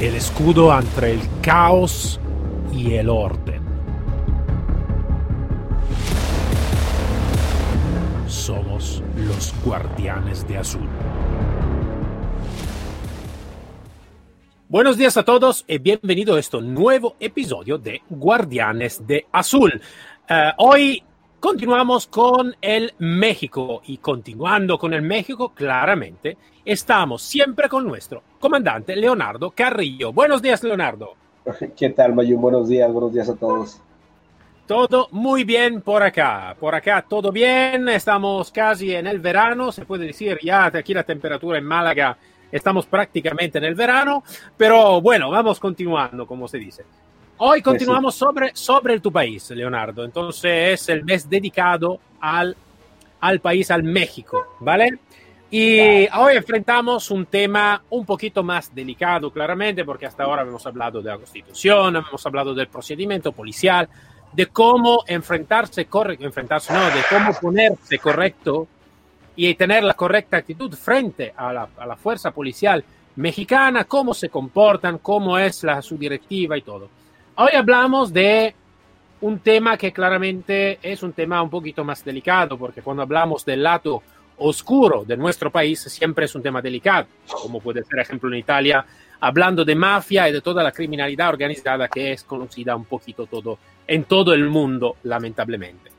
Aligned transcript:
el 0.00 0.14
escudo 0.14 0.78
entre 0.78 1.12
el 1.12 1.20
caos 1.40 2.20
y 2.72 2.94
el 2.94 3.08
orden. 3.08 3.62
Somos 8.26 9.02
los 9.16 9.54
guardianes 9.64 10.46
de 10.46 10.58
azul. 10.58 10.88
Buenos 14.68 14.98
días 14.98 15.16
a 15.16 15.24
todos 15.24 15.64
y 15.66 15.78
bienvenido 15.78 16.36
a 16.36 16.40
este 16.40 16.60
nuevo 16.60 17.16
episodio 17.18 17.78
de 17.78 18.02
Guardianes 18.10 19.06
de 19.06 19.26
Azul. 19.32 19.80
Uh, 20.28 20.52
hoy 20.58 21.04
continuamos 21.46 22.08
con 22.08 22.56
el 22.60 22.92
México 22.98 23.80
y 23.86 23.98
continuando 23.98 24.76
con 24.80 24.92
el 24.92 25.02
México, 25.02 25.52
claramente, 25.54 26.36
estamos 26.64 27.22
siempre 27.22 27.68
con 27.68 27.86
nuestro 27.86 28.20
comandante 28.40 28.96
Leonardo 28.96 29.52
Carrillo. 29.52 30.12
Buenos 30.12 30.42
días, 30.42 30.64
Leonardo. 30.64 31.14
¿Qué 31.76 31.90
tal, 31.90 32.16
Mayun? 32.16 32.40
Buenos 32.40 32.68
días, 32.68 32.92
buenos 32.92 33.14
días 33.14 33.28
a 33.28 33.36
todos. 33.36 33.80
Todo 34.66 35.06
muy 35.12 35.44
bien 35.44 35.82
por 35.82 36.02
acá. 36.02 36.56
Por 36.58 36.74
acá 36.74 37.06
todo 37.08 37.30
bien. 37.30 37.88
Estamos 37.90 38.50
casi 38.50 38.92
en 38.92 39.06
el 39.06 39.20
verano. 39.20 39.70
Se 39.70 39.84
puede 39.84 40.06
decir 40.06 40.40
ya 40.42 40.66
aquí 40.66 40.94
la 40.94 41.04
temperatura 41.04 41.58
en 41.58 41.64
Málaga. 41.64 42.18
Estamos 42.50 42.86
prácticamente 42.86 43.58
en 43.58 43.64
el 43.64 43.76
verano. 43.76 44.24
Pero 44.56 45.00
bueno, 45.00 45.30
vamos 45.30 45.60
continuando, 45.60 46.26
como 46.26 46.48
se 46.48 46.58
dice. 46.58 46.84
Hoy 47.38 47.60
continuamos 47.60 48.14
sobre, 48.14 48.52
sobre 48.54 48.98
tu 48.98 49.12
país, 49.12 49.50
Leonardo. 49.50 50.04
Entonces 50.04 50.80
es 50.80 50.88
el 50.88 51.04
mes 51.04 51.28
dedicado 51.28 52.00
al, 52.18 52.56
al 53.20 53.40
país, 53.40 53.70
al 53.70 53.82
México, 53.82 54.56
¿vale? 54.60 54.98
Y 55.50 56.08
hoy 56.14 56.36
enfrentamos 56.36 57.10
un 57.10 57.26
tema 57.26 57.82
un 57.90 58.06
poquito 58.06 58.42
más 58.42 58.74
delicado, 58.74 59.30
claramente, 59.30 59.84
porque 59.84 60.06
hasta 60.06 60.24
ahora 60.24 60.42
hemos 60.42 60.66
hablado 60.66 61.02
de 61.02 61.10
la 61.10 61.18
Constitución, 61.18 61.96
hemos 61.96 62.24
hablado 62.24 62.54
del 62.54 62.68
procedimiento 62.68 63.32
policial, 63.32 63.86
de 64.32 64.46
cómo 64.46 65.04
enfrentarse, 65.06 65.84
correcto, 65.84 66.24
enfrentarse, 66.24 66.72
no, 66.72 66.86
de 66.86 67.02
cómo 67.10 67.34
ponerse 67.38 67.98
correcto 67.98 68.66
y 69.36 69.54
tener 69.54 69.84
la 69.84 69.92
correcta 69.92 70.38
actitud 70.38 70.72
frente 70.74 71.34
a 71.36 71.52
la, 71.52 71.68
a 71.76 71.86
la 71.86 71.96
fuerza 71.96 72.30
policial 72.30 72.82
mexicana, 73.16 73.84
cómo 73.84 74.14
se 74.14 74.30
comportan, 74.30 74.98
cómo 74.98 75.38
es 75.38 75.62
la, 75.64 75.82
su 75.82 75.98
directiva 75.98 76.56
y 76.56 76.62
todo. 76.62 76.88
Hoy 77.38 77.50
hablamos 77.54 78.14
de 78.14 78.54
un 79.20 79.40
tema 79.40 79.76
que 79.76 79.92
claramente 79.92 80.78
es 80.80 81.02
un 81.02 81.12
tema 81.12 81.42
un 81.42 81.50
poquito 81.50 81.84
más 81.84 82.02
delicado, 82.02 82.56
porque 82.56 82.80
cuando 82.80 83.02
hablamos 83.02 83.44
del 83.44 83.62
lado 83.62 84.02
oscuro 84.38 85.04
de 85.04 85.18
nuestro 85.18 85.50
país 85.50 85.82
siempre 85.82 86.24
es 86.24 86.34
un 86.34 86.42
tema 86.42 86.62
delicado, 86.62 87.08
como 87.28 87.60
puede 87.60 87.84
ser, 87.84 87.98
ejemplo, 87.98 88.30
en 88.30 88.38
Italia, 88.38 88.86
hablando 89.20 89.66
de 89.66 89.74
mafia 89.74 90.30
y 90.30 90.32
de 90.32 90.40
toda 90.40 90.62
la 90.62 90.72
criminalidad 90.72 91.28
organizada 91.28 91.88
que 91.88 92.12
es 92.12 92.24
conocida 92.24 92.74
un 92.74 92.86
poquito 92.86 93.26
todo 93.26 93.58
en 93.86 94.04
todo 94.04 94.32
el 94.32 94.48
mundo, 94.48 94.96
lamentablemente. 95.02 95.90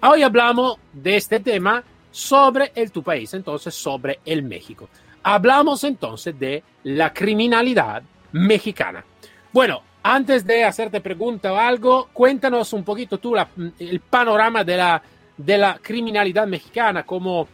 Hoy 0.00 0.22
hablamos 0.22 0.78
de 0.94 1.16
este 1.16 1.40
tema 1.40 1.84
sobre 2.10 2.72
el 2.74 2.90
tu 2.90 3.02
país, 3.02 3.34
entonces 3.34 3.74
sobre 3.74 4.20
el 4.24 4.42
México. 4.42 4.88
Hablamos 5.24 5.84
entonces 5.84 6.40
de 6.40 6.62
la 6.84 7.12
criminalidad 7.12 8.02
mexicana. 8.32 9.04
Bueno, 9.52 9.82
antes 10.02 10.46
de 10.46 10.64
hacerte 10.64 11.00
pregunta 11.00 11.52
o 11.52 11.56
algo, 11.56 12.08
cuéntanos 12.12 12.72
un 12.72 12.84
poquito 12.84 13.18
tú 13.18 13.34
la, 13.34 13.48
el 13.78 14.00
panorama 14.00 14.64
de 14.64 14.76
la, 14.76 15.02
de 15.36 15.58
la 15.58 15.78
criminalidad 15.80 16.46
mexicana, 16.46 17.04
cómo 17.04 17.46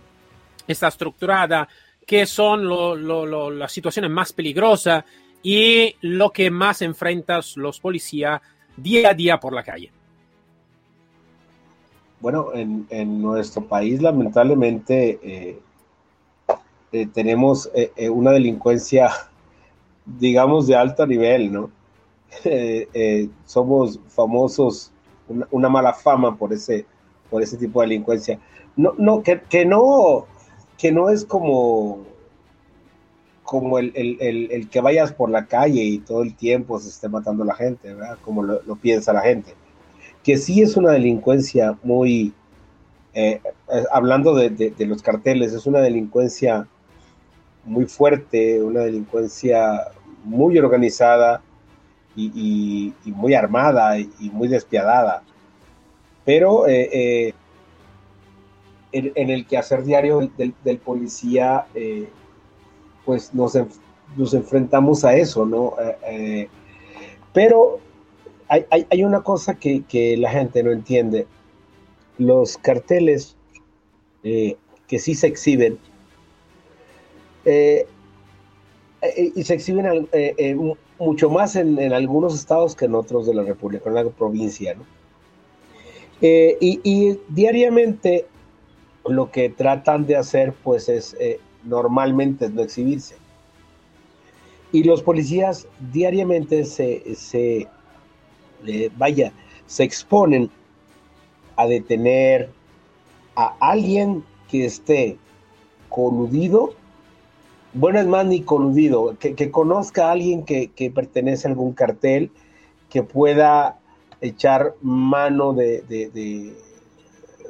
está 0.66 0.88
estructurada, 0.88 1.69
qué 2.06 2.27
son 2.27 2.66
lo, 2.66 2.94
lo, 2.94 3.27
lo, 3.27 3.50
las 3.50 3.72
situaciones 3.72 4.11
más 4.11 4.33
peligrosas 4.33 5.05
y 5.42 5.94
lo 6.00 6.30
que 6.30 6.50
más 6.50 6.83
enfrentas 6.83 7.56
los 7.56 7.80
policías 7.80 8.41
día 8.77 9.10
a 9.10 9.14
día 9.14 9.38
por 9.38 9.53
la 9.53 9.62
calle. 9.62 9.91
Bueno, 12.21 12.53
en, 12.54 12.87
en 12.91 13.21
nuestro 13.21 13.66
país 13.66 14.00
lamentablemente 14.00 15.21
eh, 15.22 15.60
eh, 16.92 17.09
tenemos 17.12 17.71
eh, 17.75 17.92
eh, 17.97 18.09
una 18.09 18.31
delincuencia, 18.31 19.10
digamos, 20.06 20.66
de 20.66 20.76
alto 20.76 21.06
nivel, 21.06 21.53
¿no? 21.53 21.71
somos 23.44 24.00
famosos, 24.09 24.92
una, 25.28 25.47
una, 25.50 25.69
mala 25.69 25.92
fama 25.92 26.37
por 26.37 26.53
ese, 26.53 26.87
por 27.31 27.42
ese 27.42 27.56
tipo 27.56 27.81
de 27.81 27.88
delincuencia. 27.88 28.38
No, 28.76 28.94
no, 28.98 29.22
que, 29.22 29.41
que 29.48 29.64
no, 29.64 30.26
que 30.78 30.92
no 30.92 31.09
es 31.09 31.25
como, 31.25 32.04
como 33.42 33.78
el, 33.78 33.92
el, 33.94 34.19
el, 34.20 34.53
el, 34.53 34.69
que 34.69 34.81
vayas 34.81 35.12
por 35.12 35.31
la 35.31 35.47
calle 35.47 35.82
y 35.82 35.98
todo 35.98 36.22
el 36.22 36.34
tiempo 36.34 36.78
se 36.78 36.88
esté 36.88 37.09
matando 37.09 37.44
a 37.44 37.47
la 37.47 37.54
gente, 37.54 37.94
¿verdad? 37.94 38.19
Como 38.22 38.42
lo, 38.42 38.62
lo, 38.62 38.76
piensa 38.76 39.12
la 39.12 39.22
gente. 39.22 39.54
Que 40.22 40.36
sí 40.36 40.60
es 40.60 40.76
una 40.76 40.92
delincuencia 40.92 41.78
muy, 41.82 42.34
eh, 43.15 43.41
hablando 43.92 44.34
de, 44.34 44.50
de, 44.50 44.70
de, 44.70 44.86
los 44.86 45.03
carteles, 45.03 45.53
es 45.53 45.66
una 45.66 45.81
delincuencia 45.81 46.69
muy 47.65 47.86
fuerte, 47.86 48.62
una 48.62 48.81
delincuencia 48.81 49.88
muy 50.25 50.59
organizada 50.59 51.42
y, 52.16 52.94
muy 53.06 53.34
armada 53.34 53.99
y, 53.99 54.31
muy 54.32 54.49
despiadada. 54.49 55.22
Pero 56.25 56.66
eh, 56.66 56.88
eh, 56.93 57.34
en, 58.93 59.12
en, 59.15 59.31
el 59.31 59.47
quehacer 59.47 59.84
diario 59.84 60.31
del, 60.37 60.78
policía, 60.78 61.66
eh, 61.75 62.09
pues 63.04 63.34
nos, 63.34 63.59
nos, 64.16 64.34
enfrentamos 64.34 65.04
a 65.04 65.16
eso, 65.16 65.44
¿no? 65.44 65.75
Eh, 65.81 65.97
eh, 66.09 66.49
pero 67.32 67.78
hay, 68.48 68.65
hay, 68.71 69.04
una 69.04 69.22
cosa 69.22 69.54
que, 69.54 69.84
que, 69.84 70.16
la 70.16 70.31
gente 70.31 70.62
no 70.62 70.72
entiende. 70.72 71.27
Los 72.19 72.56
carteles 72.56 73.37
eh, 74.25 74.56
que 74.88 74.98
sí 74.98 75.15
se 75.15 75.27
exhiben, 75.27 75.78
y 77.44 79.44
se 79.44 79.54
exhiben 79.54 80.09
mucho 80.99 81.31
más 81.31 81.57
en, 81.57 81.79
en, 81.79 81.93
algunos 81.93 82.34
estados 82.34 82.75
que 82.75 82.87
en 82.87 82.95
otros 82.95 83.27
de 83.27 83.34
la 83.34 83.43
República, 83.43 83.89
en 83.89 83.95
la 83.97 84.05
provincia, 84.05 84.75
¿no? 84.75 84.84
y, 86.21 86.81
y 86.83 87.21
diariamente 87.29 88.27
lo 89.09 89.31
que 89.31 89.51
tratan 89.51 90.07
de 90.07 90.17
hacer 90.17 90.55
pues 90.65 90.89
es 90.89 91.15
eh, 91.21 91.41
normalmente 91.65 92.49
no 92.49 92.62
exhibirse. 92.62 93.17
Y 94.73 94.84
los 94.84 95.03
policías 95.03 95.67
diariamente 95.93 96.65
se, 96.65 97.15
se 97.15 97.69
eh, 98.67 98.91
vaya, 98.97 99.33
se 99.67 99.84
exponen 99.84 100.51
a 101.57 101.67
detener 101.67 102.51
a 103.37 103.55
alguien 103.61 104.25
que 104.49 104.67
esté 104.67 105.19
coludido, 105.89 106.75
bueno 107.76 108.00
es 108.00 108.06
más 108.06 108.26
ni 108.26 108.42
coludido, 108.42 109.16
que, 109.19 109.34
que 109.34 109.50
conozca 109.50 110.09
a 110.09 110.12
alguien 110.12 110.44
que, 110.44 110.69
que, 110.69 110.91
pertenece 110.91 111.47
a 111.47 111.50
algún 111.50 111.72
cartel, 111.72 112.31
que 112.88 113.03
pueda 113.03 113.78
echar 114.20 114.75
mano 114.81 115.53
de, 115.53 115.82
de, 115.82 116.10
de 116.10 116.54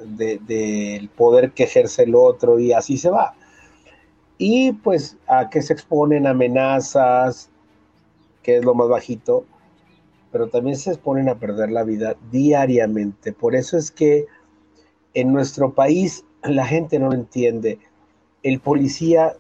del 0.05 0.47
de, 0.47 1.09
poder 1.17 1.53
que 1.53 1.65
ejerce 1.65 2.03
el 2.03 2.15
otro 2.15 2.59
y 2.59 2.73
así 2.73 2.97
se 2.97 3.11
va. 3.11 3.35
Y 4.39 4.73
pues 4.73 5.17
a 5.27 5.49
que 5.49 5.63
se 5.63 5.73
exponen 5.73 6.27
amenazas, 6.27 7.49
que 8.43 8.59
es 8.59 8.65
lo 8.65 8.75
más 8.75 8.89
bajito, 8.89 9.45
pero 10.31 10.49
también 10.49 10.77
se 10.77 10.91
exponen 10.91 11.29
a 11.29 11.39
perder 11.39 11.71
la 11.71 11.85
vida 11.85 12.17
diariamente. 12.31 13.33
Por 13.33 13.55
eso 13.55 13.79
es 13.79 13.91
que 13.91 14.27
en 15.15 15.33
nuestro 15.33 15.73
país 15.73 16.25
la 16.43 16.67
gente 16.67 16.99
no 16.99 17.09
lo 17.09 17.15
entiende. 17.15 17.79
El 18.43 18.61
policía 18.61 19.35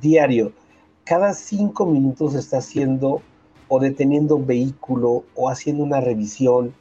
diario, 0.00 0.52
cada 1.04 1.34
cinco 1.34 1.86
minutos 1.86 2.34
está 2.34 2.58
haciendo 2.58 3.22
o 3.68 3.80
deteniendo 3.80 4.36
un 4.36 4.46
vehículo 4.46 5.24
o 5.34 5.48
haciendo 5.48 5.82
una 5.82 6.00
revisión 6.00 6.74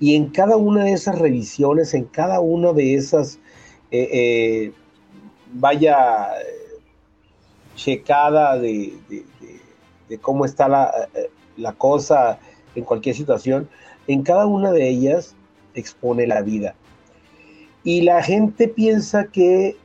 y 0.00 0.16
en 0.16 0.28
cada 0.30 0.56
una 0.56 0.84
de 0.84 0.92
esas 0.92 1.18
revisiones, 1.18 1.94
en 1.94 2.04
cada 2.04 2.40
una 2.40 2.72
de 2.72 2.94
esas, 2.94 3.38
eh, 3.90 4.08
eh, 4.12 4.72
vaya, 5.52 6.28
checada 7.76 8.58
de, 8.58 8.92
de, 10.08 10.18
cómo 10.18 10.44
está 10.44 10.68
la, 10.68 11.08
la 11.56 11.72
cosa 11.72 12.38
en 12.74 12.84
cualquier 12.84 13.14
situación, 13.14 13.68
en 14.06 14.22
cada 14.22 14.46
una 14.46 14.70
de 14.72 14.88
ellas 14.88 15.34
expone 15.74 16.26
la 16.26 16.42
vida. 16.42 16.74
Y 17.82 18.02
la 18.02 18.22
gente 18.22 18.68
piensa 18.68 19.26
que 19.26 19.76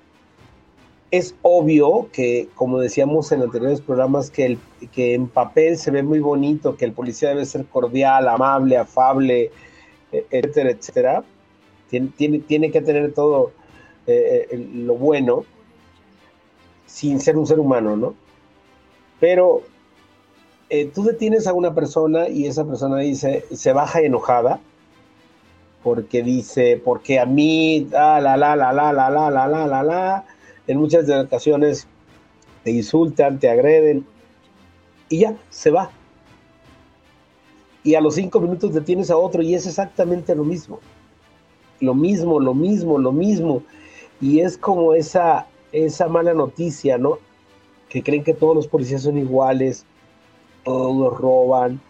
es 1.11 1.35
obvio 1.41 2.09
que, 2.11 2.49
como 2.55 2.79
decíamos 2.79 3.31
en 3.31 3.41
anteriores 3.41 3.81
programas, 3.81 4.29
que, 4.29 4.45
el, 4.45 4.59
que 4.91 5.15
en 5.15 5.27
papel 5.27 5.77
se 5.77 5.91
ve 5.91 6.03
muy 6.03 6.19
bonito, 6.19 6.77
que 6.77 6.85
el 6.85 6.93
policía 6.93 7.29
debe 7.29 7.45
ser 7.45 7.65
cordial, 7.65 8.27
amable, 8.27 8.77
afable, 8.77 9.51
etcétera, 10.11 10.71
etcétera, 10.71 11.23
tiene, 11.89 12.09
tiene, 12.15 12.39
tiene 12.39 12.71
que 12.71 12.81
tener 12.81 13.13
todo 13.13 13.51
eh, 14.05 14.67
lo 14.73 14.95
bueno 14.95 15.45
sin 16.85 17.19
ser 17.19 17.37
un 17.37 17.47
ser 17.47 17.59
humano, 17.59 17.95
¿no? 17.95 18.15
Pero 19.19 19.61
eh, 20.69 20.85
tú 20.85 21.03
detienes 21.03 21.47
a 21.47 21.53
una 21.53 21.73
persona 21.73 22.29
y 22.29 22.45
esa 22.45 22.65
persona 22.65 22.97
dice, 22.97 23.45
se 23.51 23.73
baja 23.73 24.01
enojada 24.01 24.59
porque 25.83 26.23
dice, 26.23 26.81
porque 26.83 27.19
a 27.19 27.25
mí, 27.25 27.87
la, 27.91 28.19
la, 28.19 28.37
la, 28.37 28.55
la, 28.55 28.73
la, 28.73 28.91
la, 28.93 29.09
la, 29.09 29.29
la, 29.29 29.67
la, 29.67 29.83
la, 29.83 30.25
en 30.69 30.77
muchas 30.77 31.07
de 31.07 31.19
ocasiones 31.19 31.87
te 32.63 32.69
insultan, 32.69 33.39
te 33.39 33.49
agreden 33.49 34.05
y 35.09 35.21
ya, 35.21 35.35
se 35.49 35.71
va. 35.71 35.89
Y 37.83 37.95
a 37.95 38.01
los 38.01 38.13
cinco 38.13 38.39
minutos 38.39 38.75
detienes 38.75 39.09
a 39.09 39.17
otro 39.17 39.41
y 39.41 39.55
es 39.55 39.65
exactamente 39.65 40.35
lo 40.35 40.43
mismo. 40.43 40.79
Lo 41.79 41.95
mismo, 41.95 42.39
lo 42.39 42.53
mismo, 42.53 42.99
lo 42.99 43.11
mismo. 43.11 43.63
Y 44.21 44.41
es 44.41 44.59
como 44.59 44.93
esa, 44.93 45.47
esa 45.71 46.07
mala 46.07 46.35
noticia, 46.35 46.99
¿no? 46.99 47.17
Que 47.89 48.03
creen 48.03 48.23
que 48.23 48.35
todos 48.35 48.55
los 48.55 48.67
policías 48.67 49.01
son 49.01 49.17
iguales, 49.17 49.87
todos 50.63 51.17
roban, 51.17 51.81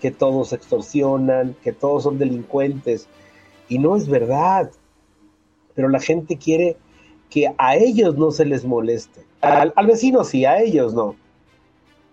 que 0.00 0.12
todos 0.12 0.52
extorsionan, 0.52 1.56
que 1.64 1.72
todos 1.72 2.04
son 2.04 2.18
delincuentes. 2.18 3.08
Y 3.68 3.80
no 3.80 3.96
es 3.96 4.08
verdad. 4.08 4.70
Pero 5.74 5.88
la 5.88 5.98
gente 5.98 6.36
quiere 6.36 6.76
que 7.30 7.52
a 7.58 7.76
ellos 7.76 8.16
no 8.16 8.30
se 8.30 8.44
les 8.44 8.64
moleste. 8.64 9.24
Al, 9.40 9.72
vecino 9.86 10.24
sí, 10.24 10.44
a 10.44 10.60
ellos 10.60 10.94
no. 10.94 11.14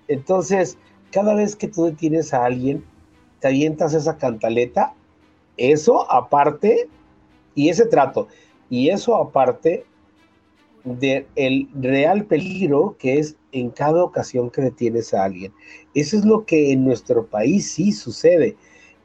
Entonces, 0.07 0.77
cada 1.11 1.33
vez 1.33 1.55
que 1.55 1.67
tú 1.67 1.85
detienes 1.85 2.33
a 2.33 2.45
alguien, 2.45 2.83
te 3.39 3.47
avientas 3.47 3.93
esa 3.93 4.17
cantaleta, 4.17 4.93
eso 5.57 6.09
aparte, 6.11 6.89
y 7.55 7.69
ese 7.69 7.85
trato, 7.85 8.27
y 8.69 8.89
eso 8.89 9.15
aparte 9.15 9.85
del 10.83 11.25
el 11.35 11.67
real 11.73 12.25
peligro 12.25 12.95
que 12.99 13.17
es 13.17 13.35
en 13.51 13.71
cada 13.71 14.03
ocasión 14.03 14.51
que 14.51 14.61
detienes 14.61 15.13
a 15.13 15.23
alguien. 15.23 15.51
Eso 15.93 16.17
es 16.17 16.25
lo 16.25 16.45
que 16.45 16.71
en 16.71 16.85
nuestro 16.85 17.25
país 17.25 17.71
sí 17.71 17.91
sucede. 17.91 18.55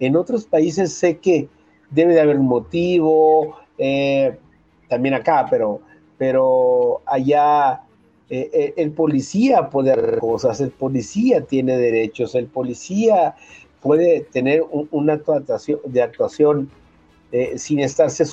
En 0.01 0.17
otros 0.17 0.45
países 0.45 0.93
sé 0.93 1.19
que 1.19 1.49
debe 1.91 2.15
de 2.15 2.21
haber 2.21 2.39
un 2.39 2.47
motivo, 2.47 3.57
eh, 3.79 4.37
también 4.89 5.15
acá, 5.15 5.47
pero, 5.49 5.81
pero 6.21 7.01
allá 7.07 7.81
eh, 8.29 8.51
eh, 8.53 8.75
el 8.77 8.91
policía 8.93 9.71
puede 9.71 9.93
hacer 9.93 10.19
cosas, 10.19 10.61
el 10.61 10.71
policía 10.71 11.47
tiene 11.47 11.79
derechos, 11.79 12.35
el 12.35 12.45
policía 12.45 13.37
puede 13.81 14.27
tener 14.31 14.63
una 14.91 15.15
actuación, 15.15 15.81
de 15.87 16.03
actuación 16.03 16.71
sin 17.57 17.81
estarse 17.81 18.25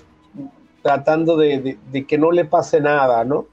tratando 0.81 1.38
de, 1.38 1.78
que 2.06 2.18
no 2.18 2.34
le 2.34 2.44
pase 2.44 2.81
nada, 2.81 3.24
¿no? 3.24 3.45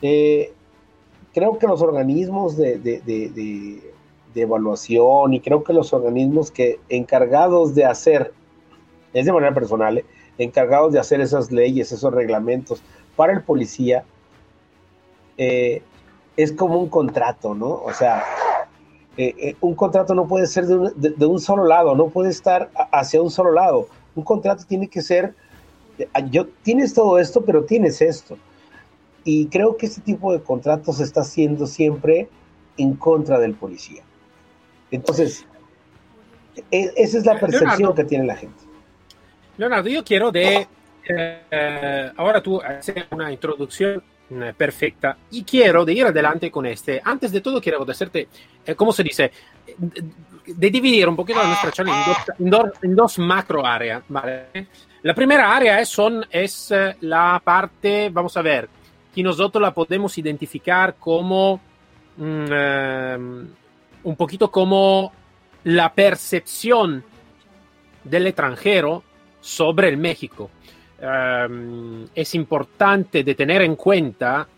creo 0.00 1.58
que 1.58 1.66
los 1.66 1.82
organismos 1.82 2.56
de, 2.56 2.78
de, 2.78 3.82
evaluación 4.34 5.34
y 5.34 5.40
creo 5.40 5.62
que 5.62 5.74
los 5.74 5.92
organismos 5.92 6.50
que 6.50 6.80
encargados 6.88 7.74
de 7.74 7.84
hacer 7.84 8.32
es 9.12 9.26
de 9.26 9.32
manera 9.32 9.52
personal, 9.52 9.98
¿eh? 9.98 10.04
encargados 10.38 10.92
de 10.92 10.98
hacer 10.98 11.20
esas 11.20 11.52
leyes, 11.52 11.92
esos 11.92 12.12
reglamentos 12.12 12.82
para 13.16 13.32
el 13.32 13.42
policía, 13.42 14.04
eh, 15.36 15.82
es 16.36 16.52
como 16.52 16.78
un 16.78 16.88
contrato, 16.88 17.54
¿no? 17.54 17.68
O 17.68 17.92
sea, 17.92 18.24
eh, 19.16 19.54
un 19.60 19.74
contrato 19.74 20.14
no 20.14 20.26
puede 20.26 20.46
ser 20.46 20.66
de 20.66 20.76
un, 20.76 20.92
de 20.96 21.26
un, 21.26 21.40
solo 21.40 21.64
lado, 21.66 21.94
no 21.94 22.08
puede 22.08 22.30
estar 22.30 22.70
hacia 22.92 23.22
un 23.22 23.30
solo 23.30 23.52
lado. 23.52 23.88
Un 24.14 24.24
contrato 24.24 24.64
tiene 24.66 24.88
que 24.88 25.02
ser, 25.02 25.34
yo, 26.30 26.46
tienes 26.62 26.94
todo 26.94 27.18
esto, 27.18 27.42
pero 27.44 27.64
tienes 27.64 28.00
esto. 28.00 28.36
Y 29.24 29.46
creo 29.46 29.76
que 29.76 29.86
este 29.86 30.00
tipo 30.00 30.32
de 30.32 30.42
contratos 30.42 30.98
se 30.98 31.04
está 31.04 31.22
haciendo 31.22 31.66
siempre 31.66 32.28
en 32.76 32.94
contra 32.94 33.38
del 33.38 33.54
policía. 33.54 34.02
Entonces, 34.90 35.46
e, 36.70 36.92
esa 36.96 37.18
es 37.18 37.26
la 37.26 37.40
percepción 37.40 37.94
que 37.94 38.04
tiene 38.04 38.26
la 38.26 38.36
gente. 38.36 38.62
Leonardo, 39.56 39.88
yo 39.88 40.04
quiero 40.04 40.30
de... 40.30 40.66
Eh, 41.06 42.12
ahora 42.16 42.42
tú 42.42 42.60
haces 42.60 43.04
una 43.10 43.30
introducción 43.30 44.02
eh, 44.30 44.54
perfecta 44.56 45.16
y 45.30 45.44
quiero 45.44 45.84
de 45.84 45.92
ir 45.92 46.06
adelante 46.06 46.50
con 46.50 46.66
este. 46.66 47.00
Antes 47.04 47.32
de 47.32 47.40
todo 47.40 47.60
quiero 47.60 47.82
hacerte, 47.88 48.28
eh, 48.64 48.74
¿cómo 48.74 48.92
se 48.92 49.02
dice? 49.02 49.30
De 50.46 50.70
dividir 50.70 51.08
un 51.08 51.16
poquito 51.16 51.40
la 51.40 51.48
nuestra 51.48 51.70
charla 51.70 52.26
en 52.80 52.94
dos, 52.94 53.18
macro 53.18 53.66
áreas. 53.66 54.02
¿vale? 54.08 54.46
La 55.02 55.14
primera 55.14 55.54
área 55.54 55.80
es, 55.80 55.88
son, 55.88 56.24
es 56.30 56.72
la 57.00 57.40
parte, 57.44 58.10
vamos 58.10 58.36
a 58.36 58.42
ver, 58.42 58.68
que 59.14 59.22
nosotros 59.22 59.60
la 59.60 59.72
podemos 59.72 60.16
identificar 60.18 60.96
como 60.98 61.60
mm, 62.16 63.42
un 64.04 64.16
poquito 64.16 64.50
como 64.50 65.12
la 65.64 65.92
percepción 65.92 67.04
del 68.04 68.26
extranjero 68.26 69.02
sobre 69.40 69.88
el 69.88 69.96
México. 69.96 70.50
Um, 71.04 72.06
es 72.14 72.34
importante 72.34 73.22
tener 73.34 73.60
en 73.60 73.76
cuenta, 73.76 74.48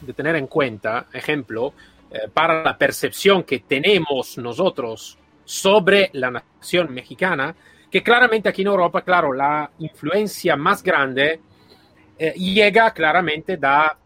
de 0.00 0.12
tener 0.14 0.34
en 0.34 0.48
cuenta, 0.48 1.06
ejemplo, 1.12 1.74
eh, 2.10 2.22
para 2.32 2.64
la 2.64 2.76
percepción 2.76 3.44
que 3.44 3.60
tenemos 3.60 4.36
nosotros 4.38 5.16
sobre 5.44 6.10
la 6.14 6.32
nación 6.32 6.92
mexicana, 6.92 7.54
que 7.88 8.02
claramente 8.02 8.48
aquí 8.48 8.62
en 8.62 8.68
Europa, 8.68 9.02
claro, 9.02 9.32
la 9.32 9.70
influencia 9.78 10.56
más 10.56 10.82
grande 10.82 11.40
eh, 12.18 12.32
llega 12.32 12.90
claramente 12.92 13.56
da, 13.56 13.96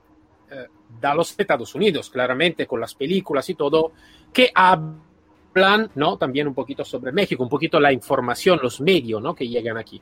eh, 0.50 0.66
los 1.14 1.34
Estados 1.38 1.74
Unidos, 1.74 2.10
claramente 2.10 2.66
con 2.66 2.78
las 2.78 2.94
películas 2.94 3.48
y 3.48 3.54
todo, 3.54 3.92
que 4.30 4.50
hablan 4.54 5.09
plan, 5.52 5.90
¿no? 5.94 6.16
También 6.16 6.48
un 6.48 6.54
poquito 6.54 6.84
sobre 6.84 7.12
México, 7.12 7.42
un 7.42 7.48
poquito 7.48 7.78
la 7.78 7.92
información, 7.92 8.58
los 8.62 8.80
medios, 8.80 9.22
¿no? 9.22 9.34
Que 9.34 9.48
llegan 9.48 9.76
aquí. 9.76 10.00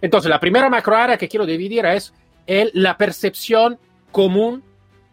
Entonces, 0.00 0.28
la 0.28 0.40
primera 0.40 0.68
macro 0.68 0.96
área 0.96 1.16
que 1.16 1.28
quiero 1.28 1.46
dividir 1.46 1.84
es 1.86 2.12
la 2.74 2.96
percepción 2.96 3.78
común 4.10 4.62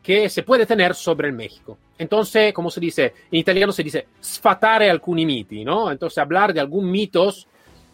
que 0.01 0.30
se 0.30 0.44
puede 0.44 0.65
tener 0.65 0.95
sobre 0.95 1.27
el 1.27 1.33
México. 1.33 1.77
Entonces, 1.97 2.53
como 2.53 2.69
se 2.69 2.80
dice, 2.80 3.13
en 3.31 3.39
italiano 3.39 3.71
se 3.71 3.83
dice 3.83 4.07
sfatare 4.21 4.89
alcuni 4.89 5.25
miti, 5.25 5.63
¿no? 5.63 5.91
Entonces, 5.91 6.18
hablar 6.18 6.53
de 6.53 6.59
algún 6.59 6.89
mitos 6.89 7.47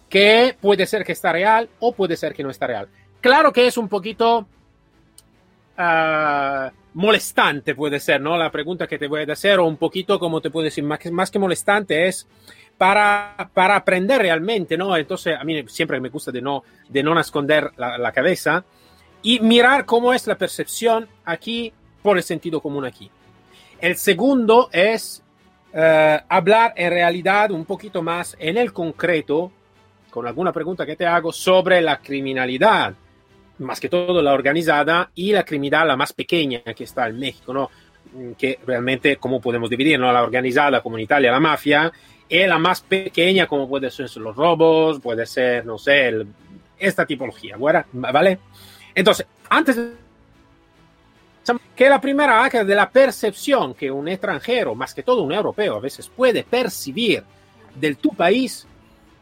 que 0.08 0.56
puede 0.60 0.88
ser 0.88 1.04
que 1.04 1.12
está 1.12 1.32
real 1.32 1.70
o 1.80 1.94
puede 1.94 2.18
ser 2.18 2.34
que 2.34 2.44
no 2.44 2.50
está 2.50 2.66
real. 2.66 2.88
Claro 3.22 3.52
que 3.54 3.68
es 3.68 3.78
un 3.78 3.88
poquito 3.88 4.48
uh, 5.80 6.72
molestante 6.94 7.74
puede 7.74 8.00
ser, 8.00 8.22
¿no? 8.22 8.38
La 8.38 8.52
pregunta 8.52 8.88
que 8.88 9.00
te 9.00 9.08
voy 9.08 9.22
a 9.28 9.34
hacer, 9.34 9.60
o 9.60 9.66
un 9.66 9.78
poquito, 9.78 10.20
como 10.20 10.42
te 10.42 10.50
puedo 10.50 10.66
decir, 10.66 10.84
más 10.84 11.32
que, 11.32 11.40
molestante, 11.40 12.08
es 12.08 12.28
para, 12.78 13.50
para 13.54 13.78
aprender 13.78 14.22
realmente, 14.22 14.78
¿no? 14.78 14.96
Entonces, 14.96 15.36
a 15.40 15.44
mí 15.44 15.64
siempre 15.68 16.00
me 16.00 16.10
gusta 16.10 16.32
de 16.32 16.42
no, 16.42 16.64
de 16.88 17.04
no 17.04 17.18
esconder 17.20 17.72
la, 17.78 18.12
cabeza 18.12 18.64
y 19.22 19.40
mirar 19.40 19.86
cómo 19.86 20.14
es 20.14 20.28
la 20.28 20.38
percepción 20.38 21.08
aquí 21.26 21.74
por 22.02 22.18
el 22.18 22.24
sentido 22.24 22.62
común 22.62 22.86
aquí. 22.86 23.10
El 23.80 23.96
segundo 23.96 24.70
es 24.72 25.24
uh, 25.74 26.24
hablar 26.28 26.74
en 26.76 26.92
realidad 26.92 27.52
un 27.52 27.66
poquito 27.66 28.02
más 28.02 28.36
en 28.40 28.58
el 28.58 28.74
concreto, 28.74 29.52
con 30.10 30.26
alguna 30.26 30.52
pregunta 30.52 30.86
que 30.86 30.96
te 30.96 31.06
hago, 31.06 31.32
sobre 31.32 31.82
la 31.82 32.00
criminalidad 32.00 32.94
más 33.60 33.80
que 33.80 33.90
todo 33.90 34.22
la 34.22 34.34
organizada 34.34 35.12
y 35.16 35.32
la 35.32 35.44
criminalidad 35.44 35.88
la 35.88 35.96
más 35.96 36.14
pequeña 36.14 36.62
que 36.76 36.84
está 36.84 37.08
en 37.08 37.20
México, 37.20 37.54
¿no? 37.54 37.70
Mm, 38.14 38.32
que 38.34 38.60
realmente, 38.66 39.18
¿cómo 39.18 39.40
podemos 39.40 39.70
dividir? 39.70 40.00
¿no? 40.00 40.12
La 40.12 40.24
organizada 40.24 40.82
como 40.82 40.98
en 40.98 41.04
Italia, 41.04 41.32
la 41.32 41.40
mafia, 41.40 41.92
y 42.28 42.46
la 42.46 42.60
más 42.60 42.82
pequeña 42.82 43.48
como 43.48 43.68
puede 43.68 43.90
ser 43.90 44.10
los 44.18 44.36
robos, 44.36 45.00
puede 45.00 45.26
ser, 45.26 45.66
no 45.66 45.78
sé, 45.78 46.26
esta 46.78 47.06
tipología, 47.06 47.58
¿vale? 47.58 48.40
Entonces, 48.94 49.26
antes 49.50 49.78
que 51.76 51.90
la 51.90 52.00
primera 52.00 52.44
acta 52.44 52.64
de 52.64 52.76
la 52.76 52.90
percepción 52.90 53.74
que 53.74 53.90
un 53.90 54.08
extranjero, 54.08 54.76
más 54.76 54.94
que 54.94 55.02
todo 55.02 55.24
un 55.24 55.34
europeo, 55.34 55.78
a 55.78 55.80
veces 55.80 56.08
puede 56.08 56.44
percibir 56.44 57.24
del 57.76 57.98
tu 57.98 58.10
país 58.14 58.68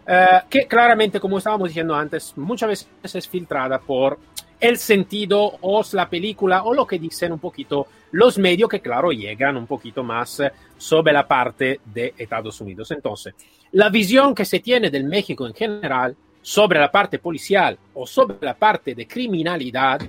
eh, 0.07 0.41
que 0.49 0.65
claramente, 0.67 1.19
como 1.19 1.37
estábamos 1.37 1.67
diciendo 1.69 1.93
antes, 1.93 2.33
muchas 2.37 2.69
veces 2.69 3.15
es 3.15 3.27
filtrada 3.27 3.79
por 3.79 4.17
el 4.59 4.77
sentido 4.77 5.57
o 5.61 5.83
la 5.91 6.09
película 6.09 6.63
o 6.63 6.73
lo 6.73 6.87
que 6.87 6.97
dicen 6.97 7.31
un 7.33 7.39
poquito 7.39 7.87
los 8.11 8.37
medios 8.37 8.69
que, 8.69 8.79
claro, 8.79 9.11
llegan 9.11 9.57
un 9.57 9.67
poquito 9.67 10.03
más 10.03 10.39
eh, 10.39 10.51
sobre 10.77 11.11
la 11.11 11.27
parte 11.27 11.81
de 11.85 12.13
Estados 12.17 12.61
Unidos. 12.61 12.89
Entonces, 12.91 13.35
la 13.73 13.89
visión 13.89 14.33
que 14.33 14.45
se 14.45 14.61
tiene 14.61 14.89
del 14.89 15.03
México 15.03 15.45
en 15.45 15.53
general 15.53 16.15
sobre 16.41 16.79
la 16.79 16.89
parte 16.89 17.19
policial 17.19 17.77
o 17.93 18.07
sobre 18.07 18.37
la 18.39 18.53
parte 18.53 18.95
de 18.95 19.05
criminalidad 19.05 19.99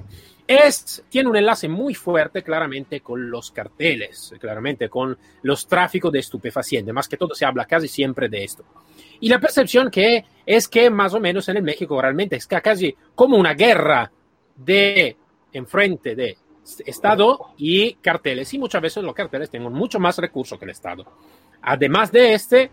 es, 0.46 1.04
tiene 1.08 1.28
un 1.28 1.36
enlace 1.36 1.68
muy 1.68 1.94
fuerte 1.94 2.42
claramente 2.42 3.00
con 3.00 3.28
los 3.28 3.50
carteles, 3.50 4.32
claramente 4.40 4.88
con 4.88 5.18
los 5.42 5.66
tráficos 5.66 6.12
de 6.12 6.20
estupefacientes, 6.20 6.94
más 6.94 7.08
que 7.08 7.18
todo 7.18 7.34
se 7.34 7.44
habla 7.44 7.66
casi 7.66 7.88
siempre 7.88 8.28
de 8.28 8.44
esto. 8.44 8.64
Y 9.20 9.28
la 9.28 9.38
percepción 9.38 9.90
que 9.90 10.24
es 10.46 10.68
que 10.68 10.90
más 10.90 11.14
o 11.14 11.20
menos 11.20 11.48
en 11.48 11.58
el 11.58 11.62
México 11.62 12.00
realmente 12.00 12.36
es 12.36 12.46
casi 12.46 12.94
como 13.14 13.36
una 13.36 13.54
guerra 13.54 14.10
de 14.56 15.16
enfrente 15.52 16.14
de 16.14 16.36
Estado 16.86 17.52
y 17.56 17.94
carteles. 17.94 18.52
Y 18.54 18.58
muchas 18.58 18.82
veces 18.82 19.02
los 19.02 19.14
carteles 19.14 19.50
tienen 19.50 19.72
mucho 19.72 19.98
más 19.98 20.18
recursos 20.18 20.58
que 20.58 20.64
el 20.64 20.70
Estado. 20.70 21.04
Además 21.62 22.12
de 22.12 22.34
este, 22.34 22.70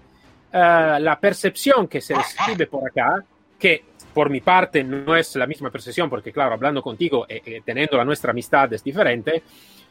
eh, 0.51 0.97
la 0.99 1.19
percepción 1.19 1.87
que 1.87 2.01
se 2.01 2.15
recibe 2.15 2.67
por 2.67 2.87
acá, 2.87 3.23
que 3.57 3.83
por 4.13 4.29
mi 4.29 4.41
parte 4.41 4.83
no 4.83 5.15
es 5.15 5.35
la 5.35 5.47
misma 5.47 5.69
percepción, 5.69 6.09
porque 6.09 6.31
claro, 6.31 6.53
hablando 6.53 6.81
contigo, 6.81 7.25
eh, 7.27 7.41
eh, 7.45 7.61
teniendo 7.65 7.97
la 7.97 8.05
nuestra 8.05 8.31
amistad 8.31 8.71
es 8.71 8.83
diferente, 8.83 9.43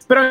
pero 0.06 0.22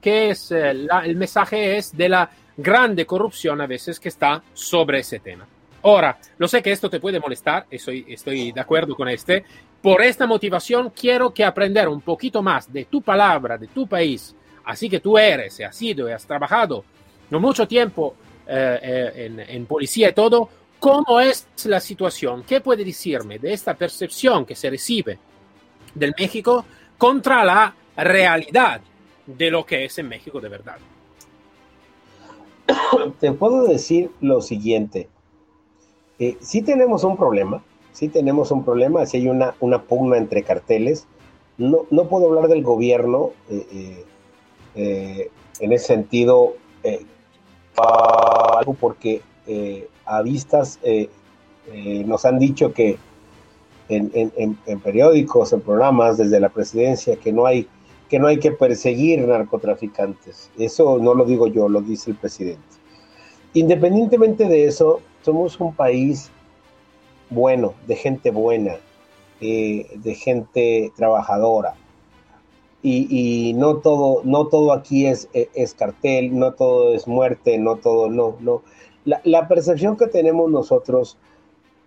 que 0.00 0.30
es 0.30 0.50
el 0.50 1.16
mensaje 1.16 1.76
es 1.76 1.96
de 1.96 2.08
la 2.08 2.30
grande 2.56 3.06
corrupción 3.06 3.60
a 3.60 3.66
veces 3.66 3.98
que 3.98 4.08
está 4.08 4.42
sobre 4.52 5.00
ese 5.00 5.20
tema. 5.20 5.46
Ahora, 5.82 6.18
lo 6.38 6.48
sé 6.48 6.62
que 6.62 6.72
esto 6.72 6.88
te 6.88 7.00
puede 7.00 7.20
molestar, 7.20 7.66
estoy, 7.70 8.06
estoy 8.08 8.52
de 8.52 8.60
acuerdo 8.60 8.94
con 8.94 9.08
este. 9.08 9.44
Por 9.82 10.00
esta 10.00 10.26
motivación 10.26 10.90
quiero 10.90 11.34
que 11.34 11.44
aprender 11.44 11.88
un 11.88 12.00
poquito 12.00 12.42
más 12.42 12.72
de 12.72 12.86
tu 12.86 13.02
palabra, 13.02 13.58
de 13.58 13.66
tu 13.66 13.86
país. 13.86 14.34
Así 14.64 14.88
que 14.88 15.00
tú 15.00 15.18
eres, 15.18 15.60
has 15.60 15.76
sido 15.76 16.08
y 16.08 16.12
has 16.12 16.26
trabajado 16.26 16.84
no 17.28 17.38
mucho 17.38 17.68
tiempo 17.68 18.16
eh, 18.46 18.78
eh, 19.14 19.46
en, 19.48 19.66
policía 19.66 20.08
y 20.08 20.12
todo. 20.12 20.48
¿Cómo 20.78 21.20
es 21.20 21.46
la 21.64 21.80
situación? 21.80 22.44
¿Qué 22.44 22.60
puede 22.60 22.84
decirme 22.84 23.38
de 23.38 23.52
esta 23.52 23.74
percepción 23.74 24.46
que 24.46 24.54
se 24.54 24.70
recibe 24.70 25.18
del 25.94 26.14
México 26.18 26.64
contra 26.96 27.44
la 27.44 27.74
realidad 27.96 28.80
de 29.26 29.50
lo 29.50 29.64
que 29.64 29.84
es 29.84 29.98
en 29.98 30.08
México 30.08 30.40
de 30.40 30.48
verdad? 30.48 30.78
Te 33.20 33.32
puedo 33.32 33.64
decir 33.64 34.10
lo 34.20 34.40
siguiente 34.40 35.08
eh, 36.18 36.36
sí 36.40 36.62
tenemos 36.62 37.02
un 37.04 37.16
problema, 37.16 37.62
sí 37.92 38.08
tenemos 38.08 38.50
un 38.52 38.64
problema, 38.64 39.04
si 39.06 39.16
hay 39.18 39.28
una, 39.28 39.54
una 39.60 39.82
pugna 39.82 40.16
entre 40.16 40.42
carteles. 40.42 41.06
No, 41.58 41.86
no 41.90 42.08
puedo 42.08 42.28
hablar 42.28 42.48
del 42.48 42.62
gobierno 42.62 43.30
eh, 43.50 44.04
eh, 44.74 45.30
en 45.60 45.72
ese 45.72 45.86
sentido, 45.86 46.54
porque 48.80 49.22
a 50.04 50.22
vistas 50.22 50.78
nos 52.06 52.24
han 52.24 52.38
dicho 52.38 52.72
que 52.72 52.98
en, 53.88 54.10
en, 54.14 54.80
periódicos, 54.80 55.52
en 55.52 55.60
programas, 55.60 56.16
desde 56.16 56.40
la 56.40 56.48
presidencia, 56.48 57.16
que 57.16 57.32
no 57.32 57.46
hay 57.46 57.68
que 58.14 58.20
no 58.20 58.28
hay 58.28 58.38
que 58.38 58.52
perseguir 58.52 59.26
narcotraficantes. 59.26 60.48
Eso 60.56 61.00
no 61.00 61.14
lo 61.14 61.24
digo 61.24 61.48
yo, 61.48 61.68
lo 61.68 61.80
dice 61.80 62.12
el 62.12 62.16
presidente. 62.16 62.62
Independientemente 63.54 64.44
de 64.44 64.66
eso, 64.66 65.00
somos 65.22 65.58
un 65.58 65.74
país 65.74 66.30
bueno, 67.28 67.74
de 67.88 67.96
gente 67.96 68.30
buena, 68.30 68.76
eh, 69.40 69.88
de 69.96 70.14
gente 70.14 70.92
trabajadora. 70.94 71.74
Y, 72.84 73.52
no 73.56 73.78
todo, 73.78 74.20
no 74.22 74.46
todo 74.46 74.72
aquí 74.72 75.06
es, 75.06 75.28
es, 75.32 75.74
cartel, 75.74 76.38
no 76.38 76.52
todo 76.52 76.94
es 76.94 77.08
muerte, 77.08 77.58
no 77.58 77.74
todo, 77.74 78.10
no, 78.10 78.36
no. 78.38 78.62
La, 79.04 79.48
percepción 79.48 79.96
que 79.96 80.06
tenemos 80.06 80.52
nosotros 80.52 81.18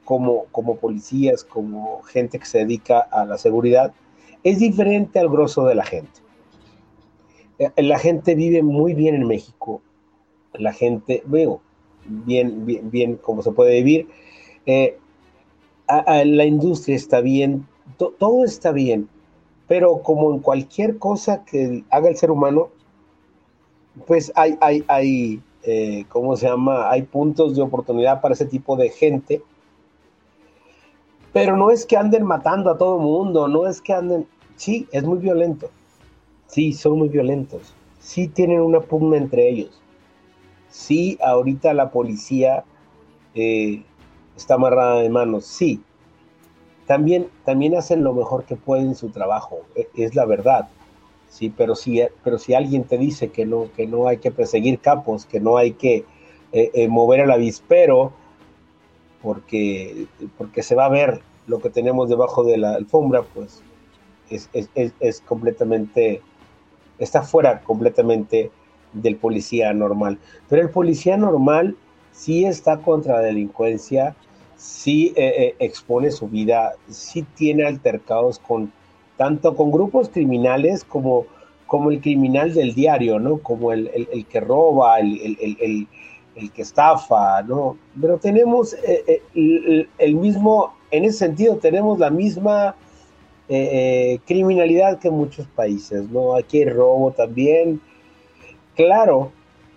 como, 0.03 0.48
como 0.51 0.75
policías, 0.75 1.46
como 1.46 2.01
gente 2.01 2.38
que 2.38 2.46
se 2.46 2.57
dedica 2.57 3.00
a 3.00 3.24
la 3.24 3.38
seguridad, 3.38 3.93
es 4.49 4.59
diferente 4.59 5.19
al 5.19 5.29
grosso 5.29 5.65
de 5.65 5.75
la 5.75 5.85
gente. 5.85 6.21
Eh, 7.59 7.71
la 7.77 7.99
gente 7.99 8.35
vive 8.35 8.61
muy 8.63 8.93
bien 8.93 9.15
en 9.15 9.27
México. 9.27 9.81
La 10.53 10.73
gente, 10.73 11.23
veo, 11.25 11.61
bien, 12.05 12.65
bien, 12.65 12.89
bien 12.89 13.15
como 13.17 13.41
se 13.41 13.51
puede 13.51 13.75
vivir. 13.75 14.07
Eh, 14.65 14.97
la 15.87 16.45
industria 16.45 16.95
está 16.95 17.21
bien, 17.21 17.65
todo 17.97 18.43
está 18.43 18.73
bien, 18.73 19.07
pero 19.67 20.01
como 20.01 20.33
en 20.33 20.39
cualquier 20.39 20.97
cosa 20.97 21.45
que 21.45 21.85
haga 21.89 22.09
el 22.09 22.17
ser 22.17 22.29
humano, 22.29 22.69
pues 24.05 24.31
hay, 24.35 24.57
hay, 24.59 24.83
hay 24.89 25.41
eh, 25.69 26.05
¿cómo 26.07 26.37
se 26.37 26.47
llama? 26.47 26.89
Hay 26.89 27.01
puntos 27.01 27.53
de 27.57 27.61
oportunidad 27.61 28.21
para 28.21 28.33
ese 28.33 28.45
tipo 28.45 28.77
de 28.77 28.89
gente. 28.89 29.43
Pero 31.33 31.57
no 31.57 31.71
es 31.71 31.85
que 31.85 31.97
anden 31.97 32.23
matando 32.23 32.71
a 32.71 32.77
todo 32.77 32.97
mundo, 32.99 33.49
no 33.49 33.67
es 33.67 33.81
que 33.81 33.91
anden... 33.91 34.25
Sí, 34.57 34.87
es 34.91 35.03
muy 35.03 35.19
violento. 35.19 35.69
Sí, 36.47 36.73
son 36.73 36.97
muy 36.97 37.09
violentos. 37.09 37.73
Sí 37.99 38.27
tienen 38.27 38.61
una 38.61 38.81
pugna 38.81 39.17
entre 39.17 39.49
ellos 39.49 39.81
Sí, 40.69 41.17
ahorita 41.23 41.73
la 41.73 41.91
policía 41.91 42.63
eh, 43.33 43.83
está 44.35 44.55
amarrada 44.55 45.01
de 45.01 45.09
manos, 45.09 45.45
sí. 45.45 45.81
También, 46.85 47.29
también 47.45 47.75
hacen 47.75 48.03
lo 48.03 48.13
mejor 48.13 48.45
que 48.45 48.55
pueden 48.55 48.95
su 48.95 49.09
trabajo, 49.09 49.61
e, 49.75 49.87
es 49.95 50.15
la 50.15 50.25
verdad. 50.25 50.69
Sí, 51.29 51.49
pero 51.55 51.75
si, 51.75 52.01
pero 52.23 52.37
si 52.37 52.53
alguien 52.53 52.83
te 52.83 52.97
dice 52.97 53.29
que 53.29 53.45
no, 53.45 53.69
que 53.75 53.87
no 53.87 54.07
hay 54.07 54.17
que 54.17 54.31
perseguir 54.31 54.79
capos, 54.79 55.25
que 55.25 55.39
no 55.39 55.57
hay 55.57 55.73
que 55.73 56.05
eh, 56.51 56.71
eh, 56.73 56.87
mover 56.87 57.21
el 57.21 57.31
avispero, 57.31 58.13
porque, 59.21 60.05
porque 60.37 60.63
se 60.63 60.75
va 60.75 60.85
a 60.85 60.89
ver 60.89 61.21
lo 61.47 61.59
que 61.59 61.69
tenemos 61.69 62.07
debajo 62.09 62.43
de 62.43 62.57
la 62.57 62.75
alfombra, 62.75 63.23
pues 63.23 63.63
es, 64.29 64.50
es, 64.53 64.69
es 65.00 65.22
completamente, 65.22 66.22
está 67.00 67.22
fuera 67.24 67.62
completamente 67.62 68.51
del 68.93 69.15
policía 69.17 69.74
normal. 69.74 70.17
Pero 70.50 70.62
el 70.62 70.69
policía 70.69 71.17
normal 71.17 71.75
sí 72.12 72.46
está 72.46 72.77
contra 72.77 73.15
la 73.15 73.22
delincuencia, 73.22 74.15
sí 74.55 75.13
eh, 75.15 75.34
eh, 75.38 75.55
expone 75.60 76.12
su 76.12 76.27
vida, 76.27 76.74
sí 76.89 77.25
tiene 77.36 77.65
altercados 77.65 78.39
con 78.39 78.72
tanto 79.17 79.55
con 79.55 79.72
grupos 79.72 80.10
criminales 80.10 80.84
como, 80.84 81.25
como 81.65 81.89
el 81.91 82.01
criminal 82.01 82.53
del 82.53 82.74
diario, 82.74 83.19
¿no? 83.19 83.39
Como 83.39 83.72
el, 83.72 84.25
que 84.29 84.39
roba, 84.39 85.00
el, 85.00 85.88
que 86.53 86.62
estafa, 86.62 87.41
¿no? 87.41 87.77
Pero 88.00 88.19
tenemos 88.19 88.75
eh, 88.84 89.22
el, 89.34 90.15
mismo, 90.15 90.74
en 90.91 91.05
ese 91.05 91.17
sentido, 91.17 91.57
tenemos 91.57 91.98
la 91.98 92.12
misma 92.12 92.75
criminalidad 93.47 94.99
que 94.99 95.07
en 95.07 95.15
muchos 95.15 95.47
países, 95.47 96.09
¿no? 96.09 96.35
Aquí 96.35 96.59
hay 96.59 96.69
robo 96.69 97.11
también, 97.11 97.81
Claro, 98.77 99.31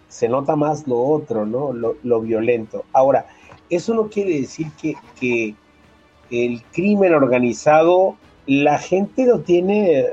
se 0.09 0.29
nota 0.29 0.57
más 0.57 0.87
lo 0.87 1.01
otro, 1.01 1.47
¿no? 1.47 1.73
Lo, 1.73 2.21
violento. 2.21 2.85
Ahora, 2.93 3.27
eso 3.71 3.95
no 3.95 4.11
quiere 4.11 4.43
decir 4.43 4.67
que, 5.19 5.55
el 6.31 6.63
crimen 6.71 7.15
organizado, 7.15 8.17
la 8.47 8.79
gente 8.79 9.25
lo 9.25 9.41
tiene 9.41 10.01
eh, 10.01 10.09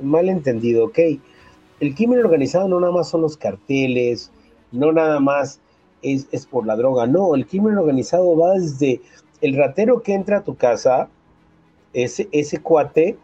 mal 0.00 0.28
entendido, 0.28 0.86
¿ok? 0.86 0.98
El 1.80 1.94
crimen 1.94 2.20
organizado 2.20 2.68
no 2.68 2.80
nada 2.80 2.92
más 2.92 3.10
son 3.10 3.20
los 3.20 3.36
carteles, 3.36 4.30
no 4.72 4.92
nada 4.92 5.18
más 5.20 5.60
es, 6.00 6.28
es 6.30 6.46
por 6.46 6.64
la 6.64 6.76
droga, 6.76 7.06
no, 7.06 7.34
el 7.34 7.46
crimen 7.46 7.76
organizado 7.76 8.38
va 8.38 8.52
desde 8.52 9.02
el 9.42 9.56
ratero 9.56 10.02
que 10.02 10.14
entra 10.14 10.38
a 10.38 10.44
tu 10.44 10.54
casa, 10.54 11.10
ese, 11.94 12.28
ese 12.32 12.60
cuate 12.60 13.16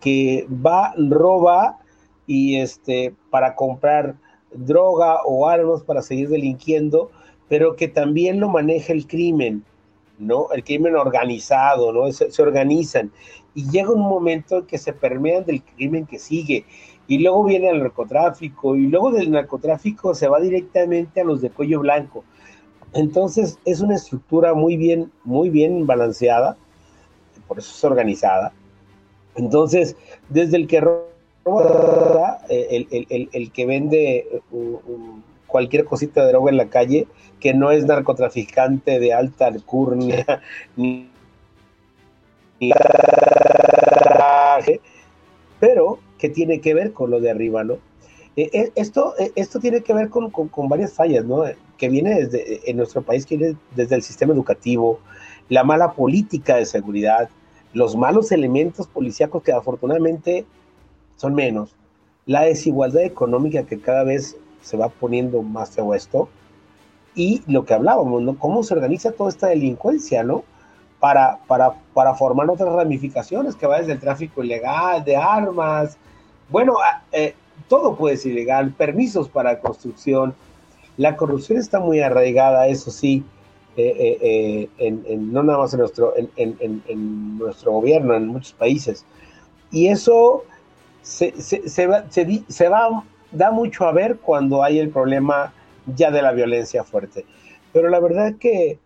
que 0.00 0.46
va, 0.50 0.92
roba 0.96 1.78
y 2.26 2.56
este, 2.56 3.14
para 3.30 3.54
comprar 3.54 4.16
droga 4.52 5.22
o 5.24 5.48
armas 5.48 5.82
para 5.82 6.02
seguir 6.02 6.28
delinquiendo, 6.28 7.10
pero 7.48 7.76
que 7.76 7.88
también 7.88 8.40
lo 8.40 8.48
maneja 8.48 8.92
el 8.92 9.06
crimen, 9.06 9.64
¿no? 10.18 10.50
El 10.52 10.64
crimen 10.64 10.96
organizado, 10.96 11.92
¿no? 11.92 12.10
Se, 12.12 12.42
organizan. 12.42 13.10
Y 13.54 13.68
llega 13.70 13.90
un 13.90 14.02
momento 14.02 14.58
en 14.58 14.66
que 14.66 14.78
se 14.78 14.92
permean 14.92 15.44
del 15.44 15.62
crimen 15.62 16.06
que 16.06 16.18
sigue. 16.18 16.64
Y 17.06 17.18
luego 17.18 17.44
viene 17.44 17.70
el 17.70 17.80
narcotráfico, 17.80 18.76
y 18.76 18.86
luego 18.86 19.10
del 19.10 19.30
narcotráfico 19.30 20.14
se 20.14 20.28
va 20.28 20.40
directamente 20.40 21.22
a 21.22 21.24
los 21.24 21.40
de 21.40 21.50
cuello 21.50 21.80
blanco. 21.80 22.24
Entonces 22.92 23.58
es 23.64 23.80
una 23.80 23.96
estructura 23.96 24.54
muy 24.54 24.76
bien, 24.76 25.10
muy 25.24 25.50
bien 25.50 25.86
balanceada, 25.86 26.56
por 27.48 27.58
eso 27.58 27.72
es 27.74 27.84
organizada. 27.84 28.52
Entonces, 29.34 29.96
desde 30.28 30.56
el 30.56 30.66
que 30.66 30.78
el, 32.48 33.28
el, 33.32 33.52
que 33.52 33.66
vende 33.66 34.42
cualquier 35.46 35.84
cosita 35.84 36.24
de 36.24 36.32
droga 36.32 36.50
en 36.50 36.58
la 36.58 36.68
calle, 36.68 37.08
que 37.40 37.54
no 37.54 37.70
es 37.70 37.86
narcotraficante 37.86 39.00
de 39.00 39.12
alta 39.14 39.46
alcurnia, 39.46 40.42
ni, 40.76 41.08
pero 45.60 45.98
que 46.18 46.28
tiene 46.28 46.60
que 46.60 46.74
ver 46.74 46.92
con 46.92 47.10
lo 47.10 47.20
de 47.20 47.30
arriba, 47.30 47.64
¿no? 47.64 47.78
Eh, 48.36 48.50
eh, 48.52 48.72
esto, 48.76 49.14
eh, 49.18 49.32
esto 49.34 49.58
tiene 49.58 49.82
que 49.82 49.92
ver 49.92 50.10
con, 50.10 50.30
con, 50.30 50.68
varias 50.68 50.92
fallas, 50.92 51.24
¿no? 51.24 51.42
Que 51.76 51.88
viene 51.88 52.22
desde 52.22 52.70
en 52.70 52.76
nuestro 52.76 53.02
país, 53.02 53.26
que 53.26 53.36
viene 53.36 53.56
desde 53.74 53.96
el 53.96 54.02
sistema 54.02 54.32
educativo, 54.32 55.00
la 55.48 55.64
mala 55.64 55.92
política 55.92 56.56
de 56.56 56.66
seguridad, 56.66 57.28
los 57.72 57.96
malos 57.96 58.32
elementos 58.32 58.86
policíacos 58.86 59.42
que 59.42 59.52
afortunadamente 59.52 60.46
son 61.16 61.34
menos. 61.34 61.74
La 62.26 62.42
desigualdad 62.42 63.02
económica 63.02 63.64
que 63.64 63.80
cada 63.80 64.04
vez 64.04 64.36
se 64.62 64.76
va 64.76 64.88
poniendo 64.88 65.42
más 65.42 65.70
feo 65.70 65.94
esto. 65.94 66.28
Y 67.14 67.42
lo 67.46 67.64
que 67.64 67.74
hablábamos, 67.74 68.22
¿no? 68.22 68.38
Cómo 68.38 68.62
se 68.62 68.74
organiza 68.74 69.12
toda 69.12 69.30
esta 69.30 69.48
delincuencia, 69.48 70.22
¿no? 70.22 70.44
para, 71.00 71.38
para, 71.46 71.74
para 71.94 72.14
formar 72.14 72.50
otras 72.50 72.72
ramificaciones 72.72 73.54
que 73.54 73.66
va 73.66 73.78
desde 73.78 73.92
el 73.92 74.00
tráfico 74.00 74.42
ilegal, 74.42 75.04
de 75.04 75.16
armas, 75.16 75.96
bueno, 76.48 76.74
eh, 77.12 77.34
todo 77.68 77.96
puede 77.96 78.16
ser 78.16 78.32
ilegal, 78.32 78.72
permisos 78.72 79.28
para 79.28 79.60
construcción. 79.60 80.34
La 80.96 81.16
corrupción 81.16 81.58
está 81.58 81.78
muy 81.78 82.00
arraigada, 82.00 82.66
eso 82.66 82.90
sí, 82.90 83.24
eh, 83.80 84.68
en, 84.78 85.32
no 85.32 85.42
nada 85.42 85.58
más 85.58 85.72
en 85.72 85.80
nuestro, 85.80 86.14
en, 86.16 87.38
nuestro 87.38 87.72
gobierno, 87.72 88.14
en 88.14 88.26
muchos 88.26 88.52
países. 88.52 89.04
Y 89.70 89.88
eso 89.88 90.44
se, 91.02 91.32
se, 91.40 91.86
va, 91.86 92.04
se, 92.10 92.68
va, 92.68 93.04
da 93.30 93.50
mucho 93.50 93.84
a 93.84 93.92
ver 93.92 94.18
cuando 94.18 94.62
hay 94.62 94.78
el 94.78 94.90
problema 94.90 95.52
ya 95.86 96.10
de 96.10 96.22
la 96.22 96.32
violencia 96.32 96.84
fuerte. 96.84 97.24
Pero 97.72 97.88
la 97.88 98.00
verdad 98.00 98.34
que, 98.38 98.78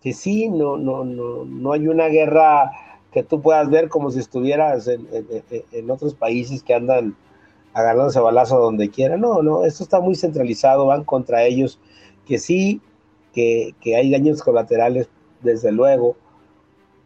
que 0.00 0.12
sí, 0.12 0.48
no, 0.48 0.76
no, 0.76 1.04
no, 1.04 1.44
no 1.44 1.72
hay 1.72 1.88
una 1.88 2.06
guerra 2.06 2.70
que 3.12 3.22
tú 3.22 3.42
puedas 3.42 3.68
ver 3.68 3.88
como 3.88 4.10
si 4.10 4.20
estuvieras 4.20 4.86
en, 4.88 5.06
en, 5.72 5.90
otros 5.90 6.14
países 6.14 6.62
que 6.62 6.74
andan 6.74 7.16
agarrándose 7.74 8.20
balazo 8.20 8.58
donde 8.58 8.88
quiera. 8.90 9.16
No, 9.16 9.42
no, 9.42 9.64
esto 9.64 9.82
está 9.82 10.00
muy 10.00 10.14
centralizado, 10.14 10.86
van 10.86 11.04
contra 11.04 11.42
ellos, 11.42 11.80
que 12.26 12.38
sí, 12.38 12.80
que, 13.32 13.74
hay 13.96 14.10
daños 14.10 14.42
colaterales, 14.42 15.08
desde 15.42 15.72
luego, 15.72 16.16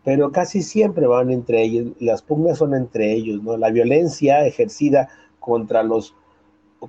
pero 0.04 0.32
casi 0.32 0.62
siempre 0.62 1.06
van 1.06 1.30
entre 1.30 1.62
ellos, 1.62 1.92
las 2.00 2.22
pugnas 2.22 2.58
son 2.58 2.74
entre 2.74 3.12
ellos, 3.12 3.42
¿no? 3.42 3.56
La 3.56 3.70
violencia 3.70 4.44
ejercida 4.44 5.08
contra 5.38 5.82
los 5.82 6.14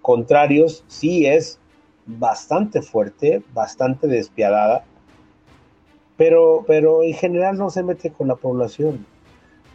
contrarios 0.01 0.83
sí 0.87 1.25
es 1.25 1.59
bastante 2.05 2.81
fuerte, 2.81 3.43
bastante 3.53 4.07
despiadada, 4.07 4.85
pero, 6.17 6.63
pero 6.67 7.03
en 7.03 7.13
general 7.13 7.57
no 7.57 7.69
se 7.69 7.83
mete 7.83 8.11
con 8.11 8.27
la 8.27 8.35
población, 8.35 9.05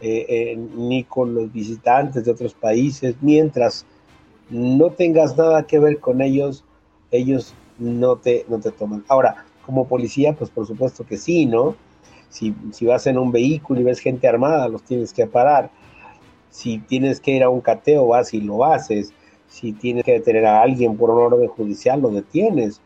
eh, 0.01 0.25
eh, 0.27 0.57
ni 0.57 1.03
con 1.03 1.33
los 1.33 1.51
visitantes 1.51 2.25
de 2.25 2.31
otros 2.31 2.53
países, 2.53 3.15
mientras 3.21 3.85
no 4.49 4.89
tengas 4.91 5.37
nada 5.37 5.65
que 5.65 5.79
ver 5.79 5.99
con 5.99 6.21
ellos, 6.21 6.65
ellos 7.11 7.53
no 7.79 8.17
te, 8.17 8.45
no 8.47 8.59
te 8.59 8.71
toman. 8.71 9.03
Ahora, 9.07 9.45
como 9.65 9.87
policía, 9.87 10.33
pues 10.33 10.49
por 10.49 10.67
supuesto 10.67 11.05
que 11.05 11.17
sí, 11.17 11.45
¿no? 11.45 11.75
Si, 12.29 12.55
si 12.71 12.85
vas 12.85 13.07
en 13.07 13.17
un 13.17 13.31
vehículo 13.31 13.81
y 13.81 13.83
ves 13.83 13.99
gente 13.99 14.27
armada, 14.27 14.67
los 14.67 14.83
tienes 14.83 15.13
que 15.13 15.27
parar. 15.27 15.69
Si 16.49 16.79
tienes 16.79 17.19
que 17.19 17.31
ir 17.31 17.43
a 17.43 17.49
un 17.49 17.61
cateo, 17.61 18.07
vas 18.07 18.33
y 18.33 18.41
lo 18.41 18.65
haces 18.65 19.13
si 19.51 19.73
tienes 19.73 20.05
que 20.05 20.13
detener 20.13 20.45
a 20.45 20.61
alguien 20.61 20.95
por 20.95 21.09
un 21.09 21.19
orden 21.19 21.47
judicial, 21.49 22.01
lo 22.01 22.09
detienes. 22.09 22.79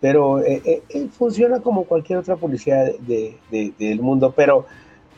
Pero 0.00 0.40
eh, 0.40 0.60
eh, 0.64 0.82
eh, 0.90 1.08
funciona 1.10 1.60
como 1.60 1.84
cualquier 1.84 2.18
otra 2.18 2.36
policía 2.36 2.84
de, 3.00 3.38
del 3.50 4.00
mundo. 4.02 4.34
Pero, 4.36 4.66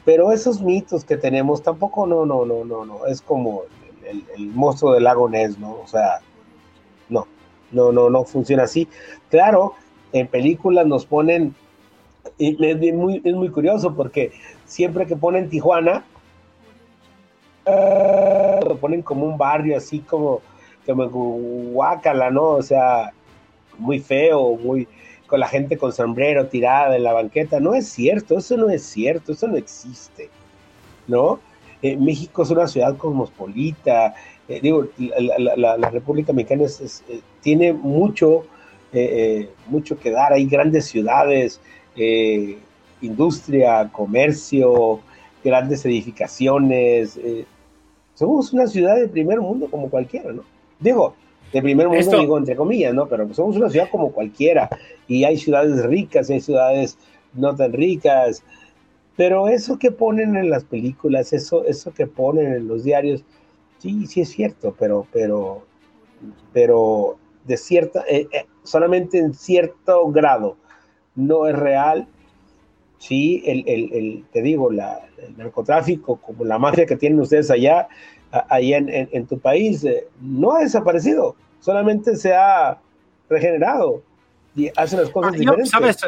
pero 0.04 0.32
esos 0.32 0.62
mitos 0.62 1.04
que 1.04 1.16
tenemos 1.16 1.62
tampoco, 1.62 2.06
no, 2.06 2.24
no, 2.24 2.46
no, 2.46 2.64
no, 2.64 2.84
no. 2.84 3.06
Es 3.06 3.20
como 3.20 3.62
el, 4.04 4.46
monstruo 4.46 4.94
del 4.94 5.04
lago 5.04 5.28
Ness, 5.28 5.58
¿no? 5.58 5.72
O 5.82 5.86
sea, 5.88 6.20
no, 7.08 7.26
no, 7.72 7.90
no, 7.90 8.08
no 8.08 8.24
funciona 8.24 8.62
así. 8.62 8.86
Claro, 9.28 9.74
en 10.12 10.26
películas 10.26 10.86
nos 10.86 11.06
ponen, 11.06 11.54
y 12.38 12.56
es 12.64 12.94
muy, 12.94 13.48
curioso 13.50 13.94
porque 13.94 14.32
siempre 14.64 15.06
que 15.06 15.16
ponen 15.16 15.48
Tijuana, 15.48 16.04
lo 17.66 18.76
ponen 18.76 19.02
como 19.02 19.26
un 19.26 19.38
barrio 19.38 19.76
así 19.76 20.00
como 20.00 20.40
me 20.94 21.06
guácala, 21.06 22.30
¿no? 22.30 22.50
O 22.50 22.62
sea, 22.62 23.12
muy 23.78 24.00
feo, 24.00 24.56
muy 24.56 24.88
con 25.26 25.40
la 25.40 25.46
gente 25.46 25.78
con 25.78 25.92
sombrero 25.92 26.48
tirada 26.48 26.96
en 26.96 27.04
la 27.04 27.12
banqueta. 27.12 27.60
No 27.60 27.74
es 27.74 27.88
cierto, 27.88 28.38
eso 28.38 28.56
no 28.56 28.68
es 28.68 28.82
cierto, 28.82 29.32
eso 29.32 29.46
no 29.46 29.56
existe, 29.56 30.28
¿no? 31.06 31.38
Eh, 31.82 31.96
México 31.96 32.42
es 32.42 32.50
una 32.50 32.66
ciudad 32.66 32.96
cosmopolita, 32.96 34.14
eh, 34.48 34.60
digo, 34.60 34.88
la, 34.98 35.90
República 35.90 36.32
Mexicana 36.32 36.64
eh, 37.08 37.20
tiene 37.40 37.72
mucho, 37.72 38.44
mucho 39.68 39.98
que 39.98 40.10
dar, 40.10 40.32
hay 40.32 40.46
grandes 40.46 40.86
ciudades, 40.86 41.60
industria, 43.00 43.88
comercio, 43.92 45.00
grandes 45.44 45.84
edificaciones. 45.84 47.18
somos 48.14 48.52
una 48.52 48.66
ciudad 48.66 48.96
de 48.96 49.08
primer 49.08 49.40
mundo 49.40 49.68
como 49.70 49.88
cualquiera, 49.88 50.32
¿no? 50.32 50.42
Digo, 50.78 51.14
de 51.52 51.62
primer 51.62 51.88
mundo 51.88 52.18
digo 52.18 52.38
entre 52.38 52.56
comillas, 52.56 52.94
¿no? 52.94 53.06
Pero 53.06 53.32
somos 53.34 53.56
una 53.56 53.70
ciudad 53.70 53.88
como 53.90 54.12
cualquiera 54.12 54.68
y 55.08 55.24
hay 55.24 55.36
ciudades 55.36 55.84
ricas, 55.84 56.30
hay 56.30 56.40
ciudades 56.40 56.96
no 57.34 57.54
tan 57.54 57.72
ricas, 57.72 58.42
pero 59.16 59.48
eso 59.48 59.78
que 59.78 59.90
ponen 59.90 60.36
en 60.36 60.50
las 60.50 60.64
películas, 60.64 61.32
eso, 61.32 61.64
eso 61.64 61.92
que 61.92 62.06
ponen 62.06 62.54
en 62.54 62.68
los 62.68 62.84
diarios, 62.84 63.22
sí, 63.78 64.06
sí 64.06 64.22
es 64.22 64.30
cierto, 64.30 64.74
pero, 64.78 65.06
pero, 65.12 65.64
pero 66.52 67.18
de 67.44 67.56
cierta, 67.56 68.04
eh, 68.08 68.28
eh, 68.32 68.46
solamente 68.62 69.18
en 69.18 69.34
cierto 69.34 70.08
grado 70.10 70.56
no 71.14 71.46
es 71.46 71.58
real. 71.58 72.06
Sí, 72.98 73.42
el, 73.46 73.64
el, 73.66 73.92
el 73.92 74.24
te 74.30 74.42
digo, 74.42 74.70
la, 74.70 75.00
el 75.26 75.36
narcotráfico, 75.36 76.16
como 76.16 76.44
la 76.44 76.58
mafia 76.58 76.84
que 76.84 76.96
tienen 76.96 77.20
ustedes 77.20 77.50
allá, 77.50 77.88
ahí 78.48 78.74
en, 78.74 79.26
tu 79.26 79.38
país 79.38 79.84
eh, 79.84 80.06
no 80.20 80.52
ha 80.52 80.60
desaparecido, 80.60 81.34
solamente 81.60 82.16
se 82.16 82.34
ha 82.34 82.78
regenerado 83.28 84.02
y 84.54 84.70
hace 84.76 84.96
las 84.96 85.10
cosas 85.10 85.32
ah, 85.34 85.38
diferentes. 85.38 85.70
¿Sabes, 85.70 85.98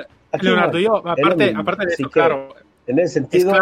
Leonardo? 0.41 0.79
Yo, 0.79 0.97
aparte, 0.97 1.55
aparte 1.57 1.87
de 1.87 1.95
eso, 1.95 2.11
claro. 2.11 2.55
En 2.87 2.99
ese 2.99 3.15
sentido, 3.15 3.53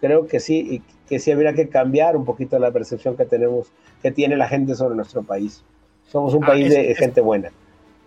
creo 0.00 0.26
que 0.26 0.40
sí, 0.40 0.58
y 0.58 0.82
que 1.08 1.18
sí 1.18 1.30
habría 1.30 1.54
que 1.54 1.68
cambiar 1.68 2.16
un 2.16 2.24
poquito 2.24 2.58
la 2.58 2.70
percepción 2.70 3.16
que 3.16 3.24
tenemos, 3.24 3.72
que 4.02 4.10
tiene 4.10 4.36
la 4.36 4.48
gente 4.48 4.74
sobre 4.74 4.94
nuestro 4.94 5.22
país. 5.22 5.64
Somos 6.08 6.34
un 6.34 6.44
ah, 6.44 6.48
país 6.48 6.70
de 6.70 6.94
gente 6.94 7.20
buena. 7.20 7.50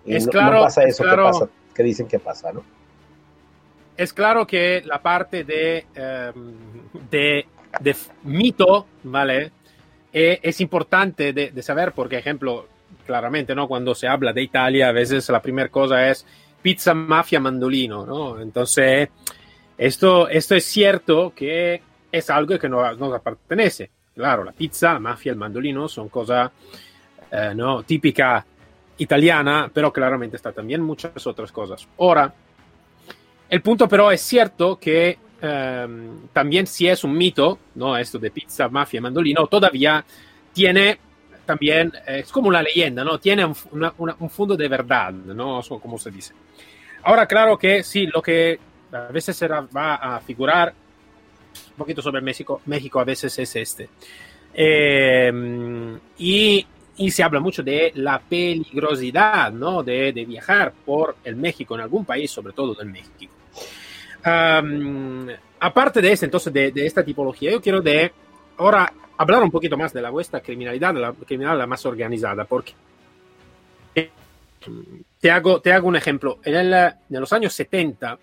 Y 0.05 0.17
no, 0.17 0.31
pasa 0.31 0.83
eso 0.83 1.03
que, 1.03 1.09
pasa, 1.09 1.49
que 1.73 1.83
dicen 1.83 2.07
que 2.07 2.19
pasa, 2.19 2.51
¿no? 2.51 2.63
Es 3.95 4.13
claro 4.13 4.47
que 4.47 4.81
la 4.85 5.01
parte 5.01 5.43
de, 5.43 5.85
em, 5.93 6.53
de, 7.09 7.45
de 7.79 7.95
mito, 8.23 8.87
¿vale? 9.03 9.51
Eh, 10.13 10.39
es 10.41 10.59
importante 10.59 11.33
de, 11.33 11.61
saber, 11.61 11.93
por 11.93 12.13
ejemplo, 12.13 12.67
claramente, 13.05 13.55
¿no? 13.55 13.67
Cuando 13.67 13.95
se 13.95 14.07
habla 14.07 14.33
de 14.33 14.43
Italia, 14.43 14.89
a 14.89 14.91
veces 14.91 15.29
la 15.29 15.41
primera 15.41 15.69
cosa 15.69 16.09
es 16.09 16.25
pizza, 16.61 16.93
mafia, 16.93 17.39
mandolino, 17.39 18.05
¿no? 18.05 18.39
Entonces, 18.39 19.09
esto, 19.77 20.27
esto 20.27 20.55
es 20.55 20.65
cierto 20.65 21.33
que 21.35 21.81
es 22.11 22.29
algo 22.29 22.59
que 22.59 22.67
no 22.67 22.93
nos 22.93 23.21
pertenece. 23.21 23.89
Claro, 24.13 24.43
la 24.43 24.51
pizza, 24.51 24.93
la 24.93 24.99
mafia, 24.99 25.31
el 25.31 25.37
mandolino 25.37 25.87
son 25.87 26.09
cosas, 26.09 26.51
eh, 27.31 27.53
¿no? 27.55 27.83
Típica 27.83 28.45
italiana, 29.01 29.69
pero 29.73 29.91
claramente 29.91 30.37
está 30.37 30.51
también 30.51 30.81
muchas 30.81 31.25
otras 31.27 31.51
cosas. 31.51 31.87
Ahora, 31.99 32.33
el 33.49 33.61
punto 33.61 33.87
pero 33.87 34.11
es 34.11 34.21
cierto 34.21 34.77
que 34.79 35.17
Em, 35.41 36.27
también 36.31 36.67
si 36.67 36.87
es 36.87 37.03
un 37.03 37.17
mito, 37.17 37.57
¿no? 37.75 37.97
Esto 37.97 38.19
de 38.19 38.29
pizza, 38.29 38.69
mafia, 38.69 39.01
mandolino, 39.01 39.47
todavía 39.47 40.05
tiene 40.53 40.99
también, 41.45 41.91
es 42.05 42.31
como 42.31 42.47
una 42.47 42.61
leyenda, 42.61 43.03
¿no? 43.03 43.19
Tiene 43.19 43.45
un, 43.45 44.29
fondo 44.29 44.55
de 44.55 44.67
verdad, 44.67 45.11
¿no? 45.11 45.61
Como 45.81 45.97
se 45.97 46.11
dice. 46.11 46.33
Ahora, 47.03 47.25
claro 47.25 47.57
que 47.57 47.81
sí, 47.81 48.05
lo 48.05 48.21
que 48.21 48.59
a 48.91 49.11
veces 49.11 49.35
se 49.35 49.47
va 49.47 49.95
a 49.95 50.19
figurar 50.19 50.73
un 51.71 51.75
poquito 51.75 52.03
sobre 52.03 52.21
México, 52.21 52.61
México 52.67 52.99
a 52.99 53.03
veces 53.03 53.37
es 53.39 53.55
este. 53.55 53.89
Em, 54.53 55.99
y, 56.19 56.67
y, 57.01 57.11
se 57.11 57.23
habla 57.23 57.39
mucho 57.39 57.63
de 57.63 57.91
la 57.95 58.19
peligrosidad, 58.19 59.51
¿no? 59.51 59.83
De, 59.83 60.13
de 60.13 60.25
viajar 60.25 60.73
por 60.85 61.17
el 61.23 61.35
México 61.35 61.75
en 61.75 61.81
algún 61.81 62.05
país, 62.05 62.31
sobre 62.31 62.53
todo 62.53 62.73
del 62.73 62.87
México 62.89 63.33
aparte 64.23 66.01
de, 66.01 66.11
este, 66.11 66.25
entonces, 66.25 66.53
de, 66.53 66.71
esta 66.75 67.03
tipología, 67.03 67.51
yo 67.51 67.61
quiero 67.61 67.81
de 67.81 68.11
ahora 68.57 68.91
hablar 69.17 69.43
un 69.43 69.51
poquito 69.51 69.77
más 69.77 69.93
de 69.93 70.01
la 70.01 70.09
vuestra 70.09 70.41
criminalidad, 70.41 70.93
de 70.93 70.99
la 70.99 71.13
criminalidad 71.13 71.67
más 71.67 71.85
organizada, 71.85 72.45
porque 72.45 72.73
te 75.19 75.31
hago, 75.31 75.59
te 75.59 75.73
hago 75.73 75.87
un 75.87 75.95
ejemplo. 75.95 76.39
En, 76.43 76.55
el, 76.55 76.73
en 76.73 77.19
los 77.19 77.33
años 77.33 77.53
70, 77.53 78.17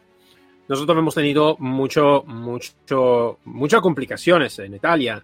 nosotros 0.68 0.98
hemos 0.98 1.14
tenido 1.14 1.56
mucho, 1.58 2.24
mucho, 2.26 3.38
muchas 3.44 3.80
complicaciones 3.80 4.58
en 4.58 4.74
Italia, 4.74 5.22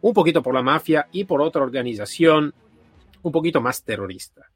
un 0.00 0.14
poquito 0.14 0.42
por 0.42 0.54
la 0.54 0.62
mafia 0.62 1.08
y 1.12 1.24
por 1.24 1.42
otra 1.42 1.62
organización 1.62 2.54
un 3.22 3.32
poquito 3.32 3.60
más 3.60 3.82
terrorista. 3.82 4.46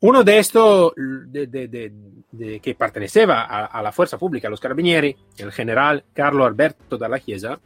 Uno 0.00 0.22
de 0.22 0.38
estos 0.38 0.92
que 0.92 2.76
perteneceva 2.78 3.42
a, 3.44 3.82
la 3.82 3.92
fuerza 3.92 4.18
pública, 4.18 4.50
los 4.50 4.60
carabinieri, 4.60 5.16
el 5.38 5.50
general 5.50 6.04
Carlo 6.12 6.44
Alberto 6.44 6.98
dalla 6.98 7.18
Chiesa, 7.18 7.58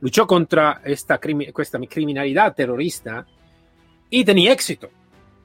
luchó 0.00 0.26
contra 0.26 0.80
esta, 0.84 1.18
esta 1.58 1.80
criminalidad 1.80 2.54
terrorista 2.54 3.26
y 4.10 4.24
tenía 4.24 4.52
éxito, 4.52 4.90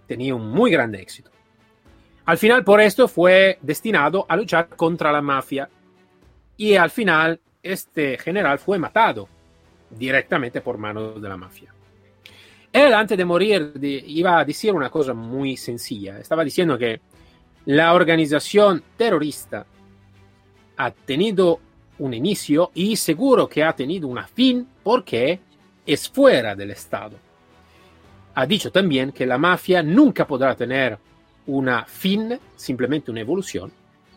tenía 0.06 0.36
un 0.36 0.50
muy 0.50 0.70
grande 0.70 1.02
éxito. 1.02 1.32
Al 2.26 2.38
final, 2.38 2.64
por 2.64 2.82
esto, 2.82 3.08
fue 3.08 3.58
destinado 3.62 4.26
a 4.28 4.36
luchar 4.36 4.70
contra 4.70 5.12
la 5.12 5.22
mafia. 5.22 5.70
y 6.58 6.76
al 6.76 6.90
final 6.90 7.40
este 7.64 8.18
general 8.18 8.60
fue 8.60 8.80
matado 8.80 9.28
directamente 9.90 10.62
por 10.62 10.78
manos 10.78 11.22
de 11.22 11.30
la 11.30 11.38
mafia. 11.38 11.74
Él 12.72 12.94
antes 12.94 13.18
de 13.18 13.26
morir 13.26 13.74
iba 13.82 14.40
a 14.40 14.46
decir 14.46 14.74
una 14.74 14.90
cosa 14.90 15.14
muy 15.14 15.58
sencilla. 15.58 16.20
Estaba 16.20 16.44
diciendo 16.44 16.78
que 16.78 17.02
la 17.66 17.94
organización 17.94 18.84
terrorista 18.96 19.66
ha 20.78 20.92
tenido 20.92 21.60
un 22.00 22.14
inicio 22.14 22.72
y 22.76 22.96
seguro 22.96 23.48
que 23.48 23.64
ha 23.64 23.74
tenido 23.74 24.08
una 24.08 24.28
fin 24.28 24.68
porque 24.84 25.40
es 25.86 26.08
fuera 26.10 26.56
del 26.56 26.72
Estado. 26.72 27.18
Ha 28.36 28.46
dicho 28.46 28.72
también 28.72 29.12
que 29.12 29.26
la 29.26 29.38
mafia 29.38 29.82
nunca 29.82 30.28
podrá 30.28 30.56
tener 30.56 30.98
una 31.48 31.86
fin, 31.86 32.38
simplemente 32.56 33.10
una 33.10 33.22
evolución, 33.22 33.72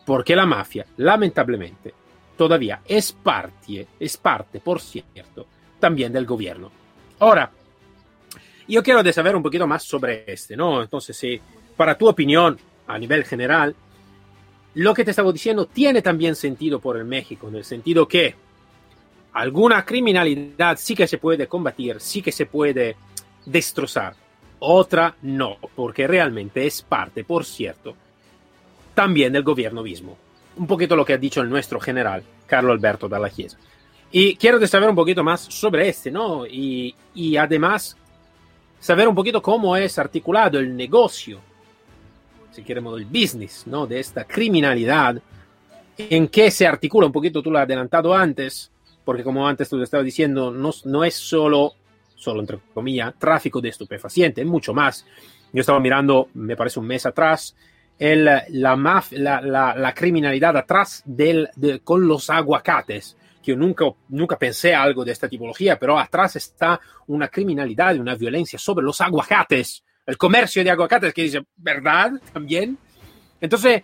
porque 0.05 0.35
la 0.35 0.45
mafia, 0.45 0.85
lamentablemente, 0.97 1.93
todavía 2.37 2.81
es 2.85 3.11
parte, 3.13 3.87
es 3.99 4.17
parte, 4.17 4.59
por 4.59 4.79
cierto, 4.79 5.47
también 5.79 6.13
del 6.13 6.25
gobierno. 6.25 6.71
Ahora, 7.19 7.51
yo 8.73 8.83
quiero 8.83 9.03
saber 9.11 9.35
un 9.35 9.43
poquito 9.43 9.67
más 9.67 9.83
sobre 9.83 10.23
este, 10.27 10.55
¿no? 10.55 10.81
Entonces, 10.81 11.15
si 11.17 11.39
para 11.75 11.97
tu 11.97 12.07
opinión, 12.07 12.57
a 12.87 12.97
nivel 12.97 13.23
general, 13.25 13.75
lo 14.75 14.93
que 14.93 15.03
te 15.03 15.11
estaba 15.11 15.31
diciendo 15.31 15.65
tiene 15.65 16.01
también 16.01 16.35
sentido 16.35 16.79
por 16.79 16.97
el 16.97 17.05
México, 17.05 17.47
en 17.47 17.55
el 17.55 17.63
sentido 17.63 18.07
que 18.07 18.35
alguna 19.33 19.85
criminalidad 19.85 20.77
sí 20.77 20.95
que 20.95 21.07
se 21.07 21.17
puede 21.17 21.47
combatir, 21.47 21.99
sí 21.99 22.21
que 22.21 22.31
se 22.31 22.45
puede 22.45 22.95
destrozar, 23.45 24.15
otra 24.59 25.15
no, 25.21 25.57
porque 25.75 26.07
realmente 26.07 26.65
es 26.65 26.81
parte, 26.81 27.23
por 27.23 27.45
cierto, 27.45 27.95
también 28.93 29.33
del 29.33 29.43
gobierno 29.43 29.83
mismo. 29.83 30.17
Un 30.57 30.67
poquito 30.67 30.95
lo 30.95 31.05
que 31.05 31.13
ha 31.13 31.17
dicho 31.17 31.41
el 31.41 31.49
nuestro 31.49 31.79
general, 31.79 32.23
Carlos 32.45 32.73
Alberto 32.73 33.07
Dalla 33.09 33.29
Chiesa. 33.29 33.57
Y 34.11 34.35
quiero 34.35 34.65
saber 34.67 34.89
un 34.89 34.95
poquito 34.95 35.23
más 35.23 35.41
sobre 35.41 35.87
este, 35.87 36.11
¿no? 36.11 36.45
Y 36.45 36.93
además 37.37 37.97
saber 38.81 39.07
un 39.07 39.15
poquito 39.15 39.41
cómo 39.41 39.77
es 39.77 39.97
articulado 39.99 40.59
el 40.59 40.75
negocio, 40.75 41.39
si 42.51 42.63
queremos, 42.63 42.99
el 42.99 43.05
business, 43.05 43.65
¿no? 43.67 43.87
De 43.87 43.99
esta 43.99 44.25
criminalidad, 44.25 45.21
en 45.97 46.27
qué 46.27 46.49
se 46.51 46.67
articula 46.67 47.05
un 47.05 47.13
poquito, 47.13 47.41
tú 47.41 47.51
lo 47.51 47.59
has 47.59 47.63
adelantado 47.63 48.13
antes, 48.13 48.71
porque 49.05 49.23
como 49.23 49.47
antes 49.47 49.69
tú 49.69 49.77
te 49.77 49.83
estabas 49.83 50.03
diciendo, 50.03 50.51
no, 50.51 50.71
no 50.85 51.03
es 51.03 51.13
solo, 51.13 51.75
solo 52.15 52.41
entre 52.41 52.57
comillas, 52.73 53.13
tráfico 53.17 53.61
de 53.61 53.69
estupefacientes, 53.69 54.43
es 54.43 54.49
mucho 54.49 54.73
más. 54.73 55.05
Yo 55.53 55.61
estaba 55.61 55.79
mirando, 55.79 56.29
me 56.33 56.57
parece 56.57 56.79
un 56.79 56.87
mes 56.87 57.05
atrás, 57.05 57.55
el, 57.99 58.25
la, 58.25 58.43
la, 58.49 59.05
la, 59.11 59.75
la, 59.75 59.93
criminalidad 59.93 60.57
atrás 60.57 61.03
del, 61.05 61.49
de, 61.55 61.81
con 61.81 62.07
los 62.07 62.31
aguacates 62.31 63.15
que 63.41 63.51
yo 63.51 63.57
nunca, 63.57 63.85
nunca 64.09 64.37
pensé 64.37 64.73
algo 64.73 65.03
de 65.03 65.11
esta 65.11 65.27
tipología, 65.27 65.77
pero 65.77 65.97
atrás 65.97 66.35
está 66.35 66.79
una 67.07 67.27
criminalidad 67.27 67.95
y 67.95 67.99
una 67.99 68.15
violencia 68.15 68.59
sobre 68.59 68.85
los 68.85 69.01
aguacates, 69.01 69.83
el 70.05 70.17
comercio 70.17 70.63
de 70.63 70.71
aguacates, 70.71 71.13
que 71.13 71.23
dice, 71.23 71.45
¿verdad? 71.57 72.11
También. 72.33 72.77
Entonces, 73.39 73.83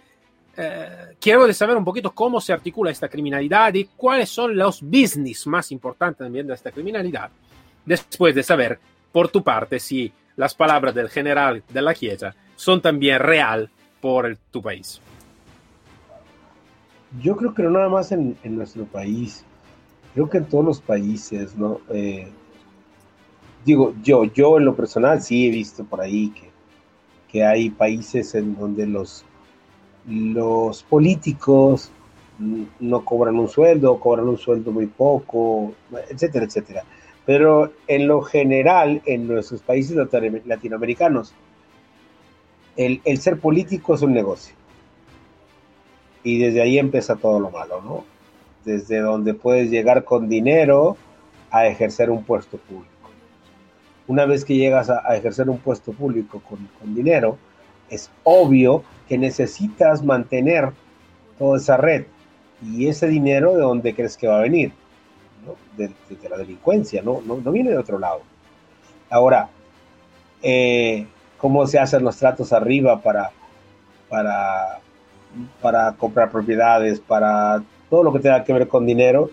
eh, 0.55 1.15
quiero 1.19 1.51
saber 1.53 1.77
un 1.77 1.85
poquito 1.85 2.13
cómo 2.13 2.41
se 2.41 2.53
articula 2.53 2.91
esta 2.91 3.07
criminalidad 3.07 3.73
y 3.75 3.85
cuáles 3.95 4.29
son 4.29 4.55
los 4.55 4.81
business 4.81 5.45
más 5.45 5.71
importantes 5.71 6.19
también 6.19 6.47
de 6.47 6.53
esta 6.55 6.71
criminalidad, 6.71 7.29
después 7.85 8.33
de 8.33 8.43
saber, 8.43 8.79
por 9.11 9.29
tu 9.29 9.43
parte, 9.43 9.79
si 9.79 10.11
las 10.35 10.55
palabras 10.55 10.95
del 10.95 11.09
general 11.09 11.63
de 11.69 11.81
la 11.81 11.93
Chiesa 11.93 12.33
son 12.55 12.81
también 12.81 13.19
real 13.19 13.69
por 14.01 14.25
el, 14.25 14.37
tu 14.51 14.61
país. 14.61 15.01
Yo 17.21 17.35
creo 17.35 17.53
que 17.53 17.63
no 17.63 17.71
nada 17.71 17.89
más 17.89 18.11
en, 18.11 18.37
en 18.43 18.55
nuestro 18.55 18.85
país 18.85 19.45
creo 20.17 20.31
que 20.31 20.39
en 20.39 20.45
todos 20.45 20.65
los 20.65 20.81
países, 20.81 21.55
¿no? 21.55 21.79
Eh, 21.89 22.27
digo, 23.63 23.93
yo, 24.01 24.23
yo 24.23 24.57
en 24.57 24.65
lo 24.65 24.75
personal 24.75 25.21
sí 25.21 25.45
he 25.45 25.51
visto 25.51 25.83
por 25.83 26.01
ahí 26.01 26.29
que, 26.29 26.49
que 27.31 27.43
hay 27.45 27.69
países 27.69 28.33
en 28.33 28.55
donde 28.55 28.87
los, 28.87 29.23
los 30.07 30.81
políticos 30.81 31.91
no 32.79 33.05
cobran 33.05 33.37
un 33.37 33.47
sueldo, 33.47 33.99
cobran 33.99 34.27
un 34.27 34.39
sueldo 34.39 34.71
muy 34.71 34.87
poco, 34.87 35.73
etcétera, 36.09 36.45
etcétera. 36.45 36.83
Pero 37.27 37.71
en 37.87 38.07
lo 38.07 38.23
general, 38.23 39.03
en 39.05 39.27
nuestros 39.27 39.61
países 39.61 39.95
latinoamericanos, 40.45 41.31
el, 42.75 43.01
el 43.05 43.19
ser 43.19 43.39
político 43.39 43.93
es 43.93 44.01
un 44.01 44.13
negocio. 44.13 44.56
Y 46.27 46.39
desde 46.39 46.61
ahí 46.61 46.77
empieza 46.77 47.15
todo 47.15 47.39
lo 47.39 47.51
malo, 47.51 47.81
¿no? 47.81 48.17
desde 48.67 48.99
donde 48.99 49.33
puedes 49.33 49.71
llegar 49.71 50.03
con 50.03 50.27
dinero 50.27 50.97
a 51.49 51.67
ejercer 51.67 52.11
un 52.11 52.23
puesto 52.23 52.57
público. 52.57 52.91
Una 54.07 54.25
vez 54.25 54.43
que 54.43 54.55
llegas 54.55 54.89
a, 54.89 55.15
ejercer 55.15 55.49
un 55.49 55.57
puesto 55.57 55.93
público 55.93 56.41
con, 56.41 56.93
dinero, 56.93 57.37
es 57.89 58.11
obvio 58.25 58.83
que 59.07 59.17
necesitas 59.17 60.03
mantener 60.03 60.71
toda 61.39 61.57
esa 61.57 61.77
red. 61.77 62.05
Y 62.61 62.87
ese 62.87 63.07
dinero, 63.07 63.55
¿de 63.55 63.61
dónde 63.61 63.95
crees 63.95 64.17
que 64.17 64.27
va 64.27 64.39
a 64.39 64.41
venir? 64.41 64.73
De, 65.77 65.89
la 66.29 66.37
delincuencia, 66.37 67.01
¿no? 67.01 67.21
¿no? 67.25 67.37
viene 67.51 67.69
de 67.69 67.77
otro 67.77 67.99
lado. 67.99 68.21
Ahora, 69.09 69.47
eh, 70.43 71.07
¿cómo 71.37 71.65
se 71.67 71.79
hacen 71.79 72.03
los 72.03 72.17
tratos 72.17 72.51
arriba 72.51 73.01
para, 73.01 73.31
para, 74.09 74.81
para 75.61 75.93
comprar 75.93 76.31
propiedades, 76.31 76.99
para 76.99 77.63
todo 77.89 78.03
lo 78.03 78.13
que 78.13 78.19
tenga 78.19 78.43
que 78.43 78.53
ver 78.53 78.67
con 78.67 78.85
dinero 78.85 79.29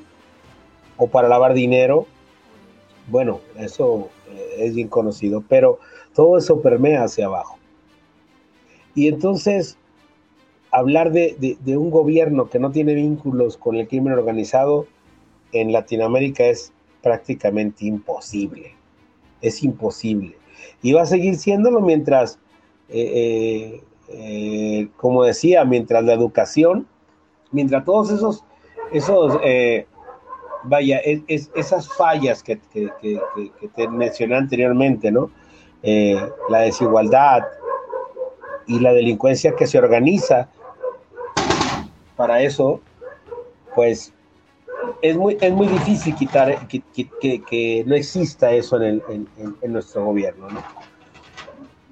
o 0.96 1.08
para 1.08 1.28
lavar 1.28 1.54
dinero, 1.54 2.06
bueno, 3.08 3.40
eso 3.56 4.10
eh, 4.30 4.56
es 4.58 4.74
bien 4.74 4.88
conocido, 4.88 5.42
pero 5.48 5.78
todo 6.14 6.38
eso 6.38 6.60
permea 6.62 7.04
hacia 7.04 7.26
abajo. 7.26 7.58
Y 8.94 9.08
entonces, 9.08 9.76
hablar 10.70 11.12
de, 11.12 11.58
un 11.66 11.90
gobierno 11.90 12.48
que 12.48 12.58
no 12.58 12.70
tiene 12.70 12.94
vínculos 12.94 13.56
con 13.56 13.76
el 13.76 13.88
crimen 13.88 14.12
organizado 14.12 14.86
en 15.52 15.72
Latinoamérica 15.72 16.44
es 16.44 16.72
prácticamente 17.02 17.86
imposible. 17.86 18.74
Es 19.40 19.62
imposible. 19.62 20.36
Y 20.82 20.92
va 20.92 21.02
a 21.02 21.06
seguir 21.06 21.36
siéndolo 21.36 21.80
mientras, 21.80 22.38
eh, 22.88 23.10
eh, 23.14 23.82
como 24.96 25.24
decía, 25.24 25.64
mientras 25.64 26.04
la 26.04 26.12
educación 26.12 26.86
mientras 27.54 27.84
todos 27.84 28.10
esos, 28.10 28.44
esos 28.92 29.38
eh, 29.42 29.86
vaya, 30.64 31.00
esas 31.28 31.88
fallas 31.88 32.42
que, 32.42 32.58
te 33.74 33.88
mencioné 33.88 34.36
anteriormente, 34.36 35.10
¿no? 35.10 35.30
Eh, 35.82 36.20
la 36.48 36.60
desigualdad 36.60 37.42
y 38.66 38.80
la 38.80 38.92
delincuencia 38.92 39.54
que 39.54 39.66
se 39.66 39.78
organiza 39.78 40.48
para 42.16 42.40
eso, 42.42 42.80
pues 43.74 44.12
es 45.02 45.16
muy, 45.16 45.36
es 45.40 45.52
muy 45.52 45.66
difícil 45.68 46.14
quitar 46.14 46.66
que, 46.66 47.84
no 47.86 47.94
exista 47.94 48.50
eso 48.52 48.80
en, 48.82 49.02
nuestro 49.62 50.06
gobierno. 50.06 50.48
¿no? 50.48 50.60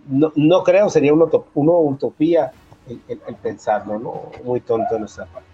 No, 0.09 0.65
creo, 0.65 0.89
sería 0.91 1.13
una, 1.13 1.27
utopía 1.55 2.53
el, 2.87 3.37
pensarlo, 3.37 3.99
¿no? 3.99 4.23
Muy 4.45 4.61
tonto 4.61 4.95
de 4.95 5.01
nuestra 5.01 5.27
parte. 5.27 5.49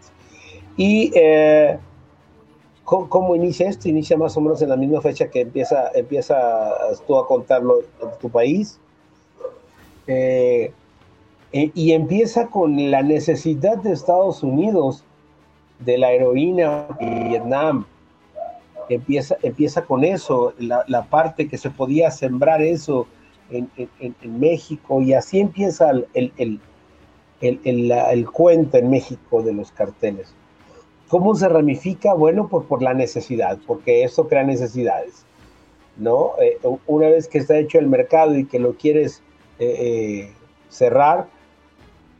Y 0.77 1.11
eh, 1.15 1.79
¿cómo, 2.85 3.37
inicia 3.37 3.69
esto? 3.69 3.89
Inicia 3.89 4.17
más 4.17 4.37
o 4.37 4.41
menos 4.41 4.63
en 4.63 4.71
la 4.71 4.77
misma 4.77 5.01
fecha 5.01 5.29
que 5.29 5.43
empieza, 5.43 5.91
empieza 5.95 6.71
tú 7.07 7.17
a 7.19 7.27
contarlo 7.27 7.81
en 8.01 8.19
tu 8.21 8.31
país. 8.31 8.79
Eh, 10.07 10.73
eh, 11.53 11.71
y 11.75 11.93
empieza 11.93 12.47
con 12.47 12.91
la 12.91 13.03
necesidad 13.03 13.77
de 13.79 13.93
Estados 13.93 14.43
Unidos 14.43 15.05
de 15.81 15.99
la 15.99 16.13
heroína 16.13 16.87
en 17.01 17.29
Vietnam. 17.29 17.87
Empieza, 18.89 19.37
empieza 19.43 19.85
con 19.85 20.05
eso, 20.05 20.55
la, 20.59 20.85
la 20.87 21.05
parte 21.05 21.49
que 21.49 21.59
se 21.59 21.69
podía 21.69 22.11
sembrar 22.11 22.63
eso 22.63 23.07
en, 23.51 24.41
México, 24.41 25.01
y 25.01 25.15
así 25.15 25.41
empieza 25.41 25.91
el, 25.91 26.07
el, 26.15 26.61
el, 27.41 27.61
el, 27.65 27.91
el 27.91 28.31
cuento 28.31 28.77
en 28.77 28.91
México 28.91 29.43
de 29.43 29.53
los 29.53 29.73
carteles. 29.73 30.35
¿Cómo 31.09 31.35
se 31.35 31.49
ramifica? 31.49 32.13
Bueno, 32.13 32.49
pues 32.49 32.67
por 32.67 32.83
la 32.83 32.93
necesidad, 32.93 33.59
porque 33.67 34.05
eso 34.05 34.29
crea 34.29 34.45
necesidades, 34.45 35.25
¿no? 35.97 36.33
Eh, 36.41 36.59
una 36.87 37.09
vez 37.09 37.29
que 37.29 37.39
está 37.39 37.59
hecho 37.59 37.79
el 37.79 37.87
mercado 37.87 38.37
y 38.37 38.45
que 38.45 38.59
lo 38.59 38.75
quieres 38.75 39.23
eh, 39.59 39.77
eh, 39.79 40.33
cerrar 40.69 41.27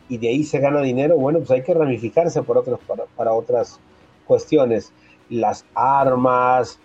y 0.09 0.17
de 0.17 0.29
ahí 0.29 0.43
se 0.43 0.59
gana 0.59 0.81
dinero, 0.81 1.17
bueno, 1.17 1.41
pues 1.41 1.51
hay 1.51 1.63
que 1.63 1.75
ramificarse 1.75 2.43
por 2.43 2.57
otras, 2.57 2.81
para, 3.15 3.33
otras 3.33 3.79
cuestiones. 4.27 4.91
Las 5.29 5.67
armas, 5.75 6.81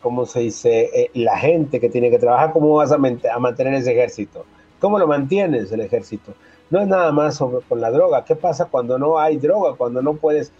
¿cómo 0.00 0.26
se 0.26 0.40
dice? 0.40 1.10
la 1.14 1.38
gente 1.38 1.80
que 1.80 1.88
tiene 1.88 2.10
que 2.10 2.18
trabajar, 2.18 2.52
¿cómo 2.52 2.74
vas 2.74 2.92
a, 2.92 2.96
a 2.96 3.38
mantener 3.38 3.74
ese 3.74 3.92
ejército? 3.92 4.44
¿Cómo 4.80 4.98
lo 4.98 5.06
mantienes 5.06 5.72
el 5.72 5.80
ejército? 5.80 6.34
no 6.70 6.80
es 6.80 6.88
nada 6.88 7.12
más 7.12 7.36
sobre 7.36 7.64
con 7.66 7.80
la 7.80 7.90
droga. 7.90 8.24
¿Qué 8.24 8.36
pasa 8.36 8.66
cuando 8.66 8.98
no 8.98 9.18
hay 9.18 9.36
droga? 9.36 9.74
Cuando 9.74 10.02
no 10.02 10.14
puedes, 10.14 10.52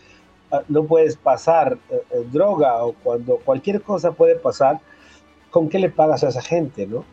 ah, 0.50 0.62
no 0.68 0.84
puedes 0.84 1.16
pasar 1.16 1.78
eh, 1.90 2.02
eh, 2.10 2.24
droga 2.30 2.84
o 2.84 2.94
cuando 3.02 3.36
cualquier 3.38 3.82
cosa 3.82 4.12
puede 4.12 4.36
pasar, 4.36 4.80
¿con 5.50 5.68
qué 5.68 5.78
le 5.78 5.90
pagas 5.90 6.24
a 6.24 6.28
esa 6.28 6.42
gente, 6.42 6.86
no? 6.86 7.04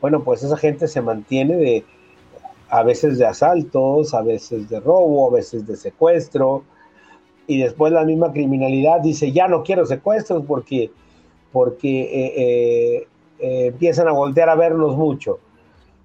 Bueno, 0.00 0.22
pues 0.22 0.42
esa 0.42 0.56
gente 0.56 0.88
se 0.88 1.00
mantiene 1.00 1.56
de 1.56 1.84
a 2.68 2.82
veces 2.82 3.18
de 3.18 3.26
asaltos, 3.26 4.14
a 4.14 4.22
veces 4.22 4.68
de 4.68 4.80
robo, 4.80 5.30
a 5.30 5.34
veces 5.34 5.66
de 5.66 5.76
secuestro, 5.76 6.64
y 7.46 7.62
después 7.62 7.92
la 7.92 8.04
misma 8.04 8.32
criminalidad 8.32 9.00
dice 9.00 9.32
ya 9.32 9.48
no 9.48 9.62
quiero 9.62 9.86
secuestros 9.86 10.44
porque 10.46 10.90
porque 11.54 13.06
eh, 13.38 13.66
empiezan 13.68 14.08
a 14.08 14.12
voltear 14.12 14.48
a 14.48 14.56
vernos 14.56 14.96
mucho. 14.96 15.38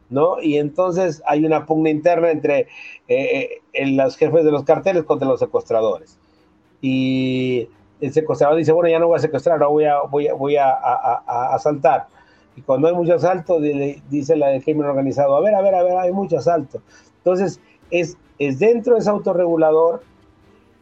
¿no? 0.09 0.41
Y 0.41 0.57
entonces 0.57 1.21
hay 1.25 1.45
una 1.45 1.65
pugna 1.65 1.89
interna 1.89 2.31
entre 2.31 2.67
eh, 3.07 3.61
eh, 3.73 3.91
los 3.91 4.15
jefes 4.15 4.43
de 4.43 4.51
los 4.51 4.63
carteles 4.63 5.03
contra 5.03 5.27
los 5.27 5.39
secuestradores. 5.39 6.17
Y 6.81 7.67
el 7.99 8.13
secuestrador 8.13 8.57
dice, 8.57 8.71
bueno, 8.71 8.89
ya 8.89 8.99
no 8.99 9.07
voy 9.07 9.17
a 9.17 9.21
secuestrar, 9.21 9.61
ahora 9.61 9.67
voy 9.67 9.85
a, 9.85 10.01
voy 10.01 10.27
a, 10.27 10.33
voy 10.33 10.55
a, 10.55 10.71
asaltar. 11.53 12.07
Y 12.55 12.61
cuando 12.61 12.87
hay 12.87 12.93
mucho 12.93 13.15
asalto, 13.15 13.59
dice 13.59 14.35
la 14.35 14.49
del 14.49 14.63
crimen 14.63 14.85
organizado, 14.85 15.35
a 15.35 15.41
ver, 15.41 15.55
a 15.55 15.61
ver, 15.61 15.75
a 15.75 15.83
ver, 15.83 15.97
hay 15.97 16.11
mucho 16.11 16.37
asalto. 16.37 16.81
Entonces, 17.17 17.59
es, 17.91 18.17
es 18.37 18.59
dentro, 18.59 18.97
es 18.97 19.07
autorregulador, 19.07 20.03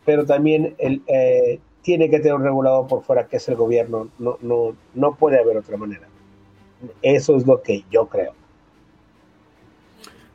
pero 0.06 0.26
también 0.26 0.76
el, 0.78 1.02
eh, 1.08 1.60
tiene 1.88 2.10
que 2.10 2.18
tener 2.20 2.34
un 2.34 2.44
regulador 2.44 2.86
por 2.86 3.02
fuera, 3.02 3.28
que 3.28 3.38
es 3.38 3.48
el 3.48 3.56
gobierno. 3.56 4.10
No, 4.20 4.38
no, 4.42 4.76
no 4.94 5.16
puede 5.16 5.40
haber 5.40 5.56
otra 5.56 5.78
manera. 5.78 6.06
Eso 7.02 7.38
es 7.38 7.48
lo 7.48 7.62
que 7.62 7.86
yo 7.90 8.08
creo. 8.08 8.34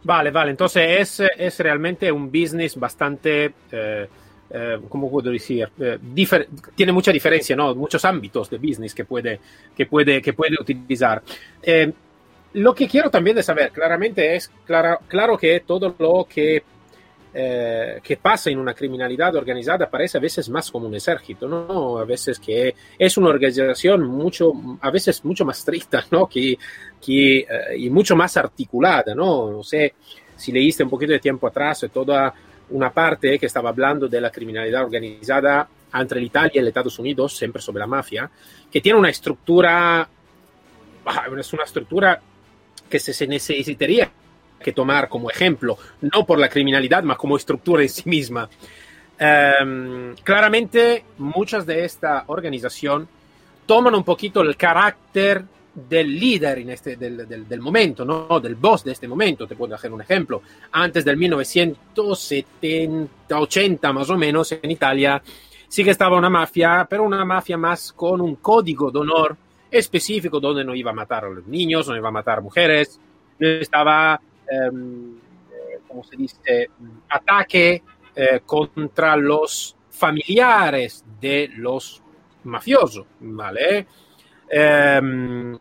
Vale, 0.02 0.30
vale, 0.30 0.52
entonces 0.52 1.20
es, 1.20 1.30
es 1.36 1.60
realmente 1.60 2.10
un 2.10 2.32
business 2.32 2.74
bastante, 2.76 3.52
eh, 3.70 4.08
eh, 4.48 4.78
¿cómo 4.88 5.10
puedo 5.10 5.30
decir? 5.30 5.68
Eh, 5.78 5.98
tiene 6.74 6.90
mucha 6.90 7.12
diferencia, 7.12 7.54
¿no? 7.54 7.74
Muchos 7.74 8.02
ámbitos 8.06 8.48
de 8.48 8.56
business 8.56 8.94
que 8.94 9.04
puede, 9.04 9.38
que 9.76 9.84
puede, 9.84 10.22
que 10.22 10.32
puede 10.32 10.56
utilizar. 10.58 11.22
Eh, 11.62 11.92
lo 12.54 12.74
que 12.74 12.88
quiero 12.88 13.10
también 13.10 13.36
de 13.36 13.42
saber 13.42 13.70
claramente 13.72 14.34
es, 14.36 14.50
claro, 14.64 15.00
claro 15.06 15.36
que 15.36 15.60
todo 15.60 15.94
lo 15.98 16.24
que 16.24 16.62
eh, 17.34 18.00
que 18.02 18.18
pasa 18.18 18.50
en 18.50 18.58
una 18.58 18.74
criminalidad 18.74 19.34
organizada 19.36 19.88
parece 19.88 20.18
a 20.18 20.20
veces 20.20 20.50
más 20.50 20.70
como 20.70 20.86
un 20.86 20.94
ejército, 20.94 21.48
¿no? 21.48 21.96
A 21.98 22.04
veces 22.04 22.38
que 22.38 22.74
es 22.98 23.16
una 23.16 23.30
organización 23.30 24.04
mucho, 24.04 24.52
a 24.80 24.90
veces 24.90 25.24
mucho 25.24 25.44
más 25.44 25.58
estricta, 25.58 26.04
¿no? 26.10 26.26
Que, 26.26 26.58
que, 27.00 27.38
eh, 27.38 27.46
y 27.78 27.88
mucho 27.88 28.14
más 28.14 28.36
articulada, 28.36 29.14
¿no? 29.14 29.50
No 29.50 29.62
sé 29.62 29.94
si 30.36 30.52
leíste 30.52 30.84
un 30.84 30.90
poquito 30.90 31.12
de 31.12 31.20
tiempo 31.20 31.46
atrás 31.46 31.86
toda 31.92 32.34
una 32.70 32.90
parte 32.92 33.38
que 33.38 33.46
estaba 33.46 33.70
hablando 33.70 34.08
de 34.08 34.20
la 34.20 34.30
criminalidad 34.30 34.84
organizada 34.84 35.66
entre 35.94 36.20
Italia 36.22 36.52
y 36.56 36.60
los 36.60 36.68
Estados 36.68 36.98
Unidos, 36.98 37.36
siempre 37.36 37.62
sobre 37.62 37.80
la 37.80 37.86
mafia, 37.86 38.30
que 38.70 38.80
tiene 38.80 38.98
una 38.98 39.10
estructura, 39.10 40.06
es 41.38 41.52
una 41.52 41.64
estructura 41.64 42.20
que 42.90 42.98
se 42.98 43.26
necesitaría 43.26 44.10
que 44.62 44.72
tomar 44.72 45.08
como 45.08 45.30
ejemplo, 45.30 45.76
no 46.00 46.24
por 46.24 46.38
la 46.38 46.48
criminalidad, 46.48 47.02
más 47.02 47.16
como 47.16 47.36
estructura 47.36 47.82
en 47.82 47.88
sí 47.88 48.08
misma. 48.08 48.48
Um, 49.20 50.14
claramente, 50.22 51.04
muchas 51.18 51.66
de 51.66 51.84
esta 51.84 52.24
organización 52.28 53.08
toman 53.66 53.94
un 53.94 54.04
poquito 54.04 54.40
el 54.40 54.56
carácter 54.56 55.44
del 55.74 56.18
líder 56.18 56.58
en 56.58 56.70
este, 56.70 56.96
del, 56.96 57.28
del, 57.28 57.46
del, 57.48 57.60
momento, 57.60 58.04
¿no? 58.04 58.40
del 58.40 58.56
boss 58.56 58.82
de 58.84 58.92
este 58.92 59.08
momento. 59.08 59.46
Te 59.46 59.56
puedo 59.56 59.74
hacer 59.74 59.90
un 59.92 60.02
ejemplo. 60.02 60.42
Antes 60.72 61.02
del 61.04 61.16
1970, 61.16 63.38
80 63.38 63.92
más 63.92 64.10
o 64.10 64.18
menos, 64.18 64.52
en 64.52 64.70
Italia 64.70 65.22
sí 65.68 65.82
que 65.82 65.90
estaba 65.90 66.18
una 66.18 66.28
mafia, 66.28 66.86
pero 66.88 67.04
una 67.04 67.24
mafia 67.24 67.56
más 67.56 67.92
con 67.92 68.20
un 68.20 68.36
código 68.36 68.90
de 68.90 68.98
honor 68.98 69.34
específico 69.70 70.38
donde 70.38 70.64
no 70.64 70.74
iba 70.74 70.90
a 70.90 70.94
matar 70.94 71.24
a 71.24 71.30
los 71.30 71.46
niños, 71.46 71.88
no 71.88 71.96
iba 71.96 72.08
a 72.08 72.12
matar 72.12 72.38
a 72.38 72.42
mujeres, 72.42 73.00
no 73.38 73.48
estaba 73.48 74.20
Em, 74.52 75.16
eh, 75.50 75.80
como 75.88 76.04
se 76.04 76.14
dice, 76.14 76.68
ataque 77.08 77.82
eh, 78.14 78.40
contra 78.44 79.16
los 79.16 79.74
familiares 79.88 81.04
de 81.18 81.48
los 81.56 82.02
mafiosos, 82.44 83.06
¿vale? 83.20 83.86
Em, 84.50 85.58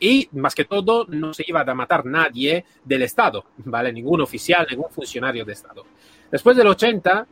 y 0.00 0.28
más 0.32 0.54
que 0.54 0.64
todo, 0.64 1.04
no 1.08 1.34
se 1.34 1.44
iba 1.46 1.60
a 1.60 1.74
matar 1.74 2.06
nadie 2.06 2.64
del 2.82 3.02
Estado, 3.02 3.44
¿vale? 3.58 3.92
Ningún 3.92 4.22
oficial, 4.22 4.66
ningún 4.70 4.90
funcionario 4.90 5.44
de 5.44 5.52
Estado. 5.52 5.84
Después 6.30 6.56
del 6.56 6.68
80, 6.68 7.26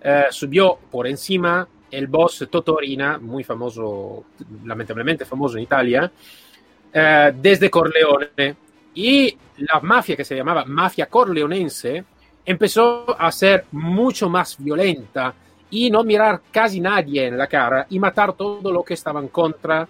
eh, 0.00 0.24
subió 0.30 0.78
por 0.90 1.08
encima 1.08 1.66
el 1.90 2.06
boss 2.06 2.46
Totorina, 2.48 3.18
muy 3.18 3.42
famoso, 3.42 4.26
lamentablemente 4.64 5.24
famoso 5.24 5.56
en 5.56 5.64
Italia, 5.64 6.10
desde 7.34 7.70
Corleone, 7.70 8.56
y 8.94 9.36
la 9.58 9.80
mafia 9.80 10.16
que 10.16 10.24
se 10.24 10.36
llamaba 10.36 10.64
mafia 10.64 11.06
corleonense 11.06 12.04
empezó 12.44 13.16
a 13.18 13.30
ser 13.30 13.66
mucho 13.72 14.28
más 14.28 14.56
violenta 14.58 15.34
y 15.70 15.90
no 15.90 16.04
mirar 16.04 16.42
casi 16.50 16.80
nadie 16.80 17.26
en 17.26 17.38
la 17.38 17.46
cara 17.46 17.86
y 17.88 17.98
matar 17.98 18.34
todo 18.34 18.70
lo 18.70 18.82
que 18.82 18.94
estaba 18.94 19.20
en 19.20 19.28
contra 19.28 19.88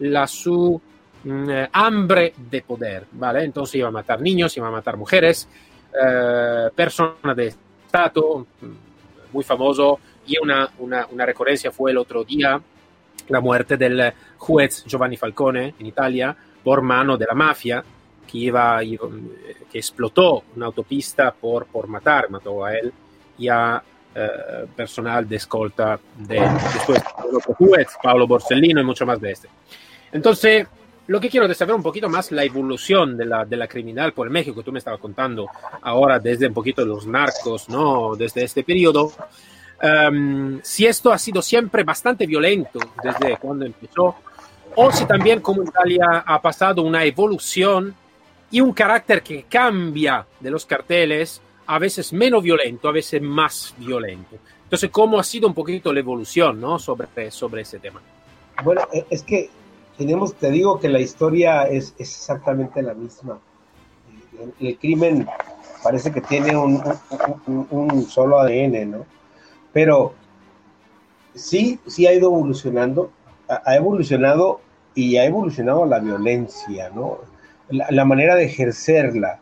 la 0.00 0.26
su 0.26 0.80
mm, 1.24 1.50
eh, 1.50 1.68
hambre 1.72 2.34
de 2.36 2.62
poder, 2.62 3.06
¿vale? 3.12 3.44
Entonces 3.44 3.76
iba 3.76 3.88
a 3.88 3.92
matar 3.92 4.20
niños, 4.20 4.56
iba 4.56 4.68
a 4.68 4.70
matar 4.70 4.96
mujeres, 4.96 5.48
eh, 5.92 6.70
personas 6.74 7.36
de 7.36 7.54
Estado, 7.86 8.46
mm, 8.60 9.32
muy 9.32 9.44
famoso, 9.44 9.98
y 10.26 10.38
una, 10.38 10.68
una, 10.78 11.06
una 11.10 11.26
recurrencia 11.26 11.70
fue 11.70 11.90
el 11.90 11.98
otro 11.98 12.24
día 12.24 12.60
la 13.28 13.40
muerte 13.40 13.76
del 13.76 14.12
juez 14.38 14.84
Giovanni 14.84 15.16
Falcone 15.16 15.74
en 15.78 15.86
Italia 15.86 16.36
por 16.62 16.82
mano 16.82 17.16
de 17.16 17.26
la 17.26 17.34
mafia, 17.34 17.84
que 18.24 18.38
iba, 18.38 18.80
que 18.80 19.78
explotó 19.78 20.44
una 20.56 20.66
autopista 20.66 21.32
por, 21.32 21.66
por 21.66 21.86
matar, 21.86 22.30
mató 22.30 22.64
a 22.64 22.74
él 22.76 22.92
y 23.38 23.48
a 23.48 23.82
eh, 24.16 24.66
personal 24.76 25.28
de 25.28 25.36
escolta 25.36 25.98
de 26.16 26.40
después 26.72 27.02
juez, 27.58 27.88
Pablo 28.00 28.28
Borsellino 28.28 28.80
y 28.80 28.84
mucho 28.84 29.04
más 29.04 29.20
de 29.20 29.32
este. 29.32 29.48
Entonces, 30.12 30.68
lo 31.08 31.20
que 31.20 31.28
quiero 31.28 31.46
es 31.46 31.56
saber 31.56 31.74
un 31.74 31.82
poquito 31.82 32.08
más 32.08 32.30
la 32.30 32.44
evolución 32.44 33.16
de 33.16 33.26
la, 33.26 33.44
de 33.44 33.56
la 33.56 33.66
criminal 33.66 34.12
por 34.12 34.30
México, 34.30 34.62
tú 34.62 34.70
me 34.70 34.78
estabas 34.78 35.00
contando 35.00 35.48
ahora 35.82 36.20
desde 36.20 36.46
un 36.46 36.54
poquito 36.54 36.84
los 36.84 37.06
narcos, 37.06 37.68
¿no? 37.68 38.14
Desde 38.14 38.44
este 38.44 38.62
periodo. 38.62 39.12
Um, 39.82 40.60
si 40.62 40.86
esto 40.86 41.12
ha 41.12 41.18
sido 41.18 41.42
siempre 41.42 41.82
bastante 41.82 42.24
violento 42.26 42.78
desde 43.02 43.36
cuando 43.36 43.66
empezó, 43.66 44.14
o 44.76 44.92
si 44.92 45.04
también 45.06 45.40
como 45.40 45.62
Italia 45.62 46.24
ha 46.24 46.40
pasado 46.40 46.82
una 46.82 47.04
evolución 47.04 47.94
y 48.54 48.60
un 48.60 48.72
carácter 48.72 49.20
que 49.20 49.42
cambia 49.48 50.24
de 50.38 50.48
los 50.48 50.64
carteles, 50.64 51.42
a 51.66 51.76
veces 51.80 52.12
menos 52.12 52.40
violento, 52.40 52.88
a 52.88 52.92
veces 52.92 53.20
más 53.20 53.74
violento. 53.78 54.36
Entonces, 54.62 54.90
¿cómo 54.90 55.18
ha 55.18 55.24
sido 55.24 55.48
un 55.48 55.54
poquito 55.54 55.92
la 55.92 55.98
evolución 55.98 56.60
¿no? 56.60 56.78
sobre, 56.78 57.32
sobre 57.32 57.62
ese 57.62 57.80
tema? 57.80 58.00
Bueno, 58.62 58.82
e, 58.92 59.04
es 59.10 59.24
que 59.24 59.50
tenemos, 59.98 60.34
te 60.34 60.52
digo 60.52 60.78
que 60.78 60.88
la 60.88 61.00
historia 61.00 61.64
es, 61.64 61.96
es 61.98 62.14
exactamente 62.16 62.80
la 62.80 62.94
misma. 62.94 63.40
El, 64.40 64.68
el, 64.68 64.78
crimen 64.78 65.26
parece 65.82 66.12
que 66.12 66.20
tiene 66.20 66.56
un, 66.56 66.80
un, 67.48 67.66
un, 67.70 68.02
solo 68.04 68.38
ADN, 68.38 68.88
¿no? 68.88 69.04
Pero 69.72 70.14
sí, 71.34 71.80
sí 71.88 72.06
ha 72.06 72.12
ido 72.12 72.28
evolucionando, 72.28 73.10
ha, 73.48 73.62
ha 73.68 73.74
evolucionado 73.74 74.60
y 74.94 75.16
ha 75.16 75.24
evolucionado 75.24 75.86
la 75.86 75.98
violencia, 75.98 76.88
¿no? 76.90 77.33
La, 77.70 78.04
manera 78.04 78.34
de 78.34 78.44
ejercerla. 78.44 79.40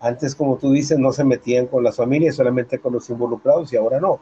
Antes, 0.00 0.34
como 0.34 0.56
tú 0.56 0.72
dices, 0.72 0.98
no 0.98 1.12
se 1.12 1.24
metían 1.24 1.66
con 1.66 1.82
las 1.82 1.96
familias, 1.96 2.36
solamente 2.36 2.78
con 2.78 2.92
los 2.92 3.08
involucrados 3.10 3.72
y 3.72 3.76
ahora 3.76 4.00
no. 4.00 4.20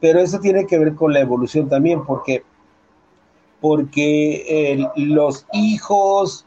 Pero 0.00 0.20
eso 0.20 0.38
tiene 0.40 0.66
que 0.66 0.78
ver 0.78 0.94
con 0.94 1.12
la 1.12 1.20
evolución 1.20 1.68
también, 1.68 2.04
porque, 2.04 2.44
porque 3.60 4.44
eh, 4.48 4.86
los 4.96 5.46
hijos, 5.52 6.46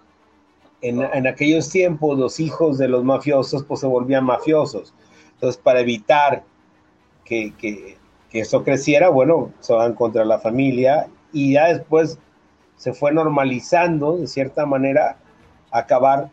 en, 0.81 1.01
en, 1.01 1.27
aquellos 1.27 1.69
tiempos, 1.69 2.17
los 2.17 2.39
hijos 2.39 2.77
de 2.77 2.87
los 2.87 3.03
mafiosos, 3.03 3.63
pues 3.63 3.81
se 3.81 3.87
volvían 3.87 4.25
mafiosos. 4.25 4.93
Entonces, 5.33 5.61
para 5.61 5.81
evitar 5.81 6.43
que, 7.25 7.53
que, 7.57 7.97
que 8.29 8.39
eso 8.39 8.63
creciera, 8.63 9.09
bueno, 9.09 9.51
se 9.59 9.73
van 9.73 9.93
contra 9.93 10.25
la 10.25 10.39
familia 10.39 11.07
y 11.31 11.53
ya 11.53 11.73
después 11.73 12.17
se 12.77 12.93
fue 12.93 13.11
normalizando, 13.11 14.17
de 14.17 14.27
cierta 14.27 14.65
manera, 14.65 15.17
acabar 15.73 16.29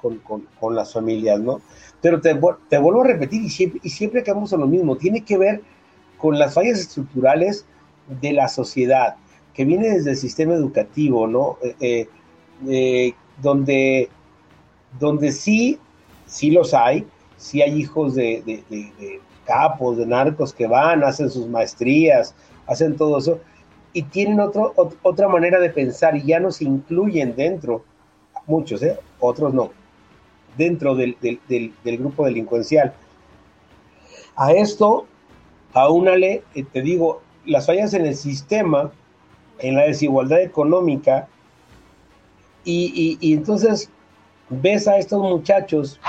con, 0.00 0.18
con, 0.18 0.46
con 0.60 0.74
las 0.74 0.92
familias, 0.92 1.40
¿no? 1.40 1.60
Pero 2.00 2.20
te, 2.20 2.38
te, 2.68 2.78
vuelvo 2.78 3.02
a 3.02 3.06
repetir 3.06 3.42
y 3.42 3.48
siempre, 3.48 3.80
y 3.82 3.88
siempre 3.88 4.20
acabamos 4.20 4.52
en 4.52 4.60
lo 4.60 4.66
mismo, 4.66 4.96
tiene 4.96 5.24
que 5.24 5.38
ver 5.38 5.62
con 6.18 6.38
las 6.38 6.54
fallas 6.54 6.78
estructurales 6.78 7.64
de 8.20 8.32
la 8.32 8.48
sociedad, 8.48 9.16
que 9.54 9.64
viene 9.64 9.88
desde 9.88 10.10
el 10.10 10.16
sistema 10.16 10.54
educativo, 10.54 11.26
¿no? 11.26 11.56
Eh, 11.62 11.76
eh, 11.80 12.08
eh, 12.68 13.14
donde, 13.40 14.08
donde 14.98 15.32
sí, 15.32 15.78
sí 16.26 16.50
los 16.50 16.74
hay, 16.74 17.06
sí 17.36 17.62
hay 17.62 17.80
hijos 17.80 18.14
de, 18.14 18.42
de, 18.44 19.20
capos, 19.44 19.96
de 19.96 20.06
narcos 20.06 20.52
que 20.52 20.66
van, 20.66 21.02
hacen 21.04 21.30
sus 21.30 21.48
maestrías, 21.48 22.34
hacen 22.66 22.96
todo 22.96 23.18
eso, 23.18 23.40
y 23.92 24.02
tienen 24.02 24.40
otro, 24.40 24.74
otra 25.02 25.28
manera 25.28 25.60
de 25.60 25.70
pensar 25.70 26.16
y 26.16 26.24
ya 26.24 26.40
no 26.40 26.50
se 26.50 26.64
incluyen 26.64 27.34
dentro, 27.36 27.84
muchos, 28.46 28.82
¿eh? 28.82 28.98
otros 29.20 29.54
no, 29.54 29.70
dentro 30.56 30.94
del, 30.94 31.16
del 31.20 31.98
grupo 31.98 32.24
delincuencial. 32.24 32.94
A 34.36 34.52
esto, 34.52 35.06
aúnale, 35.72 36.42
eh, 36.54 36.64
te 36.64 36.82
digo, 36.82 37.22
las 37.46 37.66
fallas 37.66 37.94
en 37.94 38.06
el 38.06 38.16
sistema, 38.16 38.90
en 39.58 39.76
la 39.76 39.82
desigualdad 39.82 40.40
económica, 40.42 41.28
y, 42.66 43.34
entonces 43.34 43.90
ves 44.48 44.88
a 44.88 44.96
estos 44.96 45.20
muchachos 45.20 46.00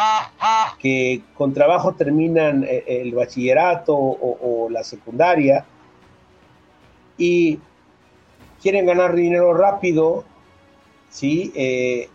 que 0.80 1.22
con 1.36 1.54
trabajo 1.54 1.94
terminan 1.96 2.64
eh, 2.64 2.84
el 2.88 3.14
bachillerato 3.14 3.94
o, 3.94 4.70
la 4.70 4.84
secundaria 4.84 5.66
y 7.18 7.60
quieren 8.62 8.86
ganar 8.86 9.16
dinero 9.16 9.54
rápido, 9.54 10.24
¿sí? 11.10 11.52
Eh, 11.56 12.10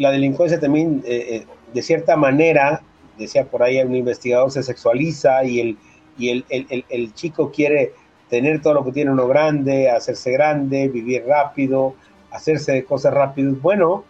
la 0.00 0.10
delincuencia 0.10 0.58
también, 0.58 1.02
de 1.02 1.82
cierta 1.82 2.16
manera, 2.16 2.82
decía 3.18 3.44
por 3.44 3.62
ahí 3.62 3.80
un 3.82 3.94
investigador, 3.94 4.50
se 4.50 4.62
sexualiza 4.62 5.44
y 5.44 5.60
el, 5.60 5.78
y 6.18 6.30
el, 6.30 6.44
el, 6.48 6.84
el, 6.88 7.14
chico 7.14 7.52
quiere 7.52 7.92
tener 8.30 8.62
todo 8.62 8.74
lo 8.74 8.84
que 8.84 8.92
tiene 8.92 9.10
uno 9.10 9.28
grande, 9.28 9.90
hacerse 9.90 10.32
grande, 10.32 10.88
vivir 10.88 11.24
rápido, 11.26 11.94
hacerse 12.30 12.72
de 12.72 12.84
cosas 12.84 13.12
rápidas. 13.12 13.60
Bueno, 13.60 14.04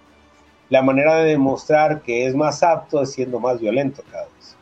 la 0.69 0.81
manera 0.81 1.17
de 1.17 1.31
demostrar 1.31 2.03
que 2.03 2.27
es 2.27 2.37
más 2.37 2.63
apto 2.63 3.03
es 3.03 3.13
siendo 3.13 3.41
más 3.41 3.61
violento 3.61 4.03
cada 4.11 4.27
vez. 4.27 4.57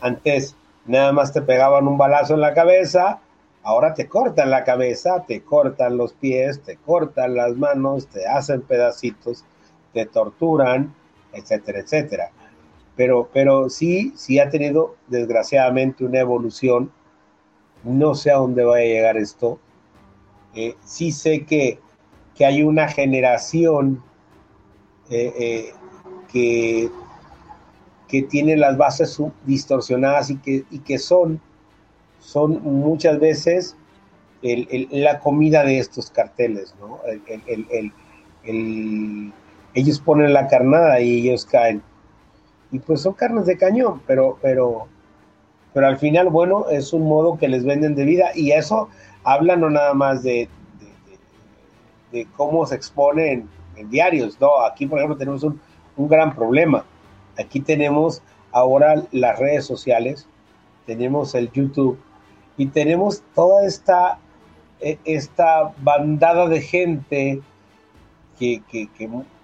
Antes 0.00 0.56
nada 0.84 1.12
más 1.12 1.32
te 1.32 1.42
pegaban 1.42 1.86
un 1.86 1.96
balazo 1.96 2.34
en 2.34 2.40
la 2.40 2.54
cabeza, 2.54 3.20
ahora 3.62 3.94
te 3.94 4.08
cortan 4.08 4.50
la 4.50 4.64
cabeza, 4.64 5.24
te 5.28 5.42
cortan 5.42 5.96
los 5.96 6.12
pies, 6.12 6.60
te 6.62 6.76
cortan 6.76 7.36
las 7.36 7.54
manos, 7.56 8.08
te 8.08 8.26
hacen 8.26 8.62
pedacitos, 8.62 9.44
te 9.92 10.06
torturan, 10.06 10.94
etcétera, 11.32 11.80
etcétera 11.80 12.30
pero, 12.98 13.30
pero 13.32 13.70
sí, 13.70 14.12
sí 14.16 14.40
ha 14.40 14.50
tenido 14.50 14.96
desgraciadamente 15.06 16.04
una 16.04 16.18
evolución. 16.18 16.90
No 17.84 18.16
sé 18.16 18.32
a 18.32 18.38
dónde 18.38 18.64
va 18.64 18.78
a 18.78 18.80
llegar 18.80 19.16
esto. 19.16 19.60
Eh, 20.52 20.74
sí 20.84 21.12
sé 21.12 21.46
que, 21.46 21.78
que, 22.34 22.44
hay 22.44 22.64
una 22.64 22.88
generación 22.88 24.02
eh, 25.10 25.32
eh, 25.38 25.72
que, 26.32 26.90
que 28.08 28.22
tiene 28.22 28.56
las 28.56 28.76
bases 28.76 29.16
distorsionadas 29.46 30.30
y 30.30 30.38
que, 30.38 30.64
y 30.68 30.80
que 30.80 30.98
son, 30.98 31.40
son 32.18 32.60
muchas 32.64 33.20
veces 33.20 33.76
la 34.42 35.20
comida 35.20 35.62
de 35.62 35.78
estos 35.78 36.10
carteles, 36.10 36.74
¿no? 36.80 36.98
Ellos 39.78 40.00
ponen 40.00 40.32
la 40.32 40.48
carnada 40.48 41.00
y 41.00 41.20
ellos 41.20 41.44
caen. 41.46 41.82
Y 42.70 42.78
pues 42.78 43.00
son 43.00 43.14
carnes 43.14 43.46
de 43.46 43.56
cañón, 43.56 44.02
pero, 44.06 44.38
pero, 44.42 44.88
pero 45.72 45.86
al 45.86 45.98
final, 45.98 46.28
bueno, 46.28 46.68
es 46.70 46.92
un 46.92 47.04
modo 47.04 47.38
que 47.38 47.48
les 47.48 47.64
venden 47.64 47.94
de 47.94 48.04
vida. 48.04 48.30
Y 48.34 48.52
eso 48.52 48.88
habla 49.24 49.56
no 49.56 49.70
nada 49.70 49.94
más 49.94 50.22
de, 50.22 50.48
de, 52.12 52.26
cómo 52.36 52.66
se 52.66 52.74
expone 52.74 53.32
en, 53.76 53.90
diarios, 53.90 54.40
no, 54.40 54.60
aquí 54.62 54.86
por 54.86 54.98
ejemplo 54.98 55.16
tenemos 55.16 55.44
un, 55.44 55.60
un 55.96 56.08
gran 56.08 56.34
problema, 56.34 56.84
aquí 57.38 57.60
tenemos 57.60 58.22
ahora 58.50 59.04
las 59.12 59.38
redes 59.38 59.66
sociales, 59.66 60.26
tenemos 60.84 61.34
el 61.36 61.52
YouTube 61.52 61.96
y 62.56 62.66
tenemos 62.66 63.22
toda 63.36 63.64
esta, 63.64 64.18
e, 64.80 64.98
esta 65.04 65.72
bandada 65.78 66.48
de 66.48 66.60
gente 66.60 67.40
que, 68.38 68.62
que, 68.68 68.88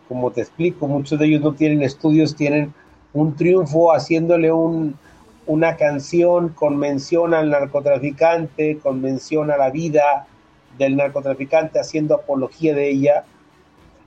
como 0.08 0.30
te 0.30 0.42
explico, 0.42 0.86
muchos 0.86 1.18
de 1.18 1.26
ellos 1.26 1.40
no 1.42 1.54
tienen 1.54 1.82
estudios, 1.82 2.36
tienen 2.36 2.74
un 3.12 3.34
triunfo 3.36 3.92
haciéndole 3.92 4.52
un, 4.52 4.96
una 5.46 5.76
canción 5.76 6.50
con 6.50 6.76
mención 6.76 7.34
al 7.34 7.50
narcotraficante, 7.50 8.78
con 8.78 9.00
mención 9.00 9.50
a 9.50 9.56
la 9.56 9.70
vida 9.70 10.26
del 10.78 10.96
narcotraficante, 10.96 11.78
haciendo 11.78 12.14
apología 12.16 12.74
de 12.74 12.90
ella, 12.90 13.24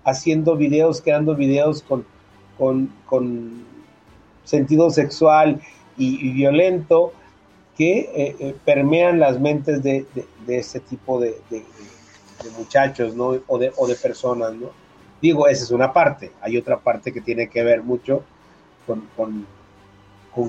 haciendo 0.03 0.55
videos, 0.55 1.01
creando 1.01 1.35
videos 1.35 1.83
con, 1.83 2.05
sentido 4.43 4.89
sexual 4.89 5.61
y, 5.97 6.31
violento 6.31 7.11
que 7.77 7.99
eh, 7.99 8.35
eh, 8.39 8.55
permean 8.65 9.19
las 9.19 9.39
mentes 9.39 9.83
de, 9.83 10.05
de, 10.45 10.57
este 10.57 10.79
tipo 10.79 11.19
de, 11.19 11.35
muchachos 12.57 13.15
¿no? 13.15 13.37
o, 13.47 13.57
de, 13.57 13.71
o 13.77 13.87
de 13.87 13.95
personas. 13.95 14.53
¿no? 14.53 14.86
Digo, 15.21 15.47
esa 15.47 15.63
es 15.63 15.71
una 15.71 15.91
parte, 15.91 16.31
hay 16.41 16.57
otra 16.57 16.77
parte 16.77 17.11
que 17.11 17.21
tiene 17.21 17.49
que 17.49 17.63
ver 17.63 17.81
mucho 17.81 18.23
con, 18.85 19.07
con, 19.15 19.45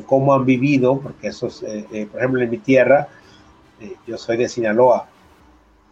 cómo 0.05 0.35
han 0.35 0.45
vivido, 0.45 1.01
porque 1.01 1.29
eso 1.29 1.47
es, 1.47 1.63
eh, 1.63 1.87
eh, 1.91 2.07
por 2.07 2.21
ejemplo, 2.21 2.43
en 2.43 2.51
mi 2.51 2.59
tierra, 2.59 3.09
eh, 3.81 3.95
yo 4.07 4.19
soy 4.19 4.37
de 4.37 4.49
Sinaloa, 4.49 5.09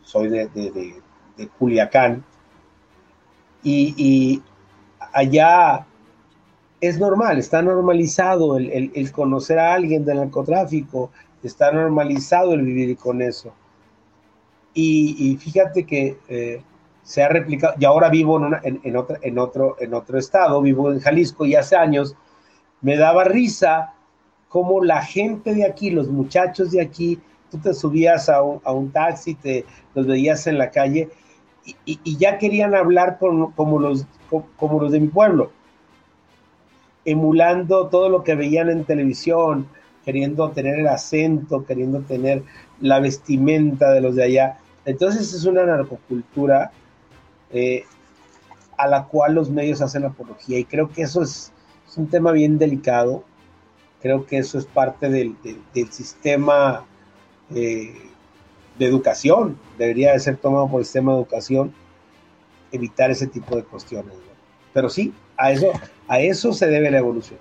soy 0.02 0.28
de, 0.28 0.48
de, 0.48 1.48
Culiacán, 1.58 2.22
y, 3.62 4.42
allá 5.12 5.86
es 6.80 6.98
normal, 6.98 7.38
está 7.38 7.62
normalizado 7.62 8.58
el, 8.58 8.92
el, 8.94 9.12
conocer 9.12 9.58
a 9.58 9.74
alguien 9.74 10.04
del 10.04 10.18
narcotráfico, 10.18 11.10
está 11.42 11.72
normalizado 11.72 12.52
el 12.52 12.62
vivir 12.62 12.96
con 12.96 13.22
eso. 13.22 13.52
Y, 14.72 15.36
fíjate 15.40 15.84
que 15.84 16.62
se 17.06 17.22
ha 17.22 17.28
replicado, 17.28 17.74
y 17.78 17.84
ahora 17.84 18.08
vivo 18.08 18.44
en, 18.64 18.80
en, 18.82 18.96
otro, 18.96 19.16
en, 19.22 19.38
otro, 19.38 19.76
en 19.78 19.94
otro 19.94 20.18
estado, 20.18 20.60
vivo 20.60 20.90
en 20.90 20.98
Jalisco 20.98 21.46
y 21.46 21.54
hace 21.54 21.76
años 21.76 22.16
me 22.80 22.96
daba 22.96 23.22
risa 23.22 23.94
cómo 24.48 24.82
la 24.82 25.02
gente 25.02 25.54
de 25.54 25.64
aquí, 25.64 25.90
los 25.90 26.08
muchachos 26.08 26.72
de 26.72 26.80
aquí, 26.80 27.20
tú 27.48 27.58
te 27.58 27.74
subías 27.74 28.28
a 28.28 28.42
un, 28.42 28.90
taxi, 28.90 29.36
te 29.36 29.64
los 29.94 30.04
veías 30.04 30.48
en 30.48 30.58
la 30.58 30.72
calle 30.72 31.08
y, 31.84 32.16
ya 32.16 32.38
querían 32.38 32.74
hablar 32.74 33.18
como, 33.18 33.78
los, 33.78 34.04
como 34.56 34.80
los 34.80 34.90
de 34.90 34.98
mi 34.98 35.06
pueblo, 35.06 35.52
emulando 37.04 37.86
todo 37.86 38.08
lo 38.08 38.24
que 38.24 38.34
veían 38.34 38.68
en 38.68 38.84
televisión, 38.84 39.68
queriendo 40.04 40.50
tener 40.50 40.80
el 40.80 40.88
acento, 40.88 41.64
queriendo 41.64 42.00
tener 42.00 42.42
la 42.80 42.98
vestimenta 42.98 43.92
de 43.92 44.00
los 44.00 44.16
de 44.16 44.24
allá. 44.24 44.58
Entonces 44.84 45.32
es 45.32 45.44
una 45.44 45.64
narcocultura 45.64 46.72
eh, 47.52 47.84
a 48.76 48.86
la 48.86 49.04
cual 49.04 49.34
los 49.34 49.50
medios 49.50 49.80
hacen 49.80 50.04
apología 50.04 50.58
y 50.58 50.64
creo 50.64 50.90
que 50.90 51.02
eso 51.02 51.22
es 51.22 51.52
un 51.96 52.08
tema 52.08 52.32
bien 52.32 52.58
delicado. 52.58 53.24
Creo 54.02 54.26
que 54.26 54.38
eso 54.38 54.58
es 54.58 54.66
parte 54.66 55.08
del, 55.08 55.36
sistema 55.90 56.84
eh, 57.54 57.94
de 58.78 58.86
educación. 58.86 59.58
Debería 59.78 60.12
de 60.12 60.20
ser 60.20 60.36
tomado 60.36 60.68
por 60.68 60.80
el 60.80 60.84
sistema 60.84 61.12
de 61.12 61.18
educación 61.18 61.74
evitar 62.70 63.10
ese 63.10 63.26
tipo 63.26 63.56
de 63.56 63.64
cuestiones. 63.64 64.12
Pero 64.72 64.88
sí, 64.90 65.12
a 65.36 65.50
eso, 65.52 65.72
a 66.06 66.20
eso 66.20 66.52
se 66.52 66.66
debe 66.66 66.90
la 66.90 66.98
evolución. 66.98 67.40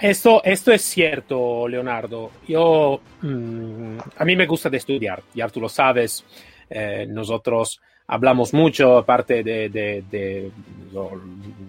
esto, 0.00 0.42
esto 0.44 0.72
es 0.72 0.82
cierto, 0.82 1.66
Leonardo. 1.66 2.30
Yo, 2.46 3.00
mm, 3.22 3.98
a 4.16 4.24
mí 4.24 4.36
me 4.36 4.46
gusta 4.46 4.70
de 4.70 4.76
estudiar, 4.76 5.22
ya 5.34 5.48
tú 5.48 5.60
lo 5.60 5.68
sabes. 5.68 6.24
Eh, 6.70 7.06
nosotros 7.08 7.80
hablamos 8.06 8.54
mucho, 8.54 8.98
aparte 8.98 9.42
de, 9.42 10.50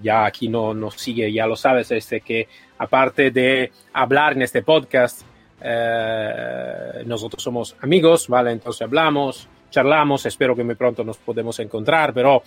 ya 0.01 0.25
aquí 0.25 0.47
no 0.47 0.73
nos 0.73 0.95
sigue, 0.95 1.31
ya 1.31 1.47
lo 1.47 1.55
sabes, 1.55 1.91
este 1.91 2.21
que 2.21 2.47
aparte 2.77 3.31
de 3.31 3.71
hablar 3.93 4.33
en 4.33 4.43
este 4.43 4.61
podcast, 4.61 5.23
eh, 5.61 7.03
nosotros 7.05 7.41
somos 7.41 7.75
amigos, 7.81 8.27
¿vale? 8.27 8.51
Entonces 8.51 8.83
hablamos, 8.83 9.47
charlamos, 9.69 10.25
espero 10.25 10.55
que 10.55 10.63
muy 10.63 10.75
pronto 10.75 11.03
nos 11.03 11.17
podemos 11.17 11.59
encontrar, 11.59 12.13
pero 12.13 12.43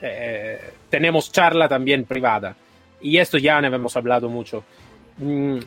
eh, 0.00 0.58
tenemos 0.88 1.30
charla 1.30 1.68
también 1.68 2.04
privada. 2.04 2.56
Y 3.00 3.18
esto 3.18 3.36
ya 3.36 3.60
no 3.60 3.74
hemos 3.74 3.96
hablado 3.96 4.30
mucho, 4.30 4.64
mm, 5.18 5.58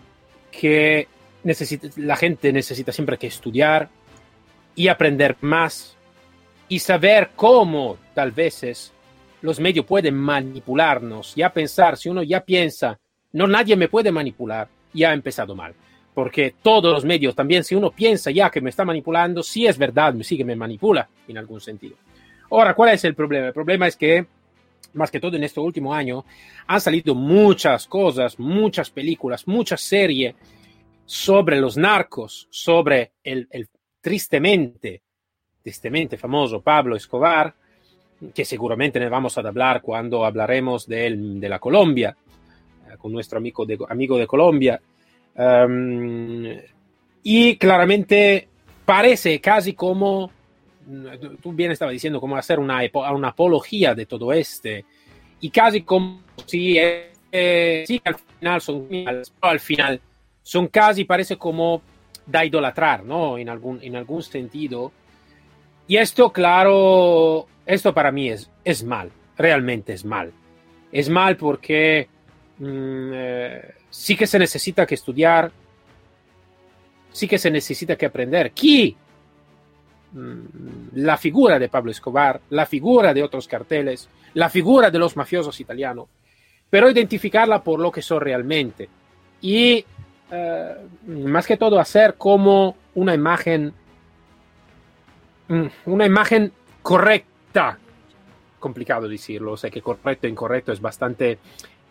que 0.51 1.07
necesita, 1.43 1.88
la 1.97 2.15
gente 2.15 2.51
necesita 2.51 2.91
siempre 2.91 3.17
que 3.17 3.28
estudiar 3.28 3.89
y 4.75 4.88
aprender 4.88 5.38
más 5.41 5.96
y 6.70 6.80
saber 6.80 7.32
cómo 7.36 7.97
tal 8.13 8.32
vez 8.32 8.93
los 9.41 9.59
medios 9.59 9.86
pueden 9.86 10.15
manipularnos, 10.15 11.36
ya 11.36 11.51
pensar, 11.51 11.97
si 11.97 12.09
uno 12.09 12.24
ya 12.24 12.43
piensa, 12.43 12.99
no 13.34 13.47
nadie 13.47 13.76
me 13.76 13.88
puede 13.88 14.11
manipular, 14.11 14.68
ya 14.93 15.11
ha 15.11 15.13
empezado 15.13 15.55
mal. 15.55 15.74
Porque 16.13 16.55
todos 16.61 16.91
los 16.91 17.05
medios, 17.05 17.36
también 17.36 17.63
si 17.63 17.76
uno 17.76 17.91
piensa 17.91 18.32
ya 18.32 18.49
que 18.49 18.59
me 18.59 18.72
está 18.72 18.84
manipulando, 18.84 19.43
si 19.43 19.68
es 19.68 19.78
verdad, 19.78 20.15
sí 20.22 20.36
que 20.36 20.45
me 20.45 20.55
manipula 20.55 21.07
en 21.28 21.38
algún 21.38 21.61
sentido. 21.61 21.95
Ahora, 22.49 22.74
¿cuál 22.74 22.95
es 22.95 23.03
el 23.03 23.13
problema? 23.13 23.47
El 23.47 23.53
problema 23.53 23.88
es 23.88 23.95
que 23.95 24.26
más 24.93 25.11
que 25.11 25.20
todo 25.20 25.36
en 25.36 25.43
este 25.43 25.59
último 25.59 25.93
año, 25.93 26.26
han 26.65 26.82
salido 26.82 27.13
muchas 27.13 27.86
cosas, 27.88 28.39
muchas 28.39 28.89
películas, 28.89 29.47
muchas 29.47 29.82
series 29.82 30.36
sobre 31.05 31.59
los 31.61 31.78
narcos, 31.78 32.47
sobre 32.49 33.11
el 33.24 33.70
tristemente, 34.01 35.03
tristemente 35.68 36.15
famoso 36.15 36.61
Pablo 36.61 36.95
Escobar, 36.95 37.53
que 38.34 38.45
seguramente 38.45 39.01
ne 39.01 39.09
vamos 39.09 39.38
a 39.38 39.41
hablar 39.41 39.82
cuando 39.82 40.24
hablaremos 40.24 40.88
de, 40.88 41.13
de 41.13 41.49
la 41.49 41.59
Colombia, 41.59 42.15
eh, 42.89 42.95
con 42.97 43.11
nuestro 43.11 43.38
amigo 43.39 43.65
de, 43.65 43.78
amigo 43.89 44.18
de 44.18 44.26
Colombia. 44.26 44.80
Um, 45.36 46.45
y 47.22 47.57
claramente 47.57 48.47
parece 48.86 49.41
casi 49.41 49.74
como, 49.74 50.32
tú 51.41 51.51
bien 51.51 51.74
estabas 51.74 51.91
diciendo, 51.91 52.22
como 52.22 52.38
hacer 52.38 52.59
una, 52.59 52.80
una 53.13 53.28
apología 53.28 53.93
de 53.93 54.05
todo 54.05 54.32
este, 54.32 54.86
y 55.41 55.49
casi 55.49 55.82
como 55.82 56.22
si, 56.45 56.78
eh, 56.80 57.84
sí, 57.86 58.01
al 58.05 58.15
final 58.15 58.61
son, 58.61 58.88
al 59.41 59.59
final 59.59 59.99
son 60.41 60.68
casi, 60.70 61.03
parece 61.03 61.36
como 61.36 61.82
da 62.26 62.45
idolatrar, 62.45 63.03
¿no? 63.03 63.38
En 63.38 63.49
algún, 63.49 63.80
en 63.84 63.97
algún 63.97 64.24
sentido. 64.24 64.93
Y 65.88 65.97
esto, 65.97 66.31
claro, 66.31 67.47
esto 67.65 67.93
para 67.93 68.11
mí 68.11 68.29
es, 68.29 68.49
es 68.63 68.83
mal, 68.83 69.11
realmente 69.38 69.93
es 69.93 70.03
mal. 70.03 70.31
Es 70.91 71.09
mal 71.09 71.38
porque 71.38 72.07
mm, 72.59 73.11
eh, 73.13 73.73
sí 73.89 74.15
que 74.15 74.27
se 74.27 74.39
necesita 74.39 74.85
que 74.85 74.95
estudiar, 74.95 75.51
sí 77.11 77.27
que 77.27 77.38
se 77.38 77.51
necesita 77.51 77.95
que 77.95 78.05
aprender. 78.05 78.51
¿Quién? 78.51 78.95
Mm, 80.13 80.95
la 80.95 81.17
figura 81.17 81.59
de 81.59 81.69
Pablo 81.69 81.91
Escobar, 81.91 82.41
la 82.49 82.65
figura 82.65 83.13
de 83.13 83.23
otros 83.23 83.47
carteles, 83.47 84.09
la 84.33 84.49
figura 84.49 84.89
de 84.89 84.99
los 84.99 85.15
mafiosos 85.17 85.59
italianos, 85.59 86.07
pero 86.69 86.89
identificarla 86.89 87.63
por 87.63 87.79
lo 87.79 87.91
que 87.91 88.01
son 88.01 88.21
realmente. 88.21 88.89
Y 89.41 89.85
eh, 90.31 90.75
más 91.07 91.45
que 91.45 91.57
todo 91.57 91.79
hacer 91.79 92.15
como 92.15 92.75
una 92.95 93.13
imagen, 93.13 93.73
una 95.85 96.05
imagen 96.05 96.51
correcta 96.81 97.77
complicado 98.59 99.07
decirlo, 99.07 99.55
sé 99.57 99.69
que 99.69 99.81
correcto 99.81 100.27
e 100.27 100.29
incorrecto 100.29 100.71
es 100.71 100.81
bastante 100.81 101.39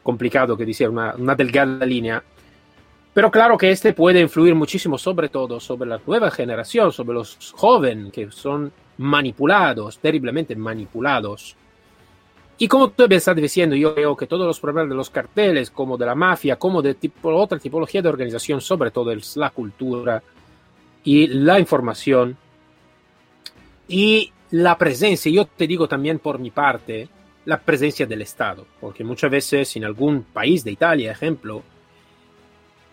complicado 0.03 0.57
que 0.57 0.67
decir 0.67 0.89
una, 0.89 1.15
delgada 1.37 1.87
línea, 1.87 2.23
pero 3.13 3.31
claro 3.31 3.57
que 3.57 3.71
este 3.71 3.93
puede 3.93 4.21
influir 4.21 4.55
muchísimo 4.55 4.99
sobre 4.99 5.29
todo 5.29 5.59
sobre 5.59 5.89
la 5.89 6.01
nueva 6.07 6.31
generación, 6.31 6.93
sobre 6.93 7.15
los 7.15 7.53
jóvenes 7.57 8.13
que 8.13 8.31
son 8.31 8.71
manipulados, 8.99 9.99
terriblemente 9.99 10.55
manipulados. 10.55 11.57
Y 12.59 12.69
como 12.69 12.89
tú 12.91 13.07
bien 13.07 13.19
estás 13.19 13.37
diciendo, 13.37 13.77
yo 13.77 13.95
creo 13.95 14.17
que 14.17 14.27
todos 14.27 14.47
los 14.47 14.61
problemas 14.61 14.89
de 14.89 14.97
los 14.97 15.11
carteles, 15.11 15.71
como 15.71 15.99
de 15.99 16.07
la 16.07 16.15
mafia, 16.15 16.57
como 16.57 16.81
de 16.81 16.95
tipo, 16.95 17.35
otra 17.35 17.59
tipología 17.59 18.01
de 18.01 18.09
organización, 18.09 18.61
sobre 18.61 18.91
todo 18.91 19.13
es 19.13 19.37
la 19.37 19.51
cultura 19.51 20.23
y 21.05 21.27
la 21.27 21.59
información, 21.59 22.37
y 23.89 24.33
la 24.51 24.79
presencia, 24.79 25.31
yo 25.31 25.47
te 25.47 25.67
digo 25.67 25.89
también 25.89 26.19
por 26.19 26.39
mi 26.39 26.51
parte, 26.51 27.09
la 27.45 27.61
presencia 27.61 28.07
del 28.07 28.23
Estado, 28.23 28.67
porque 28.81 29.05
muchas 29.05 29.31
veces 29.31 29.77
en 29.77 29.85
algún 29.85 30.25
país 30.25 30.65
de 30.65 30.73
Italia, 30.73 31.13
ejemplo, 31.13 31.63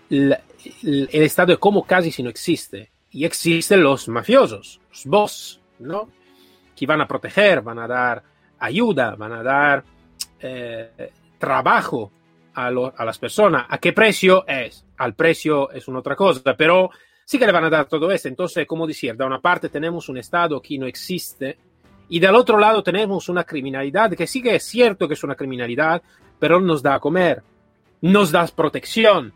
el, 0.10 0.38
Estado 1.12 1.54
es 1.54 1.60
como 1.60 1.86
casi 1.86 2.12
si 2.12 2.24
no 2.24 2.30
existe, 2.30 2.91
y 3.12 3.26
existen 3.26 3.84
los 3.84 4.08
mafiosos, 4.08 4.80
los 4.89 5.06
boss, 5.06 5.62
¿no? 5.80 6.10
Que 6.76 6.86
van 6.86 7.02
a 7.02 7.08
proteger, 7.08 7.62
van 7.62 7.80
a 7.80 7.88
dar 7.88 8.24
ayuda, 8.60 9.16
van 9.16 9.34
a 9.34 9.44
dar 9.44 9.84
eh, 10.39 11.12
trabajo 11.38 12.12
a, 12.54 12.68
a, 12.68 13.06
las 13.06 13.20
personas. 13.20 13.66
¿A 13.70 13.78
qué 13.78 13.94
precio 13.94 14.46
es? 14.48 14.86
Al 14.98 15.14
precio 15.14 15.72
es 15.72 15.88
una 15.88 16.00
otra 16.00 16.16
cosa, 16.16 16.56
pero 16.56 16.89
sí 17.34 17.40
que 17.40 17.48
le 17.48 17.52
van 17.52 17.64
a 17.64 17.70
dar 17.72 17.88
todo 17.88 18.12
esto. 18.12 18.28
Entonces, 18.28 18.68
como 18.68 18.86
decir, 18.86 19.16
de 19.16 19.26
una 19.26 19.42
parte 19.42 19.68
tenemos 19.68 20.08
un 20.08 20.20
Estado 20.20 20.62
que 20.62 20.78
no 20.78 20.86
existe 20.86 21.58
y 22.08 22.20
del 22.20 22.36
otro 22.36 22.60
lado 22.60 22.84
tenemos 22.84 23.28
una 23.28 23.44
criminalidad 23.44 24.12
que 24.12 24.28
sí 24.28 24.40
que 24.40 24.54
es 24.54 24.64
cierto 24.64 25.08
que 25.08 25.16
es 25.16 25.24
una 25.24 25.34
criminalidad, 25.34 26.04
pero 26.38 26.62
nos 26.62 26.84
da 26.84 26.94
a 26.94 27.00
comer, 27.00 27.42
nos 28.02 28.32
da 28.32 28.46
protección, 28.56 29.34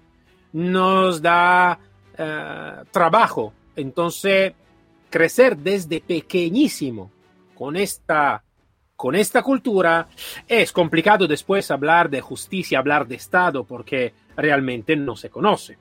nos 0.54 1.24
da 1.24 1.80
eh, 2.16 2.74
trabajo. 2.92 3.52
Entonces, 3.76 4.54
crecer 5.10 5.58
desde 5.58 6.00
pequeñísimo 6.00 7.12
con 7.56 7.76
esta 7.78 8.44
con 8.96 9.16
esta 9.16 9.42
cultura 9.42 10.08
es 10.48 10.72
complicado 10.72 11.26
después 11.26 11.72
hablar 11.72 12.12
de 12.12 12.22
justicia, 12.22 12.78
hablar 12.78 13.08
de 13.08 13.16
Estado, 13.16 13.64
porque 13.64 14.14
realmente 14.36 14.96
no 14.96 15.16
se 15.16 15.32
conoce. 15.32 15.80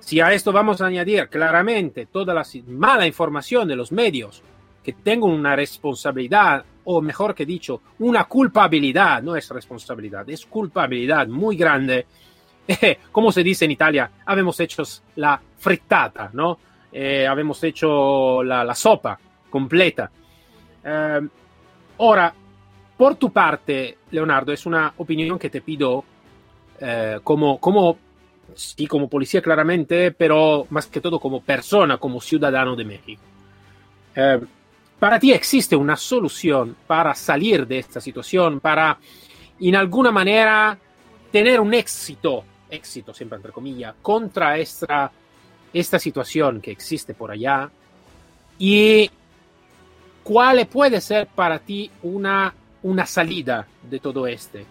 Si 0.00 0.20
a 0.20 0.32
esto 0.32 0.52
vamos 0.52 0.80
a 0.80 0.86
añadir 0.86 1.28
claramente 1.28 2.06
toda 2.06 2.32
la 2.32 2.44
mala 2.68 3.06
información 3.06 3.66
de 3.66 3.76
los 3.76 3.92
medios 3.92 4.42
que 4.84 4.92
tengan 4.92 5.30
una 5.30 5.56
responsabilidad, 5.56 6.64
o 6.84 7.02
mejor 7.02 7.34
que 7.34 7.44
dicho, 7.44 7.82
una 7.98 8.24
culpabilidad, 8.24 9.20
no 9.22 9.34
es 9.34 9.50
responsabilidad, 9.50 10.28
es 10.30 10.46
culpabilidad 10.46 11.26
muy 11.26 11.56
grande, 11.56 12.06
como 13.12 13.32
se 13.32 13.42
dice 13.42 13.64
en 13.64 13.72
Italia, 13.72 14.10
habemos 14.24 14.60
hecho 14.60 14.84
la 15.16 15.40
frittata, 15.58 16.30
¿no? 16.32 16.58
Eh, 16.92 17.26
habemos 17.26 17.62
hecho 17.64 18.42
la, 18.42 18.74
sopa 18.74 19.18
completa. 19.50 20.10
Eh, 20.84 21.20
ahora, 21.98 22.32
por 22.96 23.16
tu 23.16 23.32
parte, 23.32 23.98
Leonardo, 24.10 24.52
es 24.52 24.64
una 24.66 24.94
opinión 24.96 25.38
que 25.38 25.50
te 25.50 25.60
pido 25.60 26.04
eh, 26.80 27.18
como, 27.22 27.58
como 27.58 27.98
sí 28.56 28.86
como 28.86 29.08
policía 29.08 29.42
claramente, 29.42 30.10
pero 30.10 30.66
más 30.70 30.86
que 30.86 31.00
todo 31.00 31.20
como 31.20 31.42
persona, 31.42 31.98
como 31.98 32.20
ciudadano 32.20 32.74
de 32.74 32.84
México. 32.84 33.22
Eh, 34.14 34.40
para 34.98 35.20
ti 35.20 35.32
existe 35.32 35.76
una 35.76 35.96
solución 35.96 36.74
para 36.86 37.14
salir 37.14 37.66
de 37.66 37.78
esta 37.78 38.00
situación, 38.00 38.60
para 38.60 38.98
en 39.60 39.76
alguna 39.76 40.10
manera 40.10 40.76
tener 41.30 41.60
un 41.60 41.74
éxito, 41.74 42.44
éxito 42.70 43.12
siempre 43.12 43.36
entre 43.36 43.52
comillas, 43.52 43.94
contra 44.00 44.56
esta, 44.56 45.12
esta 45.72 45.98
situación 45.98 46.60
que 46.60 46.70
existe 46.70 47.12
por 47.12 47.30
allá 47.30 47.70
y 48.58 49.10
cuál 50.22 50.66
puede 50.66 51.00
ser 51.02 51.26
para 51.26 51.58
ti 51.58 51.90
una, 52.02 52.54
una 52.82 53.04
salida 53.04 53.66
de 53.82 54.00
todo 54.00 54.26
este 54.26 54.64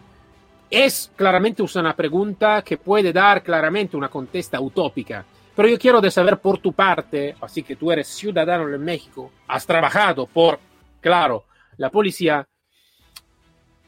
es 0.76 1.09
claramente 1.15 1.63
una 1.63 1.95
pregunta 1.95 2.61
que 2.61 2.76
puede 2.76 3.13
dar 3.13 3.41
claramente 3.41 3.95
una 3.95 4.09
contesta 4.09 4.59
utópica. 4.59 5.26
Pero 5.55 5.69
yo 5.69 5.80
quiero 5.80 6.01
de 6.01 6.11
saber 6.11 6.38
por 6.39 6.57
tu 6.57 6.73
parte, 6.73 7.34
así 7.39 7.63
que 7.63 7.78
tú 7.78 7.93
eres 7.93 8.09
ciudadano 8.09 8.67
de 8.67 8.78
México, 8.78 9.32
has 9.47 9.65
trabajado 9.65 10.28
por, 10.28 10.59
claro, 10.99 11.45
la 11.78 11.89
policía, 11.89 12.45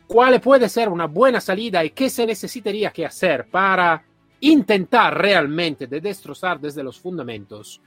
¿cuál 0.08 0.40
puede 0.40 0.70
ser 0.70 0.88
una 0.88 1.08
buena 1.08 1.42
salida 1.42 1.84
y 1.84 1.90
qué 1.90 2.10
se 2.10 2.26
necesitaría 2.26 2.90
que 2.92 3.06
hacer 3.06 3.50
para 3.50 4.06
intentar 4.40 5.18
realmente 5.18 5.88
de 5.88 6.00
destrozar 6.00 6.58
desde 6.58 6.84
los 6.84 6.98
fundamentos 6.98 7.82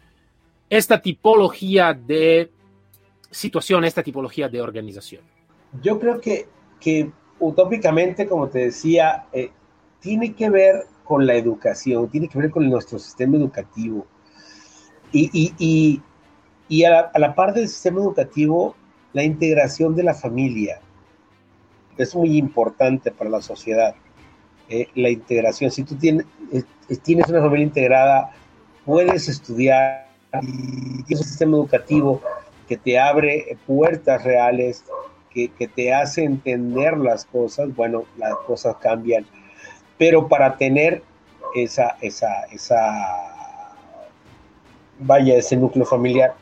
esta 0.69 1.01
tipología 1.01 1.95
de 1.95 2.51
situación, 3.31 3.83
esta 3.87 4.03
tipología 4.03 4.51
de 4.51 4.61
organización? 4.61 5.23
Yo 5.81 5.99
creo 5.99 6.21
que, 6.21 6.49
que 6.79 7.11
utópicamente, 7.41 8.27
como 8.27 8.49
te 8.49 8.61
decía, 8.61 9.27
eh, 9.33 9.51
tiene 10.01 10.35
que 10.35 10.51
ver 10.51 10.87
con 11.05 11.27
la 11.27 11.35
educación, 11.35 12.09
tiene 12.09 12.29
que 12.29 12.39
ver 12.39 12.51
con 12.51 12.69
nuestro 12.69 12.99
sistema 12.99 13.37
educativo. 13.37 14.07
Y, 15.13 16.01
a, 16.85 17.11
la, 17.19 17.35
parte 17.35 17.61
del 17.61 17.69
sistema 17.69 18.01
educativo, 18.01 18.77
la 19.13 19.25
integración 19.25 19.97
de 19.97 20.05
la 20.05 20.15
familia 20.15 20.81
es 21.97 22.15
muy 22.15 22.39
importante 22.39 23.11
para 23.11 23.29
la 23.29 23.43
sociedad. 23.43 23.95
Eh, 24.69 24.87
la 24.95 25.11
integración, 25.11 25.73
si 25.73 25.83
tú 25.83 25.97
tienes, 25.97 26.27
eh, 26.53 26.63
tienes 27.03 27.29
una 27.29 27.41
familia 27.41 27.67
integrada, 27.67 28.31
puedes 28.85 29.29
estudiar 29.29 30.09
y 30.43 31.03
tienes 31.03 31.25
un 31.25 31.29
sistema 31.29 31.57
educativo 31.57 32.23
que 32.69 32.77
te 32.77 32.97
abre 33.01 33.59
puertas 33.67 34.23
reales 34.23 34.85
que, 35.33 35.69
te 35.75 35.93
hace 35.95 36.25
entender 36.25 36.97
las 36.99 37.25
cosas, 37.25 37.75
bueno, 37.75 38.05
las 38.17 38.35
cosas 38.47 38.77
cambian. 38.77 39.27
Pero 39.99 40.29
para 40.29 40.57
tener 40.57 41.03
esa, 41.55 41.97
esa, 42.01 42.45
esa, 42.53 42.83
vaya, 44.99 45.37
ese 45.37 45.57
núcleo 45.57 45.85
familiar, 45.85 46.35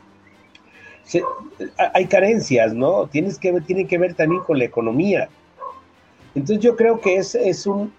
hay 1.93 2.05
carencias, 2.07 2.73
¿no? 2.73 3.07
Tienes 3.07 3.37
que, 3.37 3.51
tiene 3.61 3.85
que 3.87 3.97
ver 3.97 4.13
también 4.13 4.43
con 4.43 4.57
la 4.57 4.65
economía. 4.65 5.29
Entonces 6.35 6.63
yo 6.63 6.75
creo 6.75 6.99
que 6.99 7.17
es, 7.17 7.35
es 7.35 7.65
un, 7.65 7.91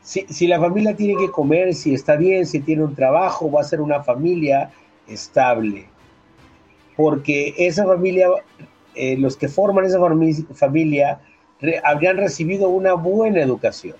si, 0.00 0.26
si, 0.28 0.46
la 0.46 0.60
familia 0.60 0.94
tiene 0.94 1.16
que 1.16 1.30
comer, 1.30 1.74
si 1.74 1.94
está 1.94 2.16
bien, 2.16 2.46
si 2.46 2.60
tiene 2.60 2.84
un 2.84 2.94
trabajo, 2.94 3.50
va 3.50 3.60
a 3.60 3.64
ser 3.64 3.80
una 3.80 4.02
familia 4.02 4.70
estable. 5.08 5.88
Porque 6.96 7.54
esa 7.58 7.84
familia 7.84 8.28
eh, 8.94 9.16
los 9.16 9.36
que 9.36 9.48
forman 9.48 9.84
esa 9.84 9.98
familia 10.54 11.20
habrían 11.84 12.16
recibido 12.16 12.68
una 12.68 12.94
buena 12.94 13.40
educación. 13.40 13.96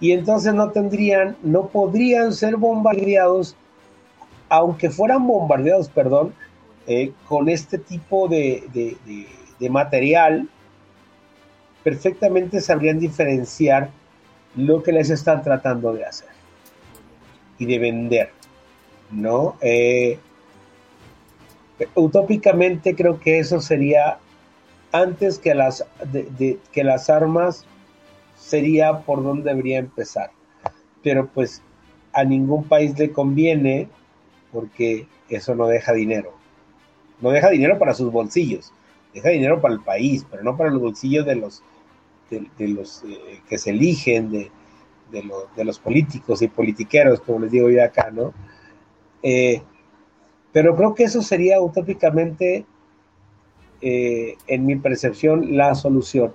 Y 0.00 0.12
entonces 0.12 0.52
no 0.54 0.70
tendrían, 0.70 1.36
no 1.42 1.68
podrían 1.68 2.32
ser 2.32 2.56
bombardeados, 2.56 3.56
aunque 4.48 4.90
fueran 4.90 5.26
bombardeados, 5.26 5.88
perdón, 5.88 6.34
eh, 6.86 7.12
con 7.26 7.48
este 7.48 7.78
tipo 7.78 8.28
de, 8.28 8.64
de 9.58 9.70
material, 9.70 10.48
perfectamente 11.82 12.60
sabrían 12.60 12.98
diferenciar 12.98 13.90
lo 14.56 14.82
que 14.82 14.92
les 14.92 15.10
están 15.10 15.42
tratando 15.42 15.92
de 15.92 16.04
hacer 16.04 16.28
y 17.58 17.66
de 17.66 17.78
vender, 17.78 18.30
¿no? 19.10 19.56
Eh, 19.60 20.18
utópicamente 21.94 22.94
creo 22.94 23.18
que 23.20 23.38
eso 23.38 23.60
sería 23.60 24.18
antes 24.92 25.38
que 25.38 25.54
las, 25.54 25.84
que 26.72 26.84
las 26.84 27.10
armas, 27.10 27.66
sería 28.36 29.00
por 29.00 29.24
donde 29.24 29.50
debería 29.50 29.78
empezar. 29.78 30.30
Pero 31.02 31.26
pues 31.26 31.62
a 32.12 32.24
ningún 32.24 32.64
país 32.64 32.96
le 32.98 33.10
conviene 33.10 33.88
porque 34.52 35.08
eso 35.28 35.54
no 35.56 35.66
deja 35.66 35.92
dinero. 35.92 36.32
No 37.20 37.30
deja 37.30 37.50
dinero 37.50 37.78
para 37.78 37.94
sus 37.94 38.12
bolsillos, 38.12 38.72
deja 39.12 39.30
dinero 39.30 39.60
para 39.60 39.74
el 39.74 39.80
país, 39.80 40.24
pero 40.30 40.44
no 40.44 40.56
para 40.56 40.70
los 40.70 40.80
bolsillos 40.80 41.26
de 41.26 41.36
los 41.36 41.62
de, 42.30 42.68
los 42.68 43.02
eh, 43.04 43.40
que 43.48 43.58
se 43.58 43.70
eligen, 43.70 44.30
de, 44.30 44.50
de, 45.10 45.64
los 45.64 45.78
políticos 45.78 46.42
y 46.42 46.48
politiqueros, 46.48 47.20
como 47.20 47.40
les 47.40 47.52
digo 47.52 47.70
yo 47.70 47.84
acá, 47.84 48.10
¿no? 48.10 48.32
Eh, 49.22 49.62
pero 50.54 50.76
creo 50.76 50.94
que 50.94 51.02
eso 51.02 51.20
sería 51.20 51.60
utópicamente, 51.60 52.64
eh, 53.82 54.36
en 54.46 54.64
mi 54.64 54.76
percepción, 54.76 55.56
la 55.56 55.74
solución. 55.74 56.32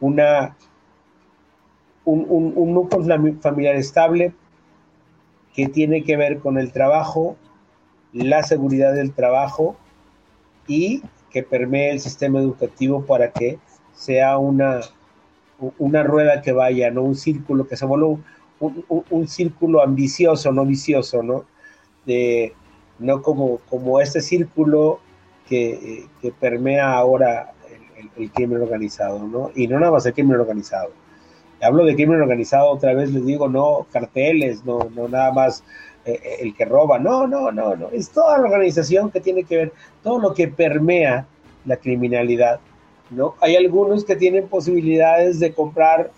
Una, 0.00 0.56
un, 2.06 2.24
un, 2.26 2.54
un 2.56 2.72
núcleo 2.72 3.36
familiar 3.42 3.76
estable 3.76 4.32
que 5.54 5.66
tiene 5.66 6.02
que 6.04 6.16
ver 6.16 6.38
con 6.38 6.56
el 6.56 6.72
trabajo, 6.72 7.36
la 8.14 8.42
seguridad 8.42 8.94
del 8.94 9.12
trabajo 9.12 9.76
y 10.66 11.02
que 11.28 11.42
permee 11.42 11.90
el 11.90 12.00
sistema 12.00 12.38
educativo 12.38 13.04
para 13.04 13.30
que 13.30 13.58
sea 13.92 14.38
una, 14.38 14.80
una 15.78 16.02
rueda 16.02 16.40
que 16.40 16.52
vaya, 16.52 16.90
¿no? 16.90 17.02
Un 17.02 17.14
círculo 17.14 17.68
que 17.68 17.76
se 17.76 17.84
vuelva 17.84 18.16
un, 18.58 19.28
círculo 19.28 19.82
ambicioso, 19.82 20.50
no 20.50 20.64
vicioso, 20.64 21.22
¿no? 21.22 21.44
De, 22.06 22.54
no 23.00 23.22
como, 23.22 23.58
como 23.68 24.00
este 24.00 24.20
círculo 24.20 25.00
que, 25.48 26.06
permea 26.38 26.92
ahora 26.92 27.52
el, 28.16 28.30
crimen 28.30 28.62
organizado, 28.62 29.18
¿no? 29.26 29.50
Y 29.54 29.66
no 29.66 29.80
nada 29.80 29.92
más 29.92 30.06
el 30.06 30.14
crimen 30.14 30.38
organizado. 30.38 30.92
Hablo 31.60 31.84
de 31.84 31.94
crimen 31.94 32.22
organizado, 32.22 32.70
otra 32.70 32.94
vez 32.94 33.10
les 33.12 33.26
digo, 33.26 33.48
no 33.48 33.86
carteles, 33.92 34.64
no, 34.64 34.78
no 34.94 35.08
nada 35.08 35.32
más 35.32 35.64
eh, 36.04 36.18
eh, 36.22 36.36
el 36.40 36.54
que 36.54 36.64
roba, 36.64 36.98
no, 36.98 37.26
no, 37.26 37.50
no, 37.50 37.74
no, 37.74 37.88
es 37.90 38.10
toda 38.10 38.38
la 38.38 38.44
organización 38.44 39.10
que 39.10 39.20
tiene 39.20 39.44
que 39.44 39.56
ver, 39.56 39.72
todo 40.02 40.20
lo 40.20 40.32
que 40.32 40.48
permea 40.48 41.26
la 41.66 41.76
criminalidad 41.76 42.60
¿no? 43.10 43.34
Hay 43.40 43.56
algunos 43.56 44.04
que 44.04 44.16
tienen 44.16 44.48
posibilidades 44.48 45.40
de 45.40 45.52
comprar 45.52 46.10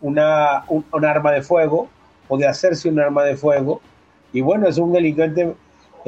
una, 0.00 0.64
un, 0.68 1.04
arma 1.04 1.32
de 1.32 1.42
fuego 1.42 1.88
o 2.28 2.36
de 2.36 2.46
hacerse 2.46 2.88
un 2.88 3.00
arma 3.00 3.24
de 3.24 3.36
fuego. 3.36 3.80
Y 4.32 4.42
bueno, 4.42 4.68
es 4.68 4.78
un 4.78 4.92
delincuente, 4.92 5.54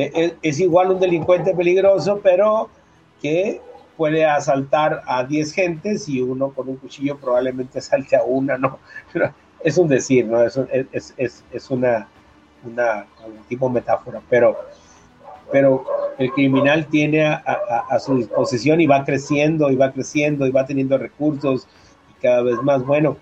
es, 0.06 0.14
e, 0.14 0.36
es 0.42 0.60
igual 0.60 0.90
un 0.90 1.00
delincuente 1.00 1.54
peligroso, 1.54 2.20
pero 2.22 2.68
que 3.20 3.60
puede 3.96 4.24
asaltar 4.24 5.02
a 5.06 5.24
10 5.24 5.52
gentes 5.52 6.08
y 6.08 6.22
uno 6.22 6.50
con 6.50 6.68
un 6.68 6.76
cuchillo 6.76 7.18
probablemente 7.18 7.80
salte 7.80 8.16
a 8.16 8.22
una, 8.22 8.56
¿no? 8.56 8.78
es 9.62 9.76
un 9.76 9.88
decir, 9.88 10.26
¿no? 10.26 10.42
Es, 10.42 10.58
es, 10.92 11.14
es, 11.18 11.44
es 11.52 11.70
una, 11.70 12.08
una, 12.64 13.06
un 13.26 13.44
tipo 13.46 13.68
metáfora, 13.68 14.22
pero 14.30 14.56
pero 15.50 15.84
el 16.18 16.30
criminal 16.32 16.86
tiene 16.86 17.26
a, 17.26 17.98
su 17.98 18.16
disposición 18.16 18.80
y 18.80 18.86
va 18.86 19.04
creciendo 19.04 19.70
y 19.70 19.76
va 19.76 19.92
creciendo 19.92 20.46
y 20.46 20.50
va 20.50 20.66
teniendo 20.66 20.98
recursos 20.98 21.66
y 22.10 22.20
cada 22.20 22.42
vez 22.42 22.62
más. 22.62 22.84
Bueno, 22.84 23.16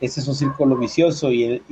ese 0.00 0.20
es 0.20 0.28
un 0.28 0.34
círculo 0.34 0.76
vicioso 0.76 1.32
y, 1.32 1.62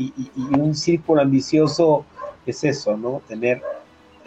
un 0.57 0.74
círculo 0.74 1.22
ambicioso 1.22 2.05
es 2.46 2.64
eso, 2.64 2.96
¿no? 2.96 3.20
Tener 3.28 3.62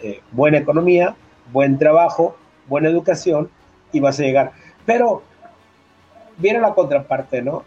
eh, 0.02 0.20
buena 0.32 0.58
economía, 0.58 1.16
buen 1.52 1.78
trabajo, 1.78 2.36
buena 2.68 2.88
educación 2.88 3.50
y 3.92 4.00
vas 4.00 4.18
a 4.20 4.22
llegar. 4.22 4.52
Pero 4.86 5.22
viene 6.38 6.60
la 6.60 6.74
contraparte, 6.74 7.42
¿no? 7.42 7.64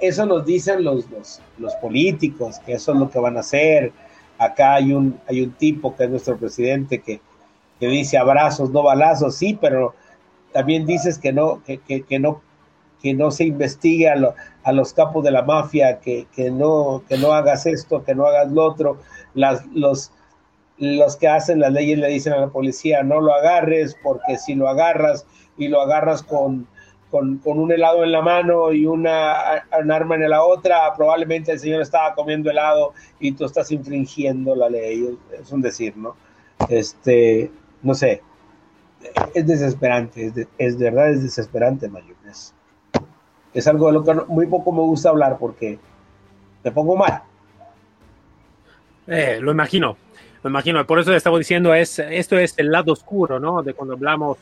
Eso 0.00 0.26
nos 0.26 0.44
dicen 0.44 0.84
los, 0.84 1.06
los, 1.58 1.74
políticos, 1.76 2.58
que 2.64 2.74
eso 2.74 2.92
es 2.92 2.98
lo 2.98 3.10
que 3.10 3.18
van 3.18 3.36
a 3.36 3.40
hacer. 3.40 3.92
Acá 4.38 4.74
hay 4.74 4.92
un, 4.92 5.18
hay 5.28 5.42
un 5.42 5.52
tipo 5.52 5.96
que 5.96 6.04
es 6.04 6.10
nuestro 6.10 6.36
presidente 6.36 7.00
que 7.00 7.20
que 7.78 7.88
dice 7.88 8.18
abrazos, 8.18 8.70
no 8.70 8.82
balazos, 8.82 9.36
sí, 9.36 9.58
pero 9.60 9.94
también 10.52 10.86
dices 10.86 11.18
que 11.18 11.32
no, 11.32 11.62
que, 11.64 11.78
que, 11.78 12.18
no, 12.18 12.40
que 13.02 13.14
no 13.14 13.30
se 13.30 13.44
investigue 13.44 14.08
a, 14.08 14.14
a, 14.62 14.72
los 14.72 14.92
capos 14.92 15.24
de 15.24 15.30
la 15.30 15.42
mafia, 15.42 15.98
que, 15.98 16.26
que, 16.34 16.50
no, 16.50 17.02
que 17.08 17.18
no 17.18 17.32
hagas 17.32 17.66
esto, 17.66 18.04
que 18.04 18.14
no 18.14 18.26
hagas 18.26 18.50
lo 18.52 18.64
otro. 18.64 18.98
Las, 19.34 19.66
los, 19.74 20.12
los 20.78 21.16
que 21.16 21.28
hacen 21.28 21.60
las 21.60 21.72
leyes 21.72 21.98
le 21.98 22.08
dicen 22.08 22.32
a 22.32 22.40
la 22.40 22.48
policía, 22.48 23.02
no 23.02 23.20
lo 23.20 23.34
agarres, 23.34 23.96
porque 24.02 24.36
si 24.38 24.54
lo 24.54 24.68
agarras 24.68 25.26
y 25.56 25.68
lo 25.68 25.80
agarras 25.80 26.22
con, 26.22 26.66
con, 27.10 27.40
un 27.44 27.70
helado 27.70 28.02
en 28.02 28.10
la 28.10 28.22
mano 28.22 28.72
y 28.72 28.86
una, 28.86 29.64
un 29.80 29.92
arma 29.92 30.16
en 30.16 30.28
la 30.28 30.42
otra, 30.42 30.92
probablemente 30.96 31.52
el 31.52 31.60
señor 31.60 31.80
estaba 31.80 32.14
comiendo 32.14 32.50
helado 32.50 32.92
y 33.20 33.32
tú 33.32 33.44
estás 33.44 33.70
infringiendo 33.70 34.56
la 34.56 34.68
ley. 34.68 35.16
Es 35.32 35.52
un 35.52 35.60
decir, 35.60 35.96
¿no? 35.96 36.16
Este, 36.68 37.50
no 37.82 37.94
sé, 37.94 38.22
es 39.34 39.46
desesperante, 39.46 40.26
es, 40.26 40.34
de, 40.34 40.48
es 40.58 40.78
verdad, 40.78 41.10
es 41.10 41.22
desesperante, 41.22 41.88
Mayor. 41.88 42.16
Es, 43.52 43.68
algo 43.68 43.86
de 43.86 43.92
lo 43.92 44.02
que 44.02 44.14
muy 44.26 44.48
poco 44.48 44.72
me 44.72 44.80
gusta 44.80 45.10
hablar 45.10 45.38
porque 45.38 45.78
me 46.64 46.72
pongo 46.72 46.96
mal. 46.96 47.22
Eh, 49.06 49.38
lo 49.40 49.52
imagino, 49.52 49.96
lo 50.44 50.50
imagino. 50.50 50.86
Por 50.86 51.00
eso 51.00 51.12
estaba 51.14 51.38
diciendo, 51.38 51.74
es, 51.74 51.98
esto 51.98 52.38
es 52.38 52.54
el 52.58 52.70
lado 52.70 52.92
oscuro, 52.92 53.40
¿no? 53.40 53.62
De 53.62 53.72
cuando 53.72 53.94
hablamos 53.94 54.36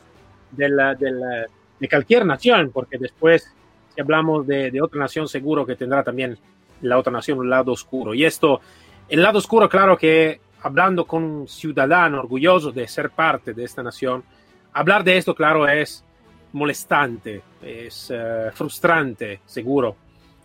de, 0.51 0.67
la, 0.67 0.93
de, 0.95 1.45
de 1.79 1.89
cualquier 1.89 2.25
nación, 2.25 2.71
porque 2.73 2.97
después, 2.97 3.49
si 3.95 4.01
hablamos 4.01 4.45
de, 4.45 4.69
de, 4.69 4.81
otra 4.81 4.99
nación, 4.99 5.29
seguro 5.29 5.65
que 5.65 5.77
tendrá 5.77 6.03
también 6.03 6.37
la 6.81 6.97
otra 6.97 7.11
nación 7.11 7.39
un 7.39 7.49
lado 7.49 7.71
oscuro. 7.71 8.13
Y 8.13 8.25
esto, 8.25 8.59
el 9.07 9.23
lado 9.23 9.39
oscuro, 9.39 9.69
claro 9.69 9.97
que 9.97 10.41
hablando 10.61 11.05
con 11.05 11.23
un 11.23 11.47
ciudadano 11.47 12.19
orgulloso 12.19 12.73
de 12.73 12.85
ser 12.85 13.09
parte 13.11 13.53
de 13.53 13.63
esta 13.63 13.81
nación, 13.81 14.25
hablar 14.73 15.05
de 15.05 15.17
esto, 15.17 15.33
claro, 15.33 15.65
es 15.69 16.03
molestante, 16.51 17.41
es 17.61 18.11
uh, 18.11 18.51
frustrante, 18.53 19.39
seguro. 19.45 19.95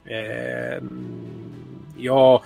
Eh, 0.05 0.81
yo 1.97 2.41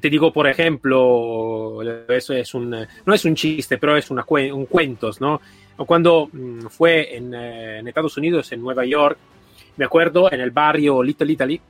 te 0.00 0.10
digo, 0.10 0.32
por 0.32 0.46
ejemplo, 0.46 1.82
eso 2.08 2.32
es 2.34 2.54
un, 2.54 2.70
no 2.70 3.14
es 3.14 3.24
un 3.24 3.34
chiste, 3.34 3.78
pero 3.78 3.96
es 3.96 4.10
una, 4.10 4.24
un 4.28 4.66
cuentos, 4.66 5.20
¿no? 5.20 5.40
Cuando 5.76 6.28
mm, 6.32 6.66
fue 6.66 7.16
en, 7.16 7.34
en, 7.34 7.88
Estados 7.88 8.16
Unidos, 8.16 8.50
en 8.52 8.62
Nueva 8.62 8.84
York, 8.84 9.18
me 9.76 9.84
acuerdo 9.84 10.32
en 10.32 10.40
el 10.40 10.50
barrio 10.50 11.02
Little 11.02 11.32
Italy, 11.32 11.60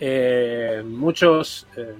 eh, 0.00 0.82
muchos, 0.84 1.66
eh, 1.76 1.94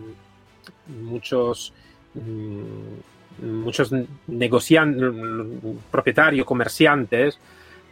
muchos 1.00 1.72
Mm, 2.14 3.44
muchos 3.46 3.90
negociantes, 4.26 5.10
propietarios, 5.90 6.46
comerciantes, 6.46 7.38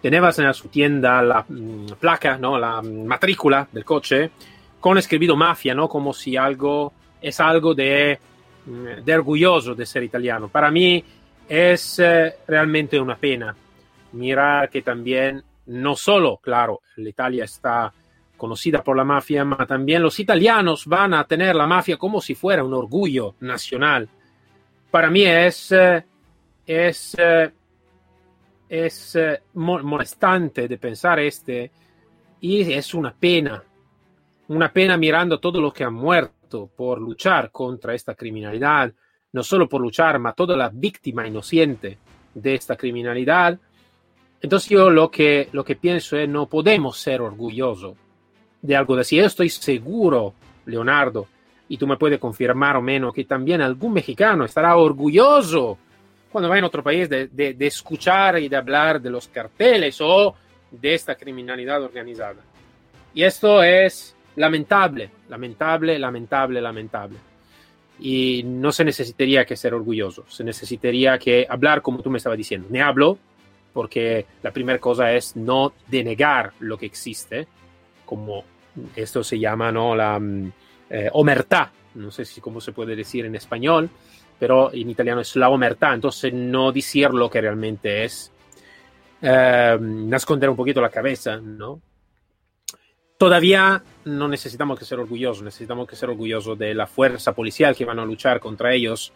tenían 0.03 0.25
en 0.25 0.55
su 0.55 0.69
tienda 0.69 1.23
la 1.23 1.45
mm, 1.49 1.93
placa, 1.99 2.37
¿no? 2.37 2.59
la 2.59 2.83
matrícula 2.83 3.67
del 3.73 3.85
coche 3.85 4.31
con 4.79 4.99
escrito 4.99 5.37
mafia, 5.37 5.75
¿no? 5.75 5.89
como 5.89 6.13
si 6.13 6.37
algo 6.37 6.93
es 7.21 7.41
algo 7.41 7.75
de, 7.75 8.19
mm, 8.67 9.05
de 9.05 9.15
orgulloso 9.15 9.75
de 9.75 9.87
ser 9.87 10.03
italiano. 10.03 10.49
Para 10.49 10.71
mí 10.71 11.05
es 11.49 11.99
eh, 11.99 12.37
realmente 12.47 13.01
una 13.01 13.17
pena 13.17 13.55
mirar 14.13 14.71
que 14.71 14.83
también, 14.83 15.43
no 15.67 15.97
solo, 15.97 16.39
claro, 16.39 16.81
la 16.97 17.09
Italia 17.09 17.45
está 17.45 17.93
conocida 18.37 18.83
por 18.83 18.97
la 18.97 19.05
mafia, 19.05 19.45
pero 19.45 19.67
también 19.67 20.03
los 20.03 20.19
italianos 20.19 20.87
van 20.87 21.15
a 21.15 21.25
tener 21.25 21.55
la 21.55 21.67
mafia 21.67 21.97
como 21.97 22.21
si 22.21 22.35
fuera 22.35 22.65
un 22.65 22.73
orgullo 22.73 23.35
nacional. 23.41 24.09
Para 24.91 25.11
mí 25.11 25.25
es, 25.25 25.73
eh, 25.73 26.05
es, 26.67 27.17
eh, 27.19 27.51
es 28.69 29.19
molestante 29.55 30.67
de 30.67 30.79
pensar 30.79 31.19
este 31.19 31.71
y 32.41 32.73
es 32.73 32.95
una 32.95 33.13
pena, 33.13 33.63
una 34.49 34.73
pena 34.73 34.97
mirando 34.97 35.39
todo 35.39 35.61
lo 35.61 35.73
que 35.73 35.85
han 35.85 35.95
muerto 35.95 36.40
por 36.51 37.01
luchar 37.01 37.51
contra 37.51 37.95
esta 37.95 38.15
criminalidad, 38.15 38.93
no 39.33 39.43
solo 39.43 39.69
por 39.69 39.81
luchar, 39.81 40.19
pero 40.19 40.33
toda 40.35 40.57
la 40.57 40.69
víctima 40.69 41.27
inocente 41.27 41.99
de 42.35 42.55
esta 42.55 42.77
criminalidad 42.77 43.59
Entonces 44.41 44.71
yo 44.71 44.89
lo 44.91 45.11
que, 45.11 45.49
lo 45.53 45.65
que 45.65 45.77
pienso 45.77 46.17
es 46.17 46.29
no 46.29 46.47
podemos 46.47 46.99
ser 46.99 47.21
orgullosos 47.21 47.95
de 48.63 48.77
algo 48.77 48.97
así. 48.97 49.17
Yo 49.17 49.27
estoy 49.27 49.51
seguro, 49.51 50.35
Leonardo, 50.67 51.27
y 51.69 51.77
tú 51.77 51.87
me 51.87 51.97
puedes 51.97 52.19
confirmar 52.19 52.77
o 52.77 52.83
menos 52.83 53.13
que 53.13 53.25
también 53.25 53.61
algún 53.61 53.93
mexicano 53.93 54.45
estará 54.45 54.77
orgulloso 54.77 55.79
cuando 56.33 56.49
va 56.49 56.59
en 56.59 56.65
otro 56.65 56.83
país 56.83 57.09
de, 57.09 57.29
de 57.29 57.67
escuchar 57.67 58.39
y 58.39 58.49
de 58.49 58.57
hablar 58.57 59.01
de 59.01 59.11
los 59.11 59.29
carteles 59.29 60.01
o 60.01 60.35
de 60.71 60.95
esta 60.95 61.15
criminalidad 61.17 61.83
organizada. 61.83 62.41
Y 63.13 63.25
esto 63.25 63.63
es 63.63 64.17
lamentable, 64.37 65.11
lamentable, 65.29 65.99
lamentable, 65.99 66.61
lamentable. 66.61 67.19
Y 67.99 68.43
no 68.45 68.73
se 68.73 68.85
necesitaría 68.85 69.45
que 69.45 69.57
ser 69.57 69.75
orgulloso, 69.75 70.25
se 70.29 70.43
necesitaría 70.43 71.19
que 71.19 71.47
hablar 71.49 71.83
como 71.83 72.01
tú 72.01 72.11
me 72.11 72.19
estabas 72.19 72.39
diciendo. 72.39 72.69
Me 72.71 72.81
hablo 72.81 73.19
porque 73.73 74.27
la 74.43 74.51
primera 74.51 74.79
cosa 74.79 75.13
es 75.13 75.37
no 75.37 75.73
denegar 75.87 76.53
lo 76.61 76.77
que 76.77 76.87
existe, 76.87 77.47
como 78.05 78.45
esto 78.97 79.23
se 79.23 79.39
llama 79.39 79.71
¿no? 79.71 79.95
la 79.95 80.19
mm, 80.19 80.53
eh, 80.91 81.11
omertà, 81.13 81.71
no 81.95 82.11
sé 82.11 82.25
si 82.25 82.41
cómo 82.41 82.61
se 82.61 82.73
puede 82.73 82.97
decir 82.97 83.27
en 83.27 83.35
español, 83.35 83.89
pero 84.39 84.73
en 84.73 84.89
italiano 84.91 85.21
es 85.21 85.37
la 85.37 85.51
omertà, 85.51 85.95
entonces 85.95 86.33
no 86.33 86.73
decir 86.73 87.11
lo 87.11 87.29
que 87.29 87.41
realmente 87.41 88.05
es, 88.05 88.33
eh, 89.23 89.79
esconder 90.13 90.51
un 90.51 90.57
poquito 90.57 90.81
la 90.81 90.89
cabeza, 90.89 91.37
¿no? 91.37 91.81
Todavía 93.21 93.83
no 94.07 94.29
necesitamos 94.29 94.79
que 94.79 94.87
ser 94.87 94.99
orgullosos, 94.99 95.43
necesitamos 95.43 95.87
que 95.87 95.95
ser 95.95 96.09
orgullosos 96.09 96.59
de 96.59 96.73
la 96.73 96.87
fuerza 96.87 97.35
policial 97.35 97.77
que 97.77 97.85
van 97.85 97.99
a 97.99 98.05
luchar 98.07 98.41
contra 98.41 98.73
ellos. 98.73 99.13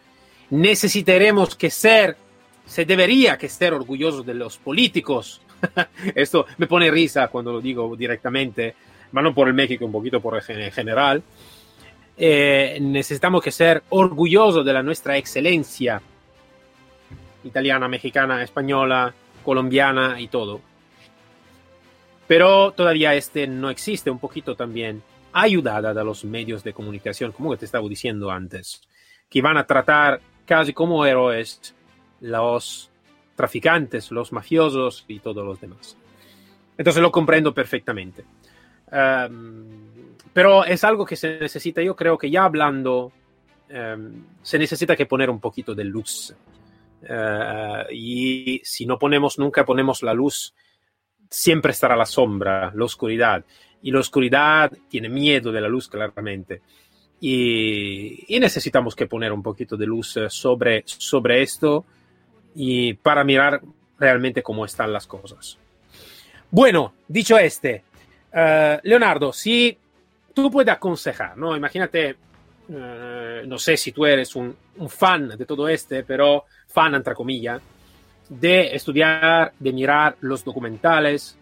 Necesitaremos 0.51 1.57
que 1.57 1.71
ser, 1.71 2.15
se 2.67 2.85
debería 2.85 3.39
que 3.39 3.49
ser 3.49 3.73
orgullosos 3.73 4.27
de 4.27 4.35
los 4.35 4.59
políticos. 4.59 5.41
Esto 6.15 6.45
me 6.59 6.67
pone 6.67 6.91
risa 6.91 7.29
cuando 7.29 7.51
lo 7.51 7.63
digo 7.63 7.97
directamente, 7.97 8.75
no 9.11 9.35
por 9.35 9.49
el 9.49 9.55
México, 9.55 9.87
un 9.87 9.93
poquito 9.93 10.21
por 10.21 10.37
el 10.37 10.71
general. 10.71 11.23
Eh, 12.15 12.77
necesitamos 12.83 13.43
que 13.43 13.53
ser 13.53 13.85
orgullosos 13.89 14.67
de 14.67 14.73
la 14.75 14.83
nuestra 14.83 15.17
excelencia 15.17 16.03
italiana, 17.43 17.89
mexicana, 17.89 18.43
española, 18.43 19.15
colombiana 19.43 20.21
y 20.21 20.29
todo 20.29 20.74
pero 22.27 22.73
todavía 22.73 23.15
este 23.15 23.47
no 23.47 23.71
existe 23.71 24.11
un 24.11 24.19
poquito 24.19 24.55
también 24.55 25.03
ayudada 25.33 25.93
de 25.93 26.05
los 26.05 26.25
medios 26.25 26.63
de 26.63 26.73
comunicación, 26.73 27.33
como 27.33 27.57
te 27.57 27.65
estaba 27.65 27.89
diciendo 27.89 28.31
antes, 28.31 28.81
que 29.29 29.43
van 29.43 29.57
a 29.57 29.67
tratar 29.67 30.21
casi 30.47 30.73
como 30.73 31.05
héroes 31.05 31.75
los 32.21 32.91
traficantes, 33.35 34.11
los 34.11 34.33
mafiosos 34.33 35.05
y 35.09 35.19
todos 35.19 35.45
los 35.45 35.61
demás. 35.61 35.97
Entonces 36.79 37.03
lo 37.03 37.11
comprendo 37.11 37.53
perfectamente. 37.53 38.25
Um, 38.93 40.15
pero 40.33 40.65
es 40.65 40.85
algo 40.85 41.05
que 41.05 41.17
se 41.17 41.39
necesita, 41.41 41.83
yo 41.83 41.97
creo 41.97 42.17
que 42.17 42.31
ya 42.31 42.45
hablando, 42.45 43.13
um, 43.71 44.25
se 44.43 44.59
necesita 44.59 44.95
que 44.97 45.07
poner 45.07 45.31
un 45.31 45.41
poquito 45.41 45.75
de 45.75 45.85
luz. 45.85 46.35
Uh, 47.03 47.93
y 47.93 48.61
si 48.65 48.87
no 48.87 48.99
ponemos, 48.99 49.39
nunca 49.39 49.65
ponemos 49.65 50.03
la 50.03 50.15
luz 50.15 50.55
siempre 51.35 51.73
estará 51.73 51.97
la 51.97 52.07
sombra, 52.07 52.73
la 52.75 52.85
oscuridad. 52.85 53.45
Y 53.83 53.91
la 53.91 54.01
oscuridad 54.01 54.73
tiene 54.89 55.09
miedo 55.09 55.53
de 55.53 55.61
la 55.61 55.69
luz, 55.69 55.89
claramente. 55.89 56.63
Y, 57.21 58.25
necesitamos 58.41 58.95
que 58.95 59.07
poner 59.07 59.33
un 59.33 59.43
poquito 59.43 59.77
de 59.77 59.87
luz 59.87 60.17
eh, 60.17 60.31
sobre, 60.31 60.85
sobre 60.87 61.43
esto 61.43 61.85
y 62.55 62.95
para 62.95 63.25
mirar 63.25 63.61
realmente 63.99 64.43
cómo 64.43 64.65
están 64.65 64.93
las 64.93 65.07
cosas. 65.07 65.59
Bueno, 66.51 66.95
dicho 67.09 67.37
este, 67.37 67.83
uh, 68.33 68.79
Leonardo, 68.83 69.33
si 69.33 69.77
tú 70.33 70.51
puedes 70.51 70.73
aconsejar, 70.73 71.37
¿no? 71.37 71.57
Imagínate, 71.57 72.17
uh, 72.69 73.47
no 73.47 73.59
sé 73.59 73.77
si 73.77 73.91
tú 73.91 74.07
eres 74.07 74.37
un, 74.37 74.55
un, 74.77 74.89
fan 74.89 75.29
de 75.29 75.45
todo 75.47 75.69
este, 75.69 76.05
pero 76.05 76.45
fan 76.69 76.95
entre 76.95 77.15
comillas, 77.15 77.61
de 78.29 78.75
estudiar, 78.75 79.53
de 79.59 79.73
mirar 79.73 80.17
los 80.21 80.45
documentales 80.45 81.37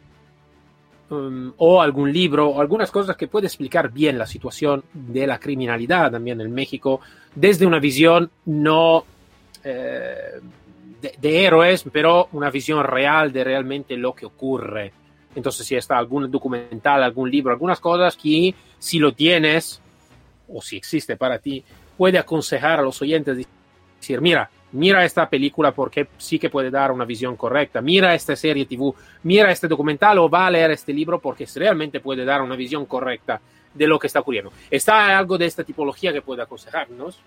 um, 1.10 1.52
o 1.56 1.80
algún 1.80 2.12
libro 2.12 2.60
algunas 2.60 2.90
cosas 2.90 3.16
que 3.16 3.28
puede 3.28 3.46
explicar 3.46 3.92
bien 3.92 4.18
la 4.18 4.26
situación 4.26 4.82
de 4.92 5.26
la 5.26 5.38
criminalidad 5.38 6.10
también 6.10 6.40
en 6.40 6.52
México 6.52 7.00
desde 7.34 7.66
una 7.66 7.78
visión 7.78 8.30
no 8.46 9.04
eh, 9.64 10.40
de, 11.00 11.14
de, 11.20 11.44
héroes, 11.44 11.84
pero 11.92 12.28
una 12.32 12.50
visión 12.50 12.84
real 12.84 13.32
de 13.32 13.42
realmente 13.42 13.96
lo 13.96 14.14
que 14.14 14.26
ocurre. 14.26 14.92
Entonces, 15.34 15.66
si 15.66 15.74
está 15.74 15.98
algún 15.98 16.30
documental, 16.30 17.02
algún 17.02 17.30
libro, 17.30 17.52
algunas 17.52 17.80
cosas 17.80 18.16
que 18.16 18.54
si 18.78 18.98
lo 18.98 19.12
tienes 19.12 19.80
o 20.48 20.60
si 20.60 20.76
existe 20.76 21.16
para 21.16 21.38
ti, 21.38 21.64
puede 21.96 22.18
aconsejar 22.18 22.80
a 22.80 22.82
los 22.82 23.00
oyentes 23.02 23.46
decir, 23.98 24.20
mira, 24.20 24.50
mira 24.72 25.04
esta 25.04 25.28
película 25.28 25.72
porque 25.72 26.08
sí 26.18 26.38
que 26.38 26.50
puede 26.50 26.70
dar 26.70 26.90
una 26.92 27.04
visión 27.04 27.36
correcta, 27.36 27.80
mira 27.80 28.14
esta 28.14 28.34
serie 28.36 28.66
TV, 28.66 28.92
mira 29.22 29.50
este 29.50 29.68
documental 29.68 30.18
o 30.18 30.28
va 30.28 30.46
a 30.46 30.50
leer 30.50 30.70
este 30.70 30.92
libro 30.92 31.20
porque 31.20 31.46
realmente 31.54 32.00
puede 32.00 32.24
dar 32.24 32.42
una 32.42 32.56
visión 32.56 32.86
correcta 32.86 33.40
de 33.74 33.86
lo 33.86 33.98
que 33.98 34.06
está 34.06 34.20
ocurriendo. 34.20 34.52
¿Está 34.70 35.16
algo 35.16 35.38
de 35.38 35.46
esta 35.46 35.64
tipología 35.64 36.12
que 36.12 36.22
puede 36.22 36.42
aconsejarnos? 36.42 37.20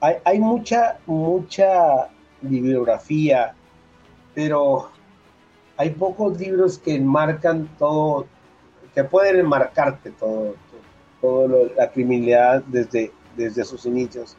Hay, 0.00 0.16
hay 0.24 0.38
mucha, 0.38 0.98
mucha 1.06 2.08
bibliografía, 2.40 3.54
pero 4.34 4.90
hay 5.76 5.90
pocos 5.90 6.38
libros 6.38 6.78
que 6.78 6.94
enmarcan 6.94 7.68
todo, 7.78 8.26
que 8.94 9.04
pueden 9.04 9.40
enmarcarte 9.40 10.10
todo, 10.10 10.54
todo, 11.20 11.48
todo 11.48 11.70
la 11.76 11.90
criminalidad 11.90 12.62
desde, 12.64 13.12
desde 13.36 13.64
sus 13.64 13.86
inicios 13.86 14.36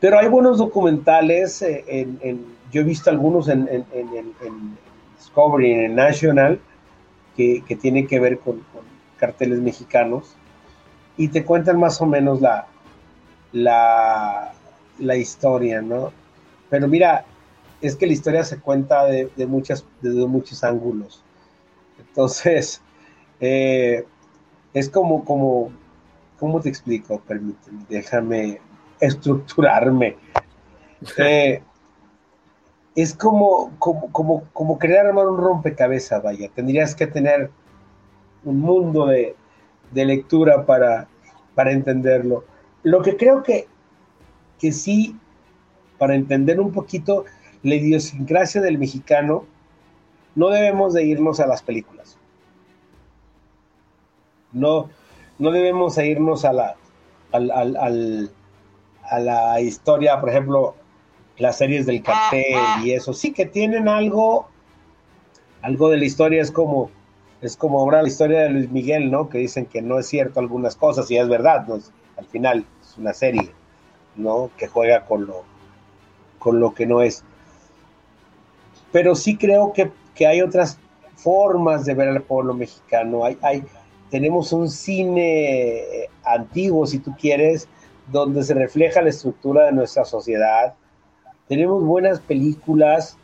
pero 0.00 0.18
hay 0.18 0.28
buenos 0.28 0.58
documentales, 0.58 1.62
eh, 1.62 2.06
yo 2.70 2.80
he 2.80 2.84
visto 2.84 3.10
algunos 3.10 3.48
en, 3.48 3.68
Discovery, 5.16 5.72
en 5.72 5.94
National, 5.94 6.60
que, 7.36 7.62
que 7.66 7.76
tienen 7.76 8.06
que 8.06 8.20
ver 8.20 8.38
con, 8.38 8.62
carteles 9.18 9.60
mexicanos 9.60 10.36
y 11.16 11.28
te 11.28 11.44
cuentan 11.44 11.80
más 11.80 12.00
o 12.00 12.06
menos 12.06 12.40
la, 12.40 12.66
la, 13.52 15.16
historia, 15.16 15.80
¿no? 15.80 16.12
Pero 16.68 16.88
mira, 16.88 17.24
es 17.80 17.96
que 17.96 18.06
la 18.06 18.12
historia 18.12 18.44
se 18.44 18.60
cuenta 18.60 19.04
de, 19.06 19.30
muchas, 19.46 19.84
de 20.02 20.26
muchos 20.26 20.62
ángulos. 20.62 21.22
Entonces, 21.98 22.82
eh, 23.40 24.04
es 24.74 24.90
como, 24.90 25.24
como, 25.24 25.70
¿cómo 26.38 26.60
te 26.60 26.68
explico? 26.68 27.20
Permíteme, 27.20 27.84
déjame, 27.88 28.60
estructurarme. 29.00 30.16
Eh, 31.18 31.62
es 32.94 33.14
como, 33.14 33.72
como, 33.78 34.10
como, 34.10 34.44
como 34.52 34.78
querer 34.78 35.06
armar 35.06 35.28
un 35.28 35.38
rompecabezas, 35.38 36.22
vaya. 36.22 36.48
Tendrías 36.54 36.94
que 36.94 37.06
tener 37.06 37.50
un 38.44 38.60
mundo 38.60 39.06
de, 39.06 39.36
de 39.92 40.04
lectura 40.04 40.64
para, 40.64 41.08
para 41.54 41.72
entenderlo. 41.72 42.44
Lo 42.82 43.02
que 43.02 43.16
creo 43.16 43.42
que, 43.42 43.66
que 44.58 44.72
sí, 44.72 45.16
para 45.98 46.14
entender 46.14 46.60
un 46.60 46.72
poquito 46.72 47.24
la 47.62 47.74
idiosincrasia 47.74 48.60
del 48.60 48.78
mexicano, 48.78 49.44
no 50.34 50.50
debemos 50.50 50.94
de 50.94 51.04
irnos 51.04 51.40
a 51.40 51.46
las 51.46 51.62
películas. 51.62 52.16
No, 54.52 54.88
no 55.38 55.50
debemos 55.50 55.96
de 55.96 56.06
irnos 56.06 56.44
a 56.44 56.52
la, 56.52 56.76
al, 57.32 57.50
al, 57.50 58.30
a 59.08 59.18
la 59.18 59.60
historia, 59.60 60.20
por 60.20 60.30
ejemplo, 60.30 60.74
las 61.38 61.58
series 61.58 61.86
del 61.86 62.02
cartel 62.02 62.56
y 62.82 62.92
eso, 62.92 63.12
sí 63.12 63.32
que 63.32 63.46
tienen 63.46 63.88
algo, 63.88 64.48
algo 65.62 65.90
de 65.90 65.98
la 65.98 66.04
historia, 66.04 66.42
es 66.42 66.50
como, 66.50 66.90
es 67.40 67.56
como 67.56 67.80
ahora 67.80 68.02
la 68.02 68.08
historia 68.08 68.40
de 68.40 68.50
Luis 68.50 68.70
Miguel, 68.70 69.10
¿no? 69.10 69.28
Que 69.28 69.38
dicen 69.38 69.66
que 69.66 69.82
no 69.82 69.98
es 69.98 70.06
cierto 70.06 70.40
algunas 70.40 70.76
cosas 70.76 71.10
y 71.10 71.18
es 71.18 71.28
verdad, 71.28 71.66
¿no? 71.66 71.78
al 72.16 72.24
final 72.26 72.64
es 72.80 72.96
una 72.96 73.12
serie, 73.12 73.50
¿no? 74.16 74.50
Que 74.56 74.68
juega 74.68 75.04
con 75.04 75.26
lo, 75.26 75.44
con 76.38 76.60
lo 76.60 76.74
que 76.74 76.86
no 76.86 77.02
es. 77.02 77.22
Pero 78.92 79.14
sí 79.14 79.36
creo 79.36 79.72
que, 79.72 79.90
que 80.14 80.26
hay 80.26 80.40
otras 80.40 80.78
formas 81.16 81.84
de 81.84 81.94
ver 81.94 82.08
al 82.08 82.22
pueblo 82.22 82.54
mexicano. 82.54 83.24
Hay, 83.24 83.38
hay, 83.42 83.64
tenemos 84.10 84.52
un 84.52 84.70
cine 84.70 86.08
antiguo, 86.24 86.86
si 86.86 86.98
tú 86.98 87.14
quieres, 87.18 87.68
donde 88.10 88.42
se 88.42 88.54
refleja 88.54 89.02
la 89.02 89.10
estructura 89.10 89.66
de 89.66 89.72
nuestra 89.72 90.04
sociedad. 90.04 90.74
Tenemos 91.48 91.84
buenas 91.84 92.20
películas 92.20 93.16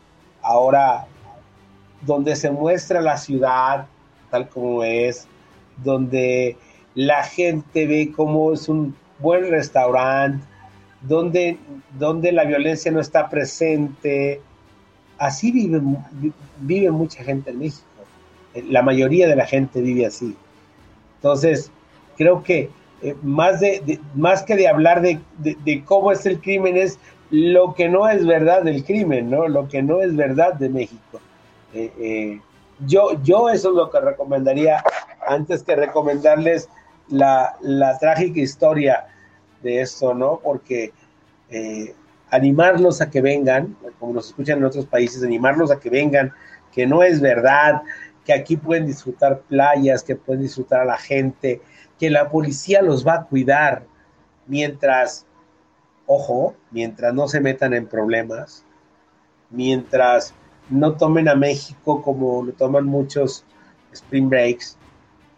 ahora 0.43 1.07
donde 2.03 2.35
se 2.37 2.51
muestra 2.51 3.01
la 3.01 3.17
ciudad 3.17 3.87
tal 4.33 4.49
como 4.49 4.83
es, 4.83 5.29
donde 5.85 6.57
la 6.95 7.23
gente 7.23 7.87
ve 7.87 8.13
cómo 8.17 8.53
es 8.53 8.67
un 8.67 8.97
buen 9.19 9.49
restaurante, 9.51 10.45
donde, 11.03 11.59
donde 11.99 12.33
la 12.33 12.45
violencia 12.45 12.91
no 12.91 13.01
está 13.01 13.29
presente. 13.29 14.41
así 15.19 15.53
vive, 15.53 15.83
vive 16.61 16.91
mucha 16.91 17.23
gente 17.23 17.51
en 17.51 17.59
México. 17.59 17.87
La 18.71 18.83
mayoría 18.83 19.29
de 19.29 19.37
la 19.37 19.45
gente 19.45 19.83
vive 19.83 20.07
así. 20.07 20.35
Entonces, 21.17 21.71
creo 22.17 22.43
que 22.43 22.71
eh, 23.03 23.17
más, 23.23 23.59
de, 23.59 24.01
más 24.15 24.45
que 24.45 24.55
de 24.55 24.69
hablar 24.69 25.03
de, 25.03 25.85
cómo 25.85 26.13
es 26.13 26.25
el 26.25 26.41
crimen, 26.41 26.77
es 26.77 26.99
lo 27.31 27.75
que 27.75 27.89
no 27.89 28.09
es 28.09 28.25
verdad 28.25 28.63
del 28.63 28.85
crimen, 28.85 29.31
¿no? 29.31 29.49
Lo 29.49 29.69
que 29.69 29.83
no 29.83 30.03
es 30.03 30.15
verdad 30.15 30.55
de 30.55 30.69
México. 30.69 31.21
Eh, 31.75 31.93
eh, 31.99 32.41
yo, 32.87 33.21
yo 33.23 33.49
eso 33.49 33.71
es 33.71 33.75
lo 33.75 33.91
que 33.91 34.01
recomendaría 34.01 34.85
antes 35.27 35.63
que 35.65 35.75
recomendarles 35.75 36.69
la, 37.09 37.57
trágica 38.01 38.41
historia 38.41 39.07
de 39.63 39.81
esto, 39.81 40.15
¿no? 40.15 40.41
Porque 40.43 40.93
animarlos 42.31 43.01
a 43.03 43.11
que 43.11 43.21
vengan, 43.21 43.77
como 43.99 44.15
nos 44.15 44.29
escuchan 44.29 44.59
en 44.59 44.65
otros 44.65 44.87
países, 44.87 45.23
animarlos 45.23 45.71
a 45.71 45.79
que 45.79 45.91
vengan, 45.91 46.33
que 46.73 46.87
no 46.87 47.03
es 47.03 47.21
verdad, 47.21 47.83
que 48.25 48.33
aquí 48.33 48.57
pueden 48.57 48.87
disfrutar 48.87 49.41
playas, 49.41 50.03
que 50.03 50.17
pueden 50.17 50.43
disfrutar 50.43 50.81
a 50.81 50.85
la 50.85 50.99
gente, 50.99 51.61
que 51.99 52.11
la 52.11 52.31
policía 52.31 52.83
los 52.83 53.07
va 53.07 53.15
a 53.15 53.25
cuidar 53.25 53.85
mientras, 54.47 55.27
ojo, 56.07 56.55
mientras 56.71 57.15
no 57.15 57.29
se 57.29 57.41
metan 57.41 57.75
en 57.75 57.87
problemas, 57.87 58.65
mientras 59.51 60.35
no 60.71 60.97
tomen 60.97 61.29
a 61.29 61.35
México 61.35 62.03
como 62.03 62.43
lo 62.43 62.53
toman 62.53 62.87
muchos 62.87 63.45
spring 63.93 64.29
breaks, 64.29 64.77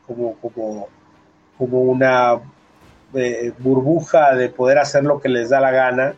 como, 0.07 0.35
como, 0.37 0.89
como 1.59 1.81
una 1.81 2.41
eh, 3.15 3.53
burbuja 3.59 4.35
de 4.35 4.49
poder 4.49 4.79
hacer 4.79 5.05
lo 5.05 5.21
que 5.21 5.29
les 5.29 5.51
da 5.51 5.61
la 5.61 5.71
gana. 5.71 6.15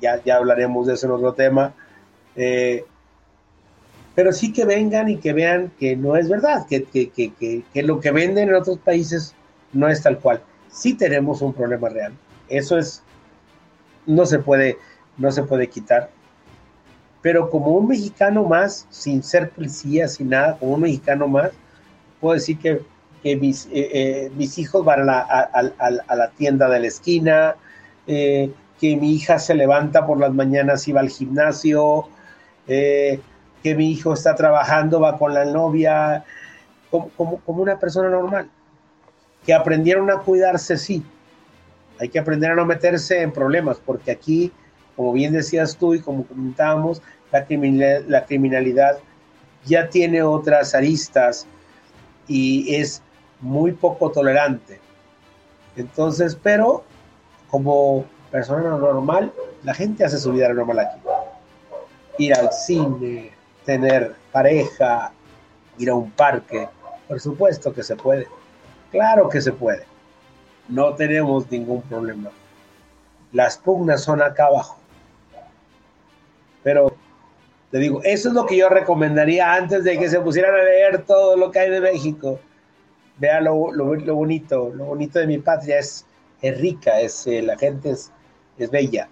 Ya, 0.00 0.22
ya 0.22 0.36
hablaremos 0.36 0.86
de 0.86 0.94
eso 0.94 1.06
en 1.06 1.12
otro 1.12 1.32
tema. 1.32 1.74
Eh, 2.34 2.84
pero 4.14 4.32
sí 4.32 4.52
que 4.52 4.64
vengan 4.64 5.08
y 5.08 5.16
que 5.16 5.32
vean 5.32 5.72
que 5.78 5.96
no 5.96 6.16
es 6.16 6.28
verdad, 6.28 6.66
que, 6.68 6.84
que, 6.84 7.82
lo 7.82 8.00
que 8.00 8.10
venden 8.10 8.48
en 8.50 8.54
otros 8.54 8.78
países 8.78 9.34
no 9.72 9.88
es 9.88 10.02
tal 10.02 10.18
cual. 10.18 10.42
Sí 10.68 10.94
tenemos 10.94 11.40
un 11.40 11.54
problema 11.54 11.88
real. 11.88 12.12
Eso 12.48 12.78
es, 12.78 13.02
no 14.06 14.26
se 14.26 14.38
puede, 14.38 14.76
no 15.16 15.32
se 15.32 15.42
puede 15.44 15.68
quitar. 15.68 16.10
Pero 17.22 17.48
como 17.48 17.68
un 17.68 17.88
mexicano 17.88 18.44
más, 18.44 18.86
sin 18.90 19.22
ser 19.22 19.50
policía, 19.50 20.08
sin 20.08 20.30
nada, 20.30 20.58
como 20.58 20.74
un 20.74 20.82
mexicano 20.82 21.28
más, 21.28 21.52
puedo 22.20 22.34
decir 22.34 22.58
que, 22.58 22.82
mis, 23.36 23.66
eh, 23.66 23.70
eh, 23.92 24.30
mis, 24.36 24.58
hijos 24.58 24.84
van 24.84 25.08
a 25.08 25.52
la, 25.62 26.30
tienda 26.36 26.68
de 26.68 26.80
la 26.80 26.86
esquina, 26.86 27.56
eh, 28.06 28.50
que 28.78 28.96
mi 28.96 29.14
hija 29.14 29.38
se 29.38 29.54
levanta 29.54 30.04
por 30.06 30.18
las 30.18 30.34
mañanas 30.34 30.86
y 30.88 30.92
va 30.92 31.00
al 31.00 31.08
gimnasio, 31.08 32.08
que 33.62 33.74
mi 33.74 33.90
hijo 33.90 34.12
está 34.12 34.34
trabajando, 34.34 35.00
va 35.00 35.18
con 35.18 35.34
la 35.34 35.44
novia, 35.44 36.24
como, 36.90 37.10
como, 37.10 37.62
una 37.62 37.78
persona 37.78 38.08
normal. 38.08 38.48
Que 39.44 39.54
aprendieron 39.54 40.10
a 40.10 40.18
cuidarse, 40.18 40.76
sí. 40.76 41.04
Hay 41.98 42.08
que 42.08 42.18
aprender 42.18 42.50
a 42.50 42.54
no 42.54 42.64
meterse 42.64 43.22
en 43.22 43.32
problemas, 43.32 43.78
porque 43.84 44.10
aquí, 44.10 44.52
como 44.96 45.12
bien 45.12 45.32
decías 45.32 45.76
tú 45.76 45.94
y 45.94 46.00
como 46.00 46.26
comentábamos, 46.26 47.02
la 47.30 47.44
criminalidad, 47.44 48.02
la 48.08 48.24
criminalidad 48.24 48.98
ya 49.64 49.88
tiene 49.88 50.22
otras 50.22 50.74
aristas 50.74 51.46
y 52.26 52.74
es 52.74 53.02
muy 53.40 53.72
poco 53.72 54.10
tolerante. 54.10 54.80
Entonces, 55.76 56.36
pero 56.40 56.84
como 57.50 58.04
persona 58.30 58.70
normal, 58.70 59.32
la 59.62 59.74
gente 59.74 60.04
hace 60.04 60.18
su 60.18 60.32
vida 60.32 60.52
normal 60.52 60.80
aquí. 60.80 60.98
Ir 62.18 62.34
al 62.34 62.52
cine, 62.52 63.31
tener 63.64 64.14
pareja, 64.32 65.12
ir 65.78 65.90
a 65.90 65.94
un 65.94 66.10
parque. 66.10 66.68
Por 67.08 67.20
supuesto 67.20 67.72
que 67.72 67.82
se 67.82 67.96
puede. 67.96 68.26
Claro 68.90 69.28
que 69.28 69.40
se 69.40 69.52
puede. 69.52 69.84
No 70.68 70.94
tenemos 70.94 71.50
ningún 71.50 71.82
problema. 71.82 72.30
Las 73.32 73.58
pugnas 73.58 74.02
son 74.02 74.22
acá 74.22 74.46
abajo. 74.46 74.78
Pero 76.62 76.94
te 77.70 77.78
digo, 77.78 78.00
eso 78.04 78.28
es 78.28 78.34
lo 78.34 78.46
que 78.46 78.56
yo 78.56 78.68
recomendaría 78.68 79.54
antes 79.54 79.82
de 79.84 79.98
que 79.98 80.08
se 80.08 80.20
pusieran 80.20 80.54
a 80.54 80.62
leer 80.62 81.04
todo 81.04 81.36
lo 81.36 81.50
que 81.50 81.58
hay 81.58 81.70
de 81.70 81.80
México. 81.80 82.38
Vea 83.18 83.40
lo, 83.40 83.54
bonito, 83.54 84.70
lo 84.74 84.84
bonito 84.84 85.18
de 85.18 85.26
mi 85.26 85.38
patria 85.38 85.78
es, 85.78 86.06
es 86.42 86.60
rica, 86.60 87.00
es, 87.00 87.26
eh, 87.26 87.42
la 87.42 87.56
gente 87.56 87.90
es, 87.90 88.12
es 88.58 88.70
bella. 88.70 89.08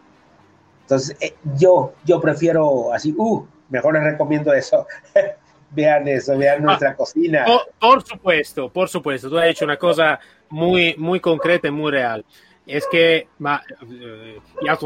Entonces, 0.83 1.17
eh, 1.21 1.35
yo, 1.57 1.95
yo 2.05 2.21
prefiero 2.21 2.93
así, 2.93 3.15
uh, 3.17 3.47
mejor 3.71 3.95
les 3.95 4.05
recomiendo 4.05 4.53
eso. 4.53 4.87
vean 5.71 6.09
eso, 6.09 6.37
vean 6.37 6.63
nuestra 6.63 6.91
ah, 6.91 6.97
cocina. 6.97 7.47
Por, 7.79 8.03
supuesto, 8.03 8.69
por 8.69 8.89
supuesto. 8.89 9.29
Tú 9.29 9.39
has 9.39 9.49
hecho 9.49 9.65
una 9.65 9.77
cosa 9.77 10.19
muy, 10.51 10.95
muy 10.97 11.21
concreta 11.21 11.69
y 11.69 11.71
muy 11.71 11.93
real. 11.93 12.25
Es 12.67 12.87
que, 12.91 13.17
eh, 13.17 14.39
ya 14.65 14.79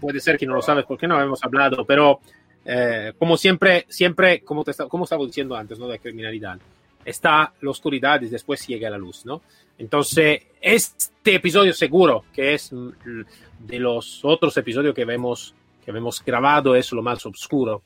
puede 0.00 0.20
ser 0.20 0.38
que 0.38 0.46
no 0.46 0.54
lo 0.54 0.62
sabes 0.62 0.84
porque 0.86 1.06
no 1.06 1.20
hemos 1.20 1.42
hablado, 1.44 1.84
pero 1.84 2.20
eh, 2.64 3.12
como 3.18 3.36
siempre, 3.36 3.86
siempre, 3.88 4.40
como, 4.40 4.64
te, 4.64 4.72
como 4.88 5.04
estaba 5.04 5.24
diciendo 5.24 5.54
antes, 5.54 5.78
¿no? 5.78 5.88
De 5.88 5.98
criminalidad, 5.98 6.58
está 7.04 7.52
la 7.60 7.70
oscuridad 7.70 8.22
y 8.22 8.28
después 8.28 8.66
llega 8.66 8.88
la 8.88 8.98
luz, 8.98 9.26
¿no? 9.26 9.42
Entonces, 9.78 10.44
este 10.60 11.34
episodio 11.34 11.74
seguro, 11.74 12.24
que 12.32 12.54
es 12.54 12.70
de 12.72 13.78
los 13.78 14.24
otros 14.24 14.56
episodios 14.56 14.94
que 14.94 15.04
vemos, 15.04 15.54
que 15.84 15.90
hemos 15.90 16.24
grabado, 16.24 16.74
es 16.74 16.90
lo 16.92 17.02
más 17.02 17.24
oscuro 17.26 17.82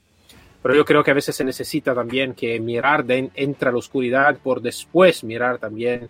pero 0.62 0.74
yo 0.74 0.84
creo 0.84 1.02
que 1.02 1.10
a 1.10 1.14
veces 1.14 1.34
se 1.34 1.44
necesita 1.44 1.94
también 1.94 2.34
que 2.34 2.60
mirar 2.60 3.04
de, 3.04 3.30
entra 3.34 3.70
a 3.70 3.72
la 3.72 3.78
oscuridad 3.78 4.36
por 4.36 4.60
después 4.60 5.24
mirar 5.24 5.58
también 5.58 6.08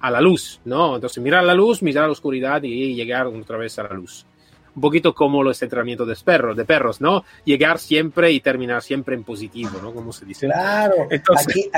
a 0.00 0.10
la 0.10 0.20
luz, 0.20 0.60
¿no? 0.64 0.94
Entonces 0.94 1.22
mirar 1.22 1.40
a 1.40 1.46
la 1.46 1.54
luz, 1.54 1.82
mirar 1.82 2.04
a 2.04 2.06
la 2.06 2.12
oscuridad 2.12 2.62
y 2.62 2.94
llegar 2.94 3.26
otra 3.26 3.56
vez 3.56 3.78
a 3.78 3.82
la 3.82 3.94
luz. 3.94 4.24
Un 4.76 4.82
poquito 4.82 5.12
como 5.12 5.42
los 5.42 5.60
entrenamientos 5.60 6.06
de 6.06 6.14
perros, 6.24 6.56
de 6.56 6.64
perros, 6.64 7.00
¿no? 7.00 7.24
Llegar 7.44 7.80
siempre 7.80 8.30
y 8.30 8.38
terminar 8.38 8.80
siempre 8.80 9.16
en 9.16 9.24
positivo, 9.24 9.80
¿no? 9.82 9.92
Como 9.92 10.12
se 10.12 10.24
dice. 10.24 10.46
Claro. 10.46 11.08
Aquí, 11.36 11.68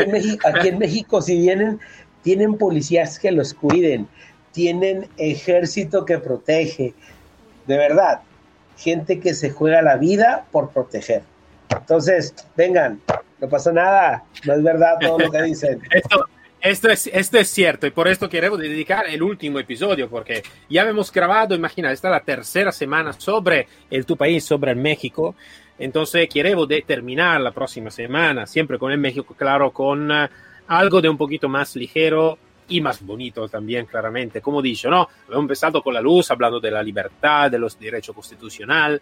en 0.00 0.10
México, 0.10 0.48
aquí 0.48 0.68
en 0.68 0.78
México, 0.78 1.20
si 1.20 1.38
vienen, 1.38 1.78
tienen 2.22 2.56
policías 2.56 3.18
que 3.18 3.30
los 3.30 3.52
cuiden, 3.52 4.08
tienen 4.52 5.06
ejército 5.18 6.06
que 6.06 6.16
protege, 6.16 6.94
de 7.66 7.76
verdad, 7.76 8.22
gente 8.78 9.20
que 9.20 9.34
se 9.34 9.50
juega 9.50 9.82
la 9.82 9.98
vida 9.98 10.46
por 10.50 10.70
proteger. 10.70 11.24
Entonces, 11.70 12.34
vengan, 12.56 13.00
no 13.40 13.48
pasa 13.48 13.72
nada, 13.72 14.24
no 14.44 14.54
es 14.54 14.62
verdad 14.62 14.96
todo 15.00 15.18
lo 15.18 15.30
que 15.30 15.42
dicen. 15.42 15.80
esto, 15.90 16.24
esto, 16.60 16.88
es, 16.88 17.06
esto 17.08 17.38
es 17.38 17.48
cierto 17.48 17.86
y 17.86 17.90
por 17.90 18.08
esto 18.08 18.28
queremos 18.28 18.58
dedicar 18.58 19.06
el 19.06 19.22
último 19.22 19.58
episodio 19.58 20.08
porque 20.08 20.42
ya 20.68 20.82
hemos 20.82 21.12
grabado, 21.12 21.54
imagina, 21.54 21.92
esta 21.92 22.08
es 22.08 22.12
la 22.12 22.20
tercera 22.20 22.72
semana 22.72 23.12
sobre 23.12 23.68
el 23.90 24.06
tu 24.06 24.16
país, 24.16 24.44
sobre 24.44 24.72
el 24.72 24.76
México. 24.76 25.34
Entonces 25.78 26.28
queremos 26.28 26.66
terminar 26.86 27.40
la 27.40 27.52
próxima 27.52 27.90
semana, 27.90 28.46
siempre 28.46 28.78
con 28.78 28.92
el 28.92 28.98
México, 28.98 29.34
claro, 29.36 29.70
con 29.70 30.10
uh, 30.10 30.28
algo 30.68 31.00
de 31.00 31.08
un 31.08 31.18
poquito 31.18 31.48
más 31.48 31.76
ligero 31.76 32.38
y 32.68 32.80
más 32.80 33.04
bonito 33.04 33.48
también, 33.48 33.86
claramente. 33.86 34.40
Como 34.40 34.62
dicho, 34.62 34.90
¿no? 34.90 35.08
Hemos 35.28 35.42
empezado 35.42 35.82
con 35.82 35.94
la 35.94 36.00
luz, 36.00 36.30
hablando 36.30 36.58
de 36.58 36.70
la 36.70 36.82
libertad, 36.82 37.50
de 37.50 37.58
los 37.58 37.78
derechos 37.78 38.14
constitucionales, 38.14 39.00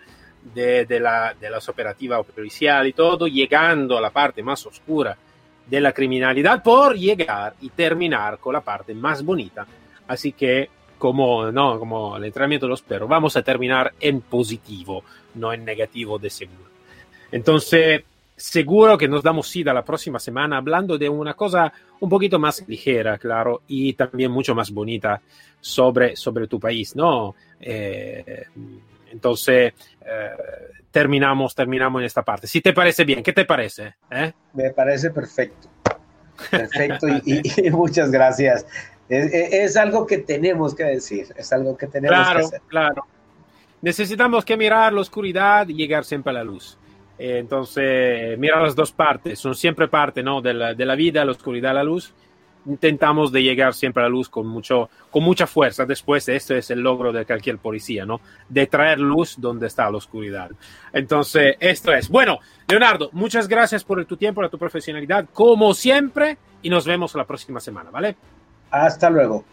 de, 0.52 0.86
la, 1.00 1.34
de 1.38 1.50
las 1.50 1.68
operativas 1.68 2.24
policiales 2.26 2.90
y 2.90 2.92
todo, 2.92 3.26
llegando 3.26 3.96
a 3.96 4.00
la 4.00 4.10
parte 4.10 4.42
más 4.42 4.64
oscura 4.66 5.16
de 5.66 5.80
la 5.80 5.92
criminalidad 5.92 6.62
por 6.62 6.96
llegar 6.96 7.54
y 7.60 7.70
terminar 7.70 8.38
con 8.38 8.52
la 8.52 8.60
parte 8.60 8.94
más 8.94 9.24
bonita. 9.24 9.66
Así 10.06 10.32
que, 10.32 10.68
como, 10.98 11.50
no, 11.50 11.78
como 11.78 12.16
el 12.16 12.24
entrenamiento 12.24 12.66
de 12.66 12.70
los 12.70 12.82
perros, 12.82 13.08
vamos 13.08 13.36
a 13.36 13.42
terminar 13.42 13.94
en 13.98 14.20
positivo, 14.20 15.04
no 15.34 15.52
en 15.52 15.64
negativo 15.64 16.18
de 16.18 16.30
seguro. 16.30 16.70
Entonces, 17.32 18.02
seguro 18.36 18.98
que 18.98 19.08
nos 19.08 19.22
damos 19.22 19.48
cita 19.48 19.72
la 19.72 19.84
próxima 19.84 20.18
semana 20.18 20.58
hablando 20.58 20.98
de 20.98 21.08
una 21.08 21.34
cosa 21.34 21.72
un 22.00 22.08
poquito 22.08 22.38
más 22.38 22.66
ligera, 22.68 23.16
claro, 23.16 23.62
y 23.68 23.94
también 23.94 24.30
mucho 24.30 24.54
más 24.54 24.70
bonita 24.70 25.20
sobre, 25.60 26.16
sobre 26.16 26.46
tu 26.46 26.60
país, 26.60 26.94
¿no? 26.94 27.34
Eh, 27.60 28.44
entonces, 29.14 29.72
eh, 30.04 30.30
terminamos, 30.90 31.54
terminamos 31.54 32.00
en 32.00 32.06
esta 32.06 32.22
parte. 32.22 32.46
Si 32.46 32.60
te 32.60 32.72
parece 32.72 33.04
bien, 33.04 33.22
¿qué 33.22 33.32
te 33.32 33.44
parece? 33.44 33.94
Eh? 34.10 34.32
Me 34.52 34.70
parece 34.70 35.10
perfecto. 35.10 35.68
Perfecto 36.50 37.06
y, 37.24 37.70
muchas 37.70 38.10
gracias. 38.10 38.66
Es, 39.08 39.76
algo 39.76 40.06
que 40.06 40.18
tenemos 40.18 40.74
que 40.74 40.84
decir, 40.84 41.26
es 41.36 41.52
algo 41.52 41.76
que 41.76 41.86
tenemos 41.86 42.18
claro, 42.18 42.40
que 42.40 42.46
hacer. 42.46 42.60
Claro, 42.68 43.06
Necesitamos 43.82 44.44
que 44.44 44.56
mirar 44.56 44.92
la 44.92 45.00
oscuridad 45.02 45.68
y 45.68 45.74
llegar 45.74 46.04
siempre 46.04 46.30
a 46.30 46.34
la 46.34 46.44
luz. 46.44 46.78
Eh, 47.18 47.38
entonces, 47.38 48.36
mira 48.38 48.60
las 48.60 48.74
dos 48.74 48.90
partes, 48.90 49.38
son 49.38 49.54
siempre 49.54 49.86
parte 49.88 50.22
¿no? 50.22 50.40
de, 50.40 50.54
la, 50.54 50.74
de 50.74 50.86
la 50.86 50.96
vida, 50.96 51.24
la 51.24 51.32
oscuridad, 51.32 51.74
la 51.74 51.84
luz. 51.84 52.12
Intentamos 52.66 53.32
de 53.32 53.42
llegar 53.42 53.74
siempre 53.74 54.02
a 54.02 54.06
la 54.06 54.10
luz 54.10 54.28
con, 54.28 54.46
mucho, 54.46 54.88
con 55.10 55.22
mucha 55.22 55.46
fuerza. 55.46 55.84
Después, 55.84 56.28
esto 56.28 56.54
es 56.54 56.70
el 56.70 56.80
logro 56.80 57.12
de 57.12 57.24
cualquier 57.24 57.58
policía, 57.58 58.04
¿no? 58.04 58.20
De 58.48 58.66
traer 58.66 58.98
luz 59.00 59.36
donde 59.38 59.66
está 59.66 59.90
la 59.90 59.98
oscuridad. 59.98 60.50
Entonces, 60.92 61.56
esto 61.60 61.92
es. 61.92 62.08
Bueno, 62.08 62.38
Leonardo, 62.68 63.10
muchas 63.12 63.48
gracias 63.48 63.84
por 63.84 64.04
tu 64.04 64.16
tiempo, 64.16 64.40
por 64.40 64.50
tu 64.50 64.58
profesionalidad, 64.58 65.26
como 65.32 65.74
siempre, 65.74 66.38
y 66.62 66.70
nos 66.70 66.86
vemos 66.86 67.14
la 67.14 67.24
próxima 67.24 67.60
semana, 67.60 67.90
¿vale? 67.90 68.16
Hasta 68.70 69.10
luego. 69.10 69.44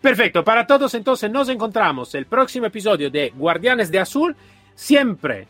Perfecto, 0.00 0.42
para 0.42 0.66
todos 0.66 0.94
entonces 0.94 1.30
nos 1.30 1.50
encontramos 1.50 2.14
el 2.14 2.24
próximo 2.24 2.66
episodio 2.66 3.10
de 3.10 3.34
Guardianes 3.36 3.90
de 3.90 3.98
Azul, 3.98 4.34
siempre 4.74 5.46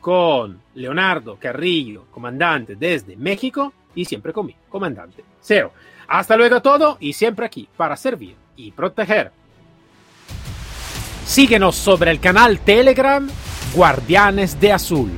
con 0.00 0.60
Leonardo 0.74 1.36
Carrillo, 1.40 2.04
comandante 2.12 2.76
desde 2.76 3.16
México, 3.16 3.72
y 3.94 4.04
siempre 4.04 4.32
conmigo, 4.32 4.58
comandante 4.68 5.24
Cero. 5.40 5.72
Hasta 6.08 6.36
luego 6.36 6.60
todo 6.60 6.96
y 7.00 7.12
siempre 7.12 7.46
aquí 7.46 7.68
para 7.76 7.96
servir 7.96 8.36
y 8.56 8.70
proteger. 8.72 9.32
Síguenos 11.24 11.76
sobre 11.76 12.10
el 12.10 12.20
canal 12.20 12.58
Telegram 12.60 13.28
Guardianes 13.74 14.60
de 14.60 14.72
Azul. 14.72 15.10